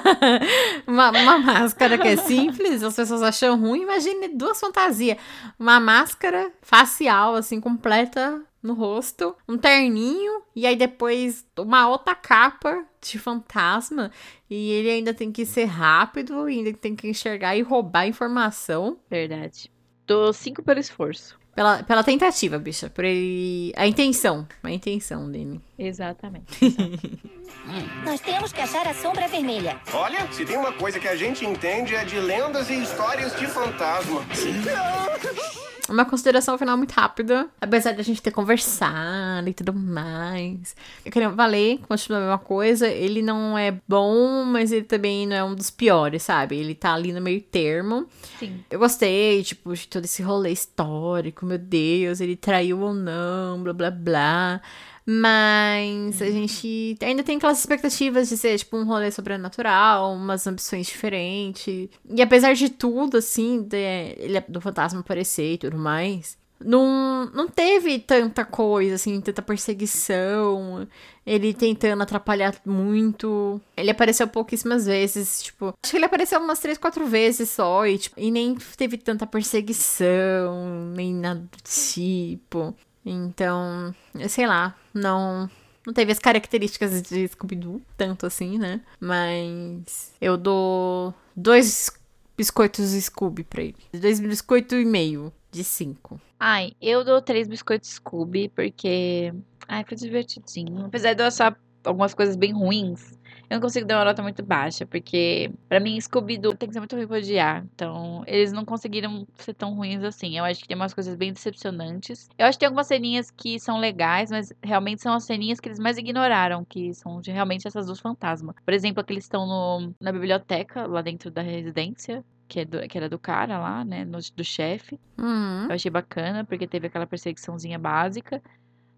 uma, 0.87 1.11
uma 1.13 1.39
máscara 1.39 1.97
que 1.97 2.09
é 2.09 2.17
simples, 2.19 2.83
as 2.83 2.95
pessoas 2.95 3.23
acham 3.23 3.59
ruim, 3.59 3.85
imagine 3.85 4.29
duas 4.29 4.61
fantasias. 4.61 5.17
Uma 5.59 5.81
máscara 5.81 6.53
facial, 6.61 7.37
assim, 7.37 7.59
completa 7.59 8.43
no 8.67 8.75
rosto, 8.75 9.35
um 9.49 9.57
terninho, 9.57 10.43
e 10.55 10.67
aí 10.67 10.77
depois 10.77 11.47
uma 11.59 11.89
outra 11.89 12.15
capa 12.15 12.85
de 13.01 13.19
fantasma. 13.19 14.11
E 14.51 14.71
ele 14.73 14.91
ainda 14.91 15.15
tem 15.15 15.31
que 15.33 15.47
ser 15.47 15.65
rápido, 15.65 16.49
e 16.49 16.59
ainda 16.59 16.73
tem 16.75 16.95
que 16.95 17.09
enxergar 17.09 17.57
e 17.57 17.63
roubar 17.63 18.07
informação. 18.07 18.99
Verdade. 19.09 19.71
Dou 20.07 20.33
cinco 20.33 20.63
pelo 20.63 20.81
esforço. 20.81 21.39
Pela, 21.57 21.83
pela 21.83 22.05
tentativa, 22.05 22.59
bicha. 22.59 22.91
Por 22.91 23.03
ele. 23.03 23.73
A 23.77 23.87
intenção. 23.87 24.47
A 24.63 24.71
intenção 24.71 25.31
dele. 25.31 25.59
Exatamente. 25.79 26.61
Nós 28.05 28.21
temos 28.21 28.53
que 28.53 28.61
achar 28.61 28.87
a 28.87 28.93
sombra 28.93 29.27
vermelha. 29.27 29.81
Olha, 29.93 30.31
se 30.31 30.45
tem 30.45 30.59
uma 30.59 30.73
coisa 30.73 31.01
que 31.01 31.09
a 31.09 31.17
gente 31.17 31.47
entende 31.47 31.95
é 31.95 32.05
de 32.05 32.21
lendas 32.21 32.69
e 32.69 32.75
histórias 32.83 33.35
de 33.37 33.47
fantasma. 33.47 34.21
Uma 35.89 36.05
consideração 36.05 36.59
final 36.59 36.77
muito 36.77 36.93
rápida. 36.93 37.49
Apesar 37.61 37.93
de 37.93 38.01
a 38.01 38.05
gente 38.05 38.21
ter 38.21 38.31
conversado 38.31 39.49
e 39.49 39.55
tudo 39.55 39.73
mais. 39.73 40.75
Eu 41.05 41.13
queria 41.13 41.29
valer, 41.29 41.79
continua 41.89 42.19
a 42.19 42.23
mesma 42.23 42.39
coisa. 42.39 42.89
Ele 42.89 43.23
não 43.23 43.57
é 43.57 43.79
bom, 43.87 44.45
mas 44.45 44.73
ele 44.73 44.85
também 44.85 45.27
não 45.27 45.37
é 45.37 45.45
um 45.45 45.55
dos 45.55 45.71
piores, 45.71 46.23
sabe? 46.23 46.57
Ele 46.57 46.75
tá 46.75 46.93
ali 46.93 47.13
no 47.13 47.21
meio 47.21 47.41
termo. 47.41 48.07
Sim. 48.39 48.65
Eu 48.71 48.79
gostei, 48.79 49.43
tipo, 49.43 49.75
de 49.75 49.87
todo 49.87 50.05
esse 50.05 50.23
rolê 50.23 50.51
histórico. 50.51 51.47
Meu 51.47 51.59
Deus, 51.59 52.21
ele 52.21 52.37
traiu 52.37 52.81
ou 52.81 52.93
não, 52.93 53.63
blá 53.63 53.73
blá 53.73 53.91
blá. 53.91 54.61
Mas 55.09 56.21
a 56.21 56.29
gente 56.29 56.97
ainda 57.01 57.23
tem 57.23 57.37
aquelas 57.37 57.61
expectativas 57.61 58.29
de 58.29 58.37
ser, 58.37 58.59
tipo, 58.59 58.77
um 58.77 58.85
rolê 58.85 59.13
sobrenatural, 59.13 60.13
umas 60.13 60.45
ambições 60.49 60.89
diferentes. 60.89 61.89
E 62.11 62.21
apesar 62.21 62.55
de 62.55 62.69
tudo, 62.69 63.19
assim, 63.19 63.63
de, 63.63 63.77
ele, 64.19 64.41
do 64.49 64.61
fantasma 64.61 65.01
aparecer 65.01 65.53
e 65.53 65.59
tudo 65.59 65.79
mais, 65.79 66.37
não, 66.59 67.27
não 67.27 67.47
teve 67.49 67.99
tanta 67.99 68.45
coisa, 68.45 68.95
assim, 68.95 69.21
tanta 69.21 69.43
perseguição. 69.43 70.89
Ele 71.25 71.53
tentando 71.53 72.03
atrapalhar 72.03 72.55
muito. 72.65 73.61
Ele 73.77 73.91
apareceu 73.91 74.27
pouquíssimas 74.27 74.87
vezes, 74.87 75.43
tipo. 75.43 75.75
Acho 75.83 75.91
que 75.91 75.97
ele 75.99 76.05
apareceu 76.07 76.41
umas 76.41 76.59
três, 76.59 76.79
quatro 76.79 77.07
vezes 77.07 77.51
só. 77.51 77.87
E, 77.87 77.99
tipo, 77.99 78.19
e 78.19 78.31
nem 78.31 78.55
teve 78.77 78.97
tanta 78.97 79.27
perseguição, 79.27 80.93
nem 80.95 81.15
nada 81.15 81.41
do 81.41 81.59
tipo. 81.63 82.75
Então, 83.07 83.95
sei 84.29 84.47
lá, 84.47 84.77
não. 84.93 85.49
Não 85.87 85.95
teve 85.95 86.11
as 86.11 86.19
características 86.19 87.01
de 87.01 87.29
Scooby-Doo, 87.29 87.81
tanto 87.97 88.27
assim, 88.27 88.59
né? 88.59 88.81
Mas 88.99 90.13
eu 90.21 90.37
dou 90.37 91.15
dois 91.37 91.97
biscoitos 92.37 92.91
Scooby 92.91 93.45
pra 93.45 93.63
ele. 93.63 93.77
Dois 93.93 94.19
biscoitos 94.19 94.77
e 94.77 94.85
meio 94.85 95.33
de 95.53 95.63
cinco. 95.63 96.21
Ai, 96.41 96.73
eu 96.83 97.05
dou 97.05 97.23
três 97.23 97.47
biscoitos 97.47 97.91
Scooby, 97.91 98.49
porque. 98.49 99.33
Ai, 99.69 99.85
foi 99.87 99.97
divertidinho. 99.97 100.87
Apesar 100.87 101.15
de 101.15 101.23
eu 101.23 101.27
achar 101.29 101.57
algumas 101.85 102.15
coisas 102.15 102.35
bem 102.35 102.53
ruins, 102.53 103.17
eu 103.49 103.55
não 103.57 103.61
consigo 103.61 103.87
dar 103.87 103.99
uma 103.99 104.05
nota 104.07 104.23
muito 104.23 104.43
baixa, 104.45 104.85
porque 104.87 105.51
pra 105.69 105.79
mim 105.81 106.01
Scooby-Doo 106.01 106.55
tem 106.57 106.69
que 106.69 106.73
ser 106.73 106.81
muito 106.81 106.97
ruim 106.97 107.07
pra 107.07 107.19
odiar. 107.19 107.65
Então, 107.75 108.23
eles 108.27 108.53
não 108.53 108.65
conseguiram 108.65 109.27
ser 109.37 109.55
tão 109.55 109.75
ruins 109.75 110.03
assim. 110.03 110.37
Eu 110.39 110.45
acho 110.45 110.61
que 110.61 110.69
tem 110.69 110.77
umas 110.77 110.93
coisas 110.95 111.15
bem 111.17 111.33
decepcionantes. 111.33 112.29
Eu 112.39 112.47
acho 112.47 112.57
que 112.59 112.61
tem 112.61 112.67
algumas 112.67 112.87
ceninhas 112.87 113.31
que 113.31 113.59
são 113.61 113.79
legais, 113.79 114.31
mas 114.31 114.53
realmente 114.63 115.03
são 115.03 115.15
as 115.15 115.25
ceninhas 115.25 115.61
que 115.61 115.69
eles 115.69 115.79
mais 115.79 115.97
ignoraram, 115.99 116.65
que 116.65 116.93
são 116.95 117.21
de 117.21 117.31
realmente 117.31 117.67
essas 117.69 117.87
duas 117.87 118.01
fantasmas. 118.01 118.55
Por 118.65 118.75
exemplo, 118.75 119.03
que 119.05 119.13
eles 119.13 119.25
estão 119.25 119.47
no, 119.47 119.95
na 120.01 120.13
biblioteca, 120.13 120.87
lá 120.87 121.03
dentro 121.03 121.31
da 121.31 121.43
residência. 121.43 122.25
Que, 122.49 122.61
é 122.61 122.65
do, 122.65 122.79
que 122.89 122.97
era 122.97 123.09
do 123.09 123.19
cara 123.19 123.59
lá, 123.59 123.85
né? 123.85 124.05
no- 124.05 124.19
do 124.37 124.45
chefe. 124.45 125.01
Uhum. 125.19 125.65
Eu 125.65 125.73
achei 125.75 125.91
bacana, 125.91 126.45
porque 126.45 126.65
teve 126.65 126.87
aquela 126.87 127.05
perseguiçãozinha 127.07 127.77
básica. 127.77 128.41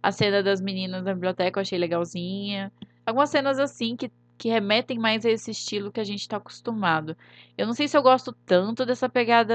A 0.03 0.13
cena 0.13 0.43
das 0.43 0.61
meninas 0.61 1.03
na 1.03 1.15
biblioteca 1.15 1.59
eu 1.59 1.63
achei 1.63 1.79
legalzinha. 1.79 2.71
Algumas 3.07 3.31
cenas 3.31 3.59
assim 3.59 3.97
que, 3.97 4.11
que 4.39 4.49
remetem 4.49 4.99
mais 4.99 5.27
a 5.27 5.31
esse 5.31 5.51
estilo 5.51 5.91
que 5.93 6.01
a 6.01 6.05
gente 6.05 6.29
tá 6.29 6.37
acostumado. 6.37 7.17
Eu 7.57 7.67
não 7.67 7.75
sei 7.75 7.89
se 7.89 7.97
eu 7.97 8.03
gosto 8.03 8.33
tanto 8.47 8.87
dessa 8.87 9.09
pegada 9.09 9.55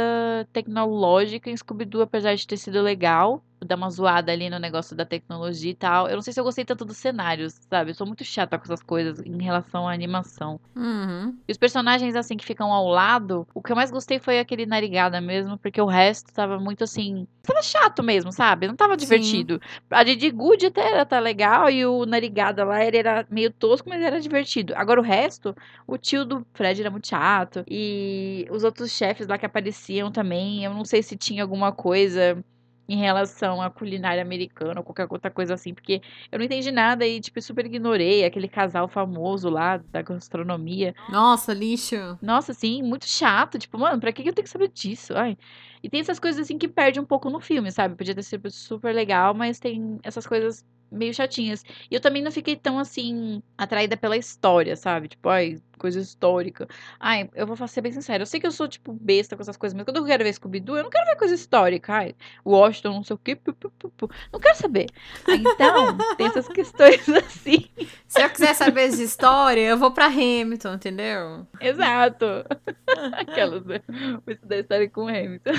tecnológica 0.52 1.50
em 1.50 1.56
Scooby-Doo, 1.58 2.02
apesar 2.02 2.36
de 2.36 2.46
ter 2.46 2.58
sido 2.58 2.82
legal. 2.82 3.44
Dar 3.64 3.76
uma 3.76 3.90
zoada 3.90 4.32
ali 4.32 4.50
no 4.50 4.60
negócio 4.60 4.96
da 4.96 5.06
tecnologia 5.06 5.72
e 5.72 5.76
tal. 5.76 6.08
Eu 6.08 6.16
não 6.16 6.22
sei 6.22 6.34
se 6.34 6.40
eu 6.40 6.44
gostei 6.44 6.66
tanto 6.66 6.86
dos 6.86 6.98
cenários, 6.98 7.54
sabe? 7.70 7.92
Eu 7.92 7.96
sou 7.96 8.08
muito 8.08 8.24
chata 8.24 8.58
com 8.58 8.64
essas 8.64 8.82
coisas 8.84 9.20
em 9.26 9.42
relação 9.42 9.88
à 9.88 9.94
animação. 9.94 10.60
Uhum. 10.76 11.36
E 11.48 11.52
os 11.52 11.58
personagens, 11.58 12.16
assim, 12.16 12.36
que 12.36 12.46
ficam 12.46 12.72
ao 12.72 12.88
lado, 12.88 13.48
o 13.54 13.62
que 13.62 13.72
eu 13.72 13.76
mais 13.76 13.92
gostei 13.92 14.20
foi 14.20 14.40
aquele 14.40 14.66
narigada 14.66 15.20
mesmo, 15.22 15.58
porque 15.58 15.82
o 15.82 15.86
resto 15.86 16.34
tava 16.34 16.60
muito 16.60 16.84
assim. 16.84 17.28
Tava 17.44 17.62
chato 17.62 18.02
mesmo, 18.02 18.32
sabe? 18.32 18.68
Não 18.68 18.76
tava 18.76 18.94
Sim. 18.94 19.00
divertido. 19.00 19.62
A 19.90 20.04
Didi 20.04 20.32
Good 20.32 20.68
até 20.68 20.94
era 20.94 21.06
tá 21.06 21.20
legal, 21.20 21.70
e 21.70 21.86
o 21.86 22.06
narigada 22.06 22.64
lá, 22.64 22.84
ele 22.84 22.98
era 22.98 23.26
meio 23.30 23.52
tosco, 23.52 23.90
mas 23.90 24.02
era 24.02 24.20
divertido. 24.20 24.74
Agora 24.76 25.00
o 25.00 25.04
resto, 25.04 25.56
o 25.86 25.98
tio 25.98 26.26
do 26.26 26.46
Fred 26.54 26.82
era 26.82 26.90
muito 26.90 27.08
chato. 27.08 27.64
E 27.68 28.48
os 28.50 28.64
outros 28.64 28.92
chefes 28.92 29.28
lá 29.28 29.38
que 29.38 29.46
apareciam 29.46 30.12
também, 30.12 30.64
eu 30.64 30.74
não 30.74 30.86
sei 30.86 31.04
se 31.04 31.18
tinha 31.18 31.44
alguma 31.44 31.72
coisa. 31.72 32.44
Em 32.88 32.98
relação 32.98 33.62
à 33.62 33.70
culinária 33.70 34.22
americana 34.22 34.82
ou 34.82 34.84
qualquer 34.84 35.08
outra 35.10 35.32
coisa 35.32 35.54
assim, 35.54 35.74
porque 35.74 36.02
eu 36.30 36.38
não 36.38 36.46
entendi 36.46 36.70
nada 36.70 37.08
e, 37.08 37.22
tipo, 37.22 37.42
super 37.42 37.66
ignorei 37.66 38.26
aquele 38.26 38.48
casal 38.48 38.90
famoso 38.90 39.50
lá 39.50 39.78
da 39.78 40.02
gastronomia. 40.02 40.94
Nossa, 41.10 41.54
lixo. 41.54 41.96
Nossa, 42.22 42.52
assim, 42.52 42.82
muito 42.82 43.08
chato. 43.08 43.58
Tipo, 43.58 43.80
mano, 43.80 44.02
pra 44.02 44.12
que 44.12 44.22
que 44.22 44.30
eu 44.30 44.34
tenho 44.34 44.44
que 44.44 44.50
saber 44.50 44.68
disso? 44.68 45.16
Ai. 45.16 45.38
E 45.82 45.90
tem 45.90 46.02
essas 46.02 46.20
coisas 46.20 46.42
assim 46.42 46.58
que 46.58 46.68
perde 46.68 47.00
um 47.00 47.06
pouco 47.06 47.30
no 47.30 47.40
filme, 47.40 47.72
sabe? 47.72 47.96
Podia 47.96 48.16
ter 48.16 48.24
sido 48.24 48.50
super 48.52 48.94
legal, 48.94 49.34
mas 49.34 49.60
tem 49.60 50.00
essas 50.04 50.26
coisas 50.28 50.66
meio 50.94 51.14
chatinhas. 51.14 51.66
E 51.90 51.96
eu 51.96 52.00
também 52.00 52.22
não 52.22 52.32
fiquei 52.32 52.56
tão 52.56 52.80
assim 52.80 53.42
atraída 53.58 53.98
pela 53.98 54.18
história, 54.18 54.76
sabe? 54.76 55.10
Tipo, 55.10 55.30
ai, 55.30 55.58
coisa 55.78 56.00
histórica. 56.00 56.68
Ai, 57.00 57.30
eu 57.36 57.46
vou 57.46 57.68
ser 57.68 57.82
bem 57.82 57.92
sincera. 57.92 58.24
Eu 58.24 58.26
sei 58.26 58.40
que 58.40 58.48
eu 58.48 58.52
sou, 58.52 58.68
tipo, 58.68 58.94
besta 58.94 59.36
com 59.36 59.42
essas 59.42 59.58
coisas, 59.58 59.76
mas 59.76 59.84
quando 59.84 59.98
eu 59.98 60.06
quero 60.06 60.24
ver 60.24 60.34
Scooby-Doo, 60.34 60.78
eu 60.78 60.84
não 60.84 60.90
quero 60.90 61.06
ver 61.06 61.18
coisa 61.18 61.36
histórica. 61.36 61.94
Ai, 61.94 62.16
Washington, 62.46 62.94
não 62.94 63.04
sei 63.04 63.16
o 63.16 63.20
quê. 63.20 63.36
pu, 63.36 63.54
pu, 63.54 63.70
pu. 63.70 64.10
Não 64.32 64.40
quero 64.40 64.58
saber. 64.58 64.88
Então, 65.28 65.98
tem 66.16 66.28
essas 66.28 66.48
questões 66.48 67.08
assim. 67.10 67.70
Se 68.08 68.22
eu 68.22 68.30
quiser 68.30 68.54
saber 68.54 68.90
de 68.92 69.04
história, 69.04 69.62
eu 69.62 69.78
vou 69.78 69.92
pra 69.92 70.06
Hamilton, 70.06 70.76
entendeu? 70.76 71.48
Exato. 71.60 72.26
Aquelas, 73.18 73.66
né? 73.66 73.82
Vou 74.26 74.34
estudar 74.34 74.60
história 74.60 74.90
com 74.90 75.08
Hamilton. 75.08 75.52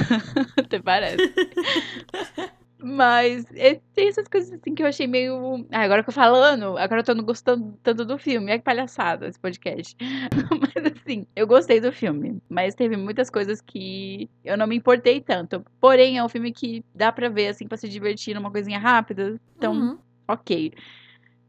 Até 0.57 0.81
parece. 0.81 1.35
Mas 2.85 3.47
é, 3.55 3.81
tem 3.95 4.09
essas 4.09 4.29
coisas 4.29 4.53
assim 4.53 4.75
que 4.75 4.83
eu 4.83 4.87
achei 4.87 5.07
meio. 5.07 5.67
Ah, 5.73 5.81
agora 5.83 6.03
que 6.03 6.11
eu 6.11 6.15
falando, 6.15 6.77
agora 6.77 7.01
eu 7.01 7.05
tô 7.05 7.15
não 7.15 7.25
gostando 7.25 7.79
tanto 7.83 8.05
do 8.05 8.19
filme. 8.19 8.53
É 8.53 8.59
que 8.59 8.65
palhaçada 8.65 9.27
esse 9.27 9.41
podcast. 9.41 9.97
Mas 10.61 10.93
assim, 10.93 11.27
eu 11.35 11.47
gostei 11.47 11.81
do 11.81 11.91
filme. 11.91 12.39
Mas 12.49 12.75
teve 12.75 12.97
muitas 12.97 13.31
coisas 13.31 13.61
que 13.61 14.29
eu 14.45 14.59
não 14.59 14.67
me 14.67 14.77
importei 14.77 15.21
tanto. 15.21 15.65
Porém, 15.81 16.19
é 16.19 16.25
um 16.25 16.29
filme 16.29 16.53
que 16.53 16.85
dá 16.95 17.11
pra 17.11 17.29
ver, 17.31 17.49
assim, 17.49 17.67
pra 17.67 17.79
se 17.79 17.89
divertir 17.89 18.35
numa 18.35 18.51
coisinha 18.51 18.79
rápida. 18.79 19.41
Então, 19.57 19.73
Uhum. 19.73 19.99
ok. 20.29 20.73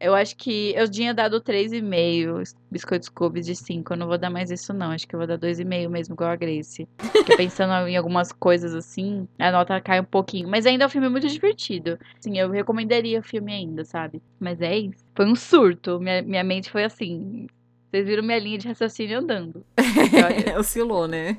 Eu 0.05 0.13
acho 0.13 0.35
que 0.35 0.71
eu 0.75 0.87
tinha 0.87 1.15
dado 1.15 1.41
3,5 1.41 2.53
biscoitos 2.69 3.07
Scooby 3.07 3.41
de 3.41 3.55
5. 3.55 3.91
Eu 3.93 3.97
não 3.97 4.05
vou 4.05 4.19
dar 4.19 4.29
mais 4.29 4.51
isso, 4.51 4.71
não. 4.71 4.91
Acho 4.91 5.07
que 5.07 5.15
eu 5.15 5.17
vou 5.17 5.25
dar 5.25 5.35
2,5 5.39 5.89
mesmo, 5.89 6.13
igual 6.13 6.29
a 6.29 6.35
Grace. 6.35 6.87
Porque 6.95 7.35
pensando 7.35 7.87
em 7.87 7.97
algumas 7.97 8.31
coisas 8.31 8.75
assim, 8.75 9.27
a 9.39 9.51
nota 9.51 9.81
cai 9.81 9.99
um 9.99 10.05
pouquinho. 10.05 10.47
Mas 10.47 10.67
ainda 10.67 10.83
é 10.83 10.87
um 10.87 10.91
filme 10.91 11.09
muito 11.09 11.27
divertido. 11.27 11.97
Sim, 12.19 12.37
eu 12.37 12.51
recomendaria 12.51 13.19
o 13.19 13.23
filme 13.23 13.51
ainda, 13.51 13.83
sabe? 13.83 14.21
Mas 14.39 14.61
é 14.61 14.77
isso. 14.77 15.03
Foi 15.15 15.25
um 15.25 15.35
surto. 15.35 15.99
Minha, 15.99 16.21
minha 16.21 16.43
mente 16.43 16.69
foi 16.69 16.83
assim. 16.83 17.47
Vocês 17.95 18.05
viram 18.05 18.23
minha 18.23 18.39
linha 18.39 18.57
de 18.57 18.67
raciocínio 18.67 19.19
andando. 19.19 19.65
Olha, 19.79 20.59
Oscilou, 20.59 21.07
né? 21.07 21.33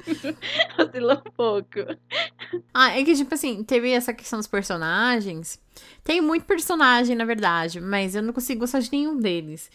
oscilou 0.80 1.18
um 1.26 1.30
pouco. 1.32 1.80
Ah, 2.72 2.98
é 2.98 3.04
que, 3.04 3.14
tipo 3.14 3.34
assim, 3.34 3.62
teve 3.62 3.90
essa 3.90 4.14
questão 4.14 4.38
dos 4.38 4.46
personagens. 4.46 5.60
Tem 6.02 6.22
muito 6.22 6.46
personagem, 6.46 7.14
na 7.14 7.26
verdade, 7.26 7.82
mas 7.82 8.14
eu 8.14 8.22
não 8.22 8.32
consigo 8.32 8.60
gostar 8.60 8.80
de 8.80 8.90
nenhum 8.90 9.18
deles. 9.18 9.70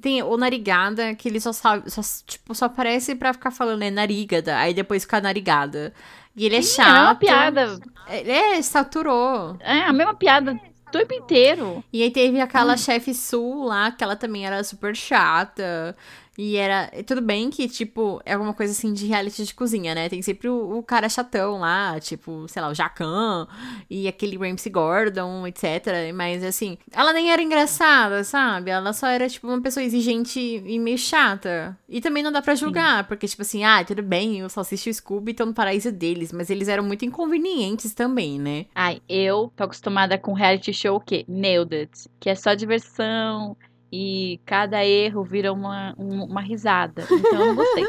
Tem 0.00 0.20
o 0.20 0.36
Narigada, 0.36 1.14
que 1.14 1.28
ele 1.28 1.38
só 1.38 1.52
sabe, 1.52 1.88
só, 1.92 2.00
tipo, 2.26 2.52
só 2.52 2.64
aparece 2.64 3.14
pra 3.14 3.32
ficar 3.32 3.52
falando, 3.52 3.82
é 3.82 3.90
narigada, 3.90 4.58
aí 4.58 4.74
depois 4.74 5.04
fica 5.04 5.20
narigada. 5.20 5.94
E 6.34 6.44
ele 6.44 6.56
é 6.56 6.62
chato. 6.62 6.88
É 6.88 7.02
uma 7.02 7.14
piada. 7.14 7.80
Ele 8.08 8.32
é, 8.32 8.60
saturou. 8.62 9.56
É, 9.60 9.82
a 9.82 9.92
mesma 9.92 10.12
piada 10.12 10.60
tempo 10.90 11.14
inteiro. 11.14 11.84
E 11.92 12.02
aí 12.02 12.10
teve 12.10 12.40
aquela 12.40 12.76
chefe 12.76 13.12
sul 13.14 13.64
lá, 13.64 13.90
que 13.90 14.02
ela 14.02 14.16
também 14.16 14.46
era 14.46 14.62
super 14.62 14.94
chata. 14.94 15.96
E 16.38 16.56
era. 16.56 16.90
Tudo 17.06 17.20
bem 17.22 17.48
que, 17.50 17.68
tipo, 17.68 18.20
é 18.24 18.34
alguma 18.34 18.52
coisa 18.52 18.72
assim 18.72 18.92
de 18.92 19.06
reality 19.06 19.44
de 19.44 19.54
cozinha, 19.54 19.94
né? 19.94 20.08
Tem 20.08 20.20
sempre 20.20 20.48
o, 20.48 20.78
o 20.78 20.82
cara 20.82 21.08
chatão 21.08 21.58
lá, 21.58 21.98
tipo, 21.98 22.46
sei 22.48 22.60
lá, 22.60 22.68
o 22.68 22.74
Jacan 22.74 23.48
e 23.88 24.06
aquele 24.06 24.36
Ramsey 24.36 24.70
Gordon, 24.70 25.46
etc. 25.46 26.12
Mas 26.14 26.44
assim, 26.44 26.76
ela 26.92 27.12
nem 27.12 27.30
era 27.30 27.42
engraçada, 27.42 28.22
sabe? 28.24 28.70
Ela 28.70 28.92
só 28.92 29.06
era, 29.06 29.28
tipo, 29.28 29.46
uma 29.46 29.60
pessoa 29.60 29.82
exigente 29.82 30.38
e 30.38 30.78
meio 30.78 30.98
chata. 30.98 31.76
E 31.88 32.00
também 32.00 32.22
não 32.22 32.32
dá 32.32 32.42
pra 32.42 32.54
julgar, 32.54 33.06
porque, 33.08 33.26
tipo 33.26 33.42
assim, 33.42 33.64
ah, 33.64 33.82
tudo 33.84 34.02
bem, 34.02 34.44
o 34.44 34.48
Salsicha 34.50 34.90
e 34.90 34.92
o 34.92 34.94
Scooby 34.94 35.30
estão 35.32 35.46
no 35.46 35.54
paraíso 35.54 35.90
deles, 35.90 36.32
mas 36.32 36.50
eles 36.50 36.68
eram 36.68 36.84
muito 36.84 37.04
inconvenientes 37.04 37.94
também, 37.94 38.38
né? 38.38 38.66
Ai, 38.74 39.00
eu 39.08 39.52
tô 39.56 39.64
acostumada 39.64 40.18
com 40.18 40.32
reality 40.32 40.72
show 40.72 40.96
o 40.96 41.00
quê? 41.00 41.24
Nailed 41.28 41.74
It. 41.74 42.08
Que 42.20 42.30
é 42.30 42.34
só 42.34 42.54
diversão 42.54 43.56
e 43.92 44.40
cada 44.44 44.84
erro 44.84 45.22
vira 45.24 45.52
uma, 45.52 45.94
um- 45.98 46.24
uma 46.24 46.40
risada. 46.40 47.04
Então 47.10 47.40
eu 47.40 47.46
não 47.46 47.54
gostei. 47.54 47.84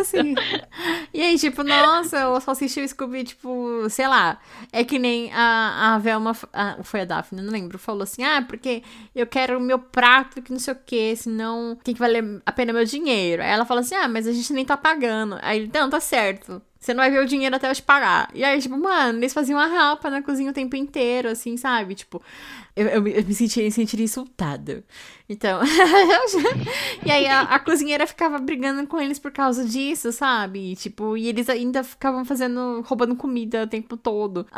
Assim. 0.00 0.34
E 1.12 1.20
aí, 1.22 1.38
tipo, 1.38 1.62
nossa, 1.62 2.28
o 2.30 2.40
Salsicha 2.40 2.80
e 2.80 2.84
o 2.84 2.88
Scooby, 2.88 3.24
tipo, 3.24 3.88
sei 3.88 4.06
lá. 4.08 4.38
É 4.72 4.84
que 4.84 4.98
nem 4.98 5.32
a, 5.32 5.94
a 5.94 5.98
Velma, 5.98 6.32
a, 6.52 6.82
foi 6.82 7.02
a 7.02 7.04
Daphne, 7.04 7.42
não 7.42 7.52
lembro, 7.52 7.78
falou 7.78 8.02
assim: 8.02 8.22
ah, 8.24 8.42
porque 8.46 8.82
eu 9.14 9.26
quero 9.26 9.58
o 9.58 9.60
meu 9.60 9.78
prato 9.78 10.42
que 10.42 10.52
não 10.52 10.58
sei 10.58 10.74
o 10.74 10.78
que, 10.84 11.14
senão 11.16 11.76
tem 11.82 11.94
que 11.94 12.00
valer 12.00 12.40
a 12.44 12.52
pena 12.52 12.72
meu 12.72 12.84
dinheiro. 12.84 13.42
Aí 13.42 13.50
ela 13.50 13.64
fala 13.64 13.80
assim: 13.80 13.94
ah, 13.94 14.08
mas 14.08 14.26
a 14.26 14.32
gente 14.32 14.52
nem 14.52 14.64
tá 14.64 14.76
pagando. 14.76 15.38
Aí 15.42 15.60
ele, 15.60 15.70
não, 15.72 15.88
tá 15.90 16.00
certo. 16.00 16.60
Você 16.78 16.94
não 16.94 17.02
vai 17.02 17.10
ver 17.10 17.22
o 17.22 17.26
dinheiro 17.26 17.54
até 17.54 17.68
eu 17.70 17.74
te 17.74 17.82
pagar. 17.82 18.30
E 18.34 18.42
aí, 18.42 18.58
tipo, 18.60 18.76
mano, 18.78 19.18
eles 19.18 19.34
faziam 19.34 19.58
uma 19.58 19.66
rapa 19.66 20.08
na 20.08 20.22
cozinha 20.22 20.50
o 20.50 20.54
tempo 20.54 20.74
inteiro, 20.76 21.28
assim, 21.28 21.58
sabe? 21.58 21.94
Tipo, 21.94 22.22
eu, 22.76 22.86
eu, 22.88 23.02
me- 23.02 23.12
eu 23.12 23.24
me 23.24 23.34
sentia, 23.34 23.62
me 23.64 23.70
sentiria 23.70 24.04
insultada. 24.04 24.84
Então. 25.28 25.60
e 27.04 27.10
aí 27.10 27.26
a, 27.26 27.42
a 27.42 27.58
cozinheira 27.58 28.06
ficava 28.06 28.38
brigando 28.38 28.86
com 28.86 29.00
eles 29.00 29.18
por 29.18 29.30
causa 29.32 29.64
disso, 29.64 30.12
sabe? 30.12 30.72
E, 30.72 30.76
tipo, 30.76 31.16
e 31.16 31.28
eles 31.28 31.48
ainda 31.48 31.82
ficavam 31.84 32.24
fazendo. 32.24 32.82
roubando 32.86 33.14
comida 33.16 33.62
o 33.64 33.66
tempo 33.66 33.96
todo. 33.96 34.46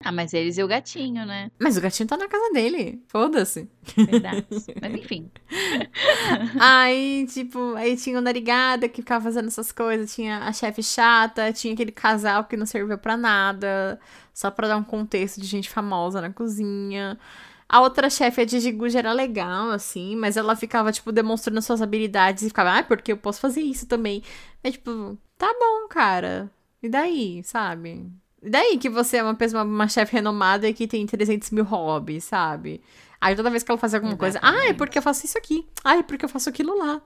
Ah, 0.00 0.12
mas 0.12 0.32
eles 0.32 0.56
e 0.56 0.62
o 0.62 0.68
gatinho, 0.68 1.26
né? 1.26 1.50
Mas 1.58 1.76
o 1.76 1.80
gatinho 1.82 2.08
tá 2.08 2.16
na 2.16 2.28
casa 2.28 2.50
dele. 2.52 3.02
Foda-se. 3.08 3.68
Verdade. 3.94 4.46
mas 4.80 4.94
enfim. 4.94 5.30
Aí, 6.58 7.26
tipo, 7.26 7.74
aí 7.74 7.96
tinha 7.96 8.18
o 8.18 8.20
Narigada 8.22 8.88
que 8.88 9.02
ficava 9.02 9.24
fazendo 9.24 9.48
essas 9.48 9.70
coisas, 9.72 10.14
tinha 10.14 10.38
a 10.38 10.52
chefe 10.52 10.82
chata, 10.82 11.52
tinha 11.52 11.74
aquele 11.74 11.92
casal 11.92 12.44
que 12.44 12.56
não 12.56 12.64
serviu 12.66 12.96
pra 12.98 13.16
nada, 13.16 13.98
só 14.38 14.52
pra 14.52 14.68
dar 14.68 14.76
um 14.76 14.84
contexto 14.84 15.40
de 15.40 15.48
gente 15.48 15.68
famosa 15.68 16.20
na 16.20 16.32
cozinha. 16.32 17.18
A 17.68 17.80
outra 17.80 18.08
chefe, 18.08 18.40
a 18.40 18.46
Gigi 18.46 18.70
Guji, 18.70 18.96
era 18.96 19.12
legal, 19.12 19.70
assim, 19.72 20.14
mas 20.14 20.36
ela 20.36 20.54
ficava, 20.54 20.92
tipo, 20.92 21.10
demonstrando 21.10 21.60
suas 21.60 21.82
habilidades 21.82 22.44
e 22.44 22.48
ficava, 22.48 22.78
ah, 22.78 22.82
porque 22.84 23.10
eu 23.10 23.16
posso 23.16 23.40
fazer 23.40 23.62
isso 23.62 23.86
também. 23.86 24.22
É 24.62 24.70
tipo, 24.70 25.18
tá 25.36 25.52
bom, 25.58 25.88
cara. 25.88 26.48
E 26.80 26.88
daí, 26.88 27.42
sabe? 27.42 28.06
E 28.40 28.48
daí 28.48 28.78
que 28.78 28.88
você 28.88 29.16
é 29.16 29.24
uma 29.24 29.34
pessoa, 29.34 29.64
uma 29.64 29.88
chefe 29.88 30.12
renomada 30.12 30.68
e 30.68 30.72
que 30.72 30.86
tem 30.86 31.04
300 31.04 31.50
mil 31.50 31.64
hobbies, 31.64 32.22
sabe? 32.22 32.80
Aí 33.20 33.34
toda 33.34 33.50
vez 33.50 33.64
que 33.64 33.72
ela 33.72 33.78
fazia 33.78 33.98
alguma 33.98 34.16
coisa, 34.16 34.38
ah, 34.40 34.68
é 34.68 34.72
porque 34.72 34.98
eu 34.98 35.02
faço 35.02 35.26
isso 35.26 35.36
aqui. 35.36 35.66
Ah, 35.82 35.96
é 35.96 36.02
porque 36.04 36.24
eu 36.24 36.28
faço 36.28 36.48
aquilo 36.48 36.78
lá. 36.78 37.02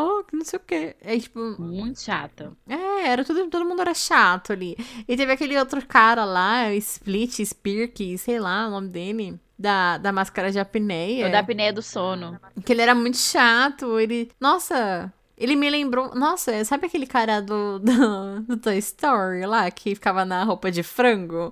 Oh, 0.00 0.22
que 0.22 0.36
não 0.36 0.44
sei 0.44 0.58
o 0.58 0.62
quê. 0.64 0.94
É 1.00 1.18
tipo, 1.18 1.60
Muito 1.60 2.00
chata. 2.00 2.52
é, 2.68 3.08
era 3.08 3.24
tudo, 3.24 3.48
todo 3.50 3.64
mundo 3.64 3.80
era 3.80 3.92
chato 3.92 4.52
ali. 4.52 4.76
E 5.08 5.16
teve 5.16 5.32
aquele 5.32 5.58
outro 5.58 5.84
cara 5.84 6.24
lá, 6.24 6.72
Split, 6.74 7.40
Spirk, 7.44 8.16
sei 8.16 8.38
lá 8.38 8.68
o 8.68 8.70
nome 8.70 8.88
dele, 8.90 9.40
da, 9.58 9.98
da 9.98 10.12
máscara 10.12 10.52
de 10.52 10.58
apneia. 10.60 11.26
O 11.26 11.32
da 11.32 11.40
apneia 11.40 11.72
do 11.72 11.82
sono. 11.82 12.38
Que 12.64 12.72
ele 12.72 12.82
era 12.82 12.94
muito 12.94 13.16
chato, 13.16 13.98
ele... 13.98 14.30
Nossa, 14.40 15.12
ele 15.38 15.54
me 15.54 15.70
lembrou... 15.70 16.12
Nossa, 16.16 16.64
sabe 16.64 16.86
aquele 16.86 17.06
cara 17.06 17.40
do, 17.40 17.78
do, 17.78 18.40
do 18.42 18.56
Toy 18.56 18.76
Story 18.78 19.46
lá, 19.46 19.70
que 19.70 19.94
ficava 19.94 20.24
na 20.24 20.42
roupa 20.42 20.68
de 20.70 20.82
frango? 20.82 21.48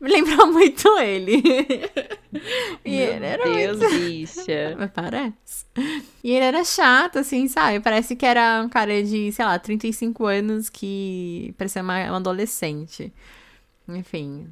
Me 0.00 0.10
lembrou 0.10 0.48
muito 0.52 0.88
ele. 0.98 1.40
e 2.84 2.96
ele 2.96 3.24
era 3.24 3.44
Deus, 3.44 3.78
bicha. 3.78 4.74
mas 4.76 4.90
parece. 4.90 5.66
E 6.24 6.32
ele 6.32 6.44
era 6.44 6.64
chato, 6.64 7.20
assim, 7.20 7.46
sabe? 7.46 7.78
Parece 7.78 8.16
que 8.16 8.26
era 8.26 8.60
um 8.64 8.68
cara 8.68 9.02
de, 9.04 9.30
sei 9.30 9.44
lá, 9.44 9.56
35 9.56 10.26
anos 10.26 10.68
que 10.68 11.54
parecia 11.56 11.80
uma, 11.80 12.04
uma 12.06 12.16
adolescente. 12.16 13.12
Enfim. 13.88 14.48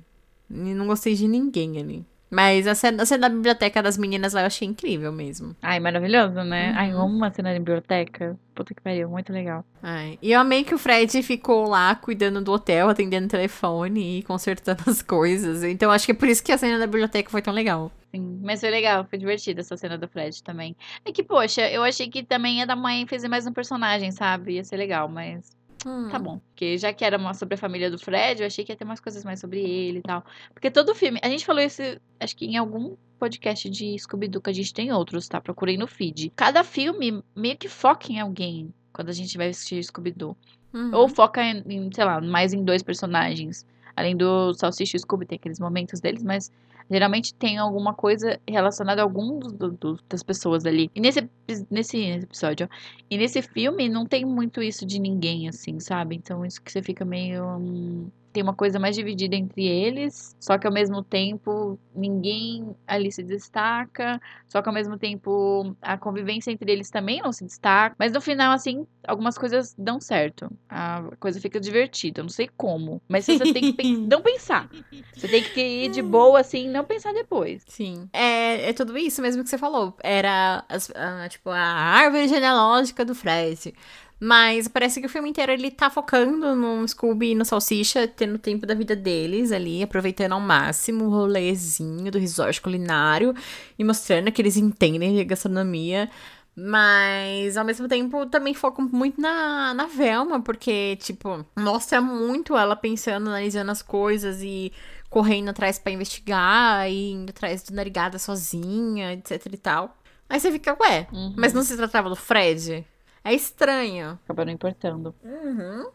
Não 0.48 0.86
gostei 0.86 1.14
de 1.14 1.26
ninguém 1.26 1.78
ali. 1.80 2.06
Mas 2.30 2.66
a 2.66 2.74
cena, 2.74 3.02
a 3.02 3.06
cena 3.06 3.28
da 3.28 3.34
biblioteca 3.34 3.82
das 3.82 3.96
meninas 3.96 4.32
lá 4.32 4.40
eu 4.42 4.46
achei 4.46 4.66
incrível 4.66 5.12
mesmo. 5.12 5.54
Ai, 5.62 5.78
maravilhoso, 5.78 6.42
né? 6.42 6.72
Ai, 6.76 6.92
eu 6.92 6.98
amo 7.00 7.14
uma 7.16 7.32
cena 7.32 7.52
de 7.52 7.58
biblioteca. 7.60 8.36
Puta 8.54 8.74
que 8.74 8.80
pariu, 8.80 9.08
muito 9.08 9.32
legal. 9.32 9.64
Ai, 9.82 10.18
E 10.20 10.32
eu 10.32 10.40
amei 10.40 10.64
que 10.64 10.74
o 10.74 10.78
Fred 10.78 11.22
ficou 11.22 11.68
lá 11.68 11.94
cuidando 11.94 12.40
do 12.42 12.52
hotel, 12.52 12.88
atendendo 12.88 13.26
o 13.26 13.30
telefone 13.30 14.18
e 14.18 14.22
consertando 14.24 14.82
as 14.88 15.02
coisas. 15.02 15.62
Então 15.62 15.90
acho 15.90 16.06
que 16.06 16.12
é 16.12 16.14
por 16.14 16.28
isso 16.28 16.42
que 16.42 16.52
a 16.52 16.58
cena 16.58 16.78
da 16.78 16.86
biblioteca 16.86 17.30
foi 17.30 17.42
tão 17.42 17.52
legal. 17.54 17.92
Sim, 18.14 18.40
mas 18.42 18.60
foi 18.60 18.70
legal, 18.70 19.04
foi 19.08 19.18
divertida 19.18 19.60
essa 19.60 19.76
cena 19.76 19.96
do 19.98 20.08
Fred 20.08 20.42
também. 20.42 20.74
É 21.04 21.12
que, 21.12 21.22
poxa, 21.22 21.68
eu 21.70 21.82
achei 21.84 22.08
que 22.08 22.22
também 22.24 22.58
ia 22.58 22.66
dar 22.66 22.76
uma 22.76 22.92
ênfase 22.94 23.28
mais 23.28 23.44
no 23.44 23.52
personagem, 23.52 24.10
sabe? 24.10 24.54
Ia 24.54 24.64
ser 24.64 24.76
legal, 24.76 25.08
mas 25.08 25.55
Hum. 25.86 26.08
tá 26.08 26.18
bom. 26.18 26.40
Porque 26.48 26.76
já 26.76 26.92
que 26.92 27.04
era 27.04 27.16
uma 27.16 27.32
sobre 27.32 27.54
a 27.54 27.58
família 27.58 27.88
do 27.88 27.96
Fred, 27.96 28.40
eu 28.40 28.46
achei 28.48 28.64
que 28.64 28.72
ia 28.72 28.76
ter 28.76 28.84
umas 28.84 28.98
coisas 28.98 29.24
mais 29.24 29.38
sobre 29.38 29.60
ele 29.60 30.00
e 30.00 30.02
tal. 30.02 30.24
Porque 30.52 30.68
todo 30.68 30.92
filme. 30.96 31.20
A 31.22 31.28
gente 31.28 31.46
falou 31.46 31.62
isso, 31.62 31.80
acho 32.18 32.36
que 32.36 32.44
em 32.44 32.56
algum 32.56 32.96
podcast 33.20 33.70
de 33.70 33.96
Scooby-Doo, 33.96 34.42
que 34.42 34.50
a 34.50 34.52
gente 34.52 34.74
tem 34.74 34.92
outros, 34.92 35.28
tá? 35.28 35.40
Procurei 35.40 35.78
no 35.78 35.86
feed. 35.86 36.32
Cada 36.34 36.64
filme 36.64 37.22
meio 37.36 37.56
que 37.56 37.68
foca 37.68 38.10
em 38.10 38.18
alguém 38.18 38.74
quando 38.92 39.10
a 39.10 39.12
gente 39.12 39.38
vai 39.38 39.48
assistir 39.48 39.82
Scooby-Doo. 39.84 40.36
Uhum. 40.74 40.90
Ou 40.92 41.08
foca 41.08 41.40
em, 41.40 41.62
em, 41.68 41.90
sei 41.94 42.04
lá, 42.04 42.20
mais 42.20 42.52
em 42.52 42.64
dois 42.64 42.82
personagens. 42.82 43.64
Além 43.96 44.16
do 44.16 44.52
Salsicha 44.54 44.96
e 44.96 45.00
Scooby, 45.00 45.26
tem 45.26 45.36
aqueles 45.36 45.58
momentos 45.58 46.00
deles, 46.00 46.22
mas 46.22 46.52
geralmente 46.90 47.34
tem 47.34 47.58
alguma 47.58 47.94
coisa 47.94 48.38
relacionada 48.46 49.00
a 49.02 49.04
algum 49.04 49.38
do- 49.40 49.98
das 50.08 50.22
pessoas 50.22 50.64
ali. 50.66 50.90
E 50.94 51.00
nesse, 51.00 51.28
nesse 51.70 51.98
episódio, 51.98 52.68
ó. 52.70 52.76
E 53.10 53.16
nesse 53.18 53.42
filme 53.42 53.88
não 53.88 54.06
tem 54.06 54.24
muito 54.24 54.62
isso 54.62 54.84
de 54.86 54.98
ninguém, 55.00 55.48
assim, 55.48 55.80
sabe? 55.80 56.14
Então 56.16 56.44
isso 56.44 56.62
que 56.62 56.70
você 56.70 56.82
fica 56.82 57.04
meio. 57.04 57.44
hum, 57.58 58.10
tem 58.36 58.42
uma 58.42 58.54
coisa 58.54 58.78
mais 58.78 58.94
dividida 58.94 59.34
entre 59.34 59.66
eles, 59.66 60.36
só 60.38 60.58
que 60.58 60.66
ao 60.66 60.72
mesmo 60.72 61.02
tempo 61.02 61.78
ninguém 61.94 62.76
ali 62.86 63.10
se 63.10 63.22
destaca, 63.22 64.20
só 64.46 64.60
que 64.60 64.68
ao 64.68 64.74
mesmo 64.74 64.98
tempo 64.98 65.74
a 65.80 65.96
convivência 65.96 66.50
entre 66.50 66.70
eles 66.70 66.90
também 66.90 67.22
não 67.22 67.32
se 67.32 67.46
destaca. 67.46 67.96
Mas 67.98 68.12
no 68.12 68.20
final, 68.20 68.52
assim, 68.52 68.86
algumas 69.08 69.38
coisas 69.38 69.74
dão 69.78 69.98
certo. 69.98 70.50
A 70.68 71.02
coisa 71.18 71.40
fica 71.40 71.58
divertida. 71.58 72.20
Eu 72.20 72.24
não 72.24 72.28
sei 72.30 72.46
como. 72.58 73.00
Mas 73.08 73.24
você 73.24 73.38
tem 73.38 73.62
que 73.62 73.72
pen- 73.72 73.96
não 74.06 74.20
pensar. 74.20 74.68
Você 75.14 75.28
tem 75.28 75.42
que 75.42 75.60
ir 75.60 75.88
de 75.88 76.02
boa, 76.02 76.40
assim, 76.40 76.68
não 76.68 76.84
pensar 76.84 77.14
depois. 77.14 77.62
Sim. 77.66 78.06
É, 78.12 78.68
é 78.68 78.72
tudo 78.74 78.98
isso 78.98 79.22
mesmo 79.22 79.42
que 79.42 79.48
você 79.48 79.56
falou. 79.56 79.94
Era, 80.02 80.62
as- 80.68 80.90
a, 80.94 81.26
tipo, 81.30 81.48
a 81.48 81.58
árvore 81.58 82.28
genealógica 82.28 83.02
do 83.02 83.14
Fred. 83.14 83.74
Mas 84.18 84.66
parece 84.66 85.00
que 85.00 85.06
o 85.06 85.10
filme 85.10 85.28
inteiro 85.28 85.52
ele 85.52 85.70
tá 85.70 85.90
focando 85.90 86.54
no 86.54 86.86
Scooby 86.88 87.32
e 87.32 87.34
no 87.34 87.44
Salsicha, 87.44 88.08
tendo 88.08 88.38
tempo 88.38 88.64
da 88.66 88.74
vida 88.74 88.96
deles 88.96 89.52
ali, 89.52 89.82
aproveitando 89.82 90.32
ao 90.32 90.40
máximo 90.40 91.04
o 91.04 91.10
rolezinho 91.10 92.10
do 92.10 92.18
resort 92.18 92.60
culinário 92.62 93.34
e 93.78 93.84
mostrando 93.84 94.32
que 94.32 94.40
eles 94.40 94.56
entendem 94.56 95.14
de 95.14 95.24
gastronomia. 95.24 96.10
Mas, 96.58 97.58
ao 97.58 97.66
mesmo 97.66 97.86
tempo, 97.86 98.24
também 98.24 98.54
focam 98.54 98.88
muito 98.90 99.20
na, 99.20 99.74
na 99.74 99.84
Velma, 99.84 100.40
porque, 100.40 100.96
tipo, 100.96 101.44
mostra 101.54 102.00
muito 102.00 102.56
ela 102.56 102.74
pensando, 102.74 103.28
analisando 103.28 103.70
as 103.70 103.82
coisas 103.82 104.40
e 104.42 104.72
correndo 105.10 105.50
atrás 105.50 105.78
pra 105.78 105.92
investigar 105.92 106.90
e 106.90 107.12
indo 107.12 107.28
atrás 107.28 107.62
do 107.62 107.74
Narigada 107.74 108.18
sozinha, 108.18 109.12
etc 109.12 109.46
e 109.52 109.56
tal. 109.58 109.98
Aí 110.30 110.40
você 110.40 110.50
fica, 110.50 110.74
ué, 110.80 111.06
mas 111.36 111.52
não 111.52 111.62
se 111.62 111.76
tratava 111.76 112.08
do 112.08 112.16
Fred? 112.16 112.86
É 113.28 113.34
estranho. 113.34 114.18
Acaba 114.24 114.44
não 114.44 114.52
importando. 114.52 115.14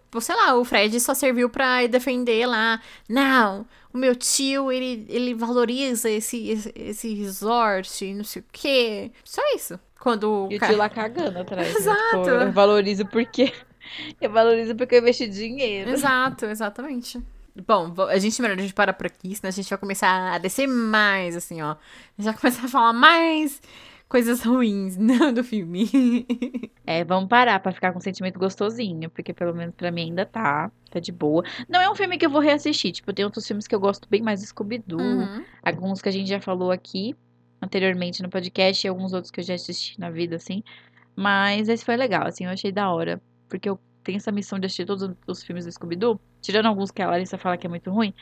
Tipo, 0.05 0.19
Sei 0.21 0.35
lá, 0.35 0.55
o 0.55 0.65
Fred 0.65 0.99
só 0.99 1.13
serviu 1.13 1.49
pra 1.49 1.85
defender 1.87 2.45
lá. 2.45 2.81
Não, 3.07 3.65
o 3.93 3.97
meu 3.97 4.15
tio, 4.15 4.71
ele, 4.71 5.05
ele 5.09 5.33
valoriza 5.33 6.09
esse, 6.09 6.49
esse, 6.49 6.73
esse 6.75 7.13
resort, 7.13 8.13
não 8.13 8.23
sei 8.23 8.41
o 8.41 8.45
quê. 8.51 9.11
Só 9.23 9.41
isso. 9.55 9.79
Quando 9.99 10.47
E 10.51 10.57
o 10.57 10.59
ca- 10.59 10.67
tio 10.67 10.77
lá 10.77 10.89
cagando 10.89 11.39
atrás. 11.39 11.67
né? 11.73 11.79
Exato. 11.79 12.23
Tipo, 12.23 12.29
eu 12.29 12.51
valorizo 12.51 13.05
porque. 13.05 13.53
Eu 14.21 14.31
valorizo 14.31 14.75
porque 14.75 14.95
eu 14.95 14.99
investi 14.99 15.27
dinheiro. 15.27 15.89
Exato, 15.89 16.45
exatamente. 16.45 17.19
Bom, 17.67 17.93
a 18.07 18.17
gente 18.19 18.39
melhor 18.41 18.57
a 18.57 18.61
gente 18.61 18.73
parar 18.75 18.93
por 18.93 19.07
aqui, 19.07 19.35
senão 19.35 19.49
a 19.49 19.51
gente 19.51 19.69
vai 19.69 19.77
começar 19.77 20.33
a 20.33 20.37
descer 20.37 20.67
mais, 20.67 21.35
assim, 21.35 21.61
ó. 21.63 21.71
A 21.71 21.77
gente 22.17 22.25
vai 22.31 22.37
começar 22.37 22.65
a 22.65 22.69
falar 22.69 22.93
mais 22.93 23.59
coisas 24.11 24.43
ruins 24.43 24.97
não, 24.99 25.33
do 25.33 25.41
filme. 25.41 25.87
É, 26.85 27.01
vamos 27.05 27.29
parar 27.29 27.61
pra 27.61 27.71
ficar 27.71 27.93
com 27.93 27.99
um 27.99 28.01
sentimento 28.01 28.37
gostosinho, 28.37 29.09
porque 29.09 29.33
pelo 29.33 29.55
menos 29.55 29.73
pra 29.73 29.89
mim 29.89 30.01
ainda 30.09 30.25
tá, 30.25 30.69
tá 30.89 30.99
de 30.99 31.13
boa. 31.13 31.43
Não 31.69 31.79
é 31.79 31.89
um 31.89 31.95
filme 31.95 32.17
que 32.17 32.25
eu 32.25 32.29
vou 32.29 32.41
reassistir, 32.41 32.91
tipo, 32.91 33.13
tem 33.13 33.23
outros 33.23 33.47
filmes 33.47 33.67
que 33.67 33.73
eu 33.73 33.79
gosto 33.79 34.09
bem 34.09 34.21
mais 34.21 34.41
do 34.41 34.47
Scooby-Doo, 34.47 34.99
Uhum. 34.99 35.45
alguns 35.63 36.01
que 36.01 36.09
a 36.09 36.11
gente 36.11 36.27
já 36.27 36.41
falou 36.41 36.71
aqui 36.71 37.15
anteriormente 37.61 38.21
no 38.21 38.29
podcast 38.29 38.85
e 38.85 38.89
alguns 38.89 39.13
outros 39.13 39.31
que 39.31 39.39
eu 39.39 39.43
já 39.45 39.53
assisti 39.53 39.97
na 39.97 40.09
vida, 40.09 40.35
assim. 40.35 40.61
Mas 41.15 41.69
esse 41.69 41.85
foi 41.85 41.95
legal, 41.95 42.27
assim, 42.27 42.43
eu 42.43 42.51
achei 42.51 42.71
da 42.71 42.91
hora, 42.91 43.21
porque 43.47 43.69
eu 43.69 43.79
tenho 44.03 44.17
essa 44.17 44.31
missão 44.31 44.59
de 44.59 44.65
assistir 44.65 44.85
todos 44.85 45.09
os 45.25 45.43
filmes 45.43 45.63
do 45.65 45.71
Scooby-Doo, 45.71 46.19
tirando 46.41 46.65
alguns 46.65 46.91
que 46.91 47.01
a 47.01 47.07
Larissa 47.09 47.37
fala 47.37 47.55
que 47.57 47.65
é 47.65 47.69
muito 47.69 47.89
ruim. 47.91 48.13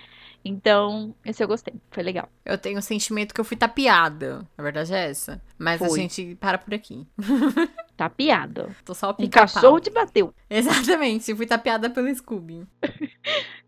Então, 0.43 1.13
esse 1.25 1.43
eu 1.43 1.47
gostei, 1.47 1.73
foi 1.91 2.03
legal. 2.03 2.29
Eu 2.45 2.57
tenho 2.57 2.79
o 2.79 2.81
sentimento 2.81 3.33
que 3.33 3.41
eu 3.41 3.45
fui 3.45 3.57
tapeada. 3.57 4.47
A 4.57 4.61
verdade 4.61 4.93
é 4.93 5.09
essa. 5.09 5.41
Mas 5.57 5.81
a 5.81 5.87
Foi. 5.87 5.99
gente 5.99 6.35
para 6.35 6.57
por 6.57 6.73
aqui. 6.73 7.05
Piada. 8.15 8.69
Tô 8.85 8.93
só 8.93 9.09
o 9.11 9.23
Um 9.23 9.29
cachorro 9.29 9.79
te 9.79 9.89
bateu. 9.89 10.33
Exatamente, 10.49 11.35
fui 11.35 11.45
tapeada 11.45 11.89
pelo 11.89 12.13
Scooby. 12.15 12.65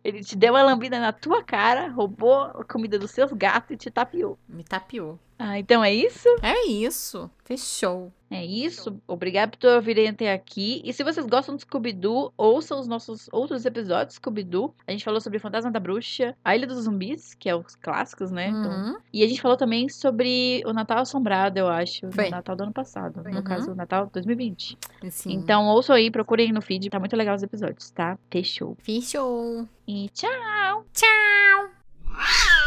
Ele 0.04 0.24
te 0.24 0.36
deu 0.38 0.54
uma 0.54 0.64
lambida 0.64 1.00
na 1.00 1.12
tua 1.12 1.44
cara, 1.44 1.90
roubou 1.90 2.44
a 2.44 2.64
comida 2.64 2.98
dos 2.98 3.12
seus 3.12 3.32
gatos 3.34 3.72
e 3.72 3.78
te 3.78 3.92
tapeou. 3.92 4.40
Me 4.48 4.64
tapeou. 4.64 5.20
Ah, 5.44 5.58
então 5.58 5.84
é 5.84 5.92
isso? 5.92 6.30
É 6.44 6.68
isso. 6.68 7.28
Fechou. 7.44 8.12
É 8.30 8.46
isso. 8.46 8.96
Obrigado 9.08 9.58
por 9.58 9.68
ouvirem 9.72 10.08
até 10.10 10.32
aqui. 10.32 10.82
E 10.86 10.94
se 10.94 11.04
vocês 11.04 11.26
gostam 11.26 11.56
do 11.56 11.62
Scooby-Doo, 11.62 12.32
ouçam 12.38 12.80
os 12.80 12.88
nossos 12.88 13.28
outros 13.32 13.66
episódios 13.66 14.14
do 14.14 14.18
Scooby-Doo. 14.20 14.74
A 14.88 14.92
gente 14.92 15.04
falou 15.04 15.20
sobre 15.20 15.40
Fantasma 15.40 15.72
da 15.72 15.80
Bruxa, 15.80 16.36
A 16.46 16.56
Ilha 16.56 16.68
dos 16.68 16.84
Zumbis, 16.84 17.34
que 17.34 17.50
é 17.50 17.56
os 17.56 17.76
clássicos, 17.76 18.30
né? 18.30 18.50
Então, 18.50 18.72
Uhum. 18.72 18.98
E 19.12 19.24
a 19.24 19.28
gente 19.28 19.42
falou 19.42 19.58
também 19.58 19.90
sobre 19.90 20.62
o 20.66 20.72
Natal 20.74 21.00
Assombrado, 21.00 21.58
eu 21.60 21.68
acho. 21.68 22.10
Foi. 22.12 22.28
O 22.28 22.32
Natal 22.32 22.56
do 22.56 22.64
ano 22.64 22.72
passado. 22.74 23.24
No 23.24 23.36
Uhum. 23.38 23.44
caso, 23.44 23.72
o 23.72 23.76
Natal 23.76 24.08
2020. 24.14 24.78
Sim. 25.10 25.34
Então, 25.34 25.66
ouçam 25.68 25.96
aí, 25.96 26.12
procurem 26.12 26.54
no 26.54 26.62
feed. 26.62 26.88
Tá 26.90 27.00
muito 27.00 27.16
legal 27.18 27.36
os 27.36 27.42
episódios, 27.44 27.90
tá? 27.90 28.16
Fechou. 28.30 28.78
Fechou. 28.84 29.68
E 29.88 30.08
tchau! 30.14 30.86
Tchau. 30.94 32.61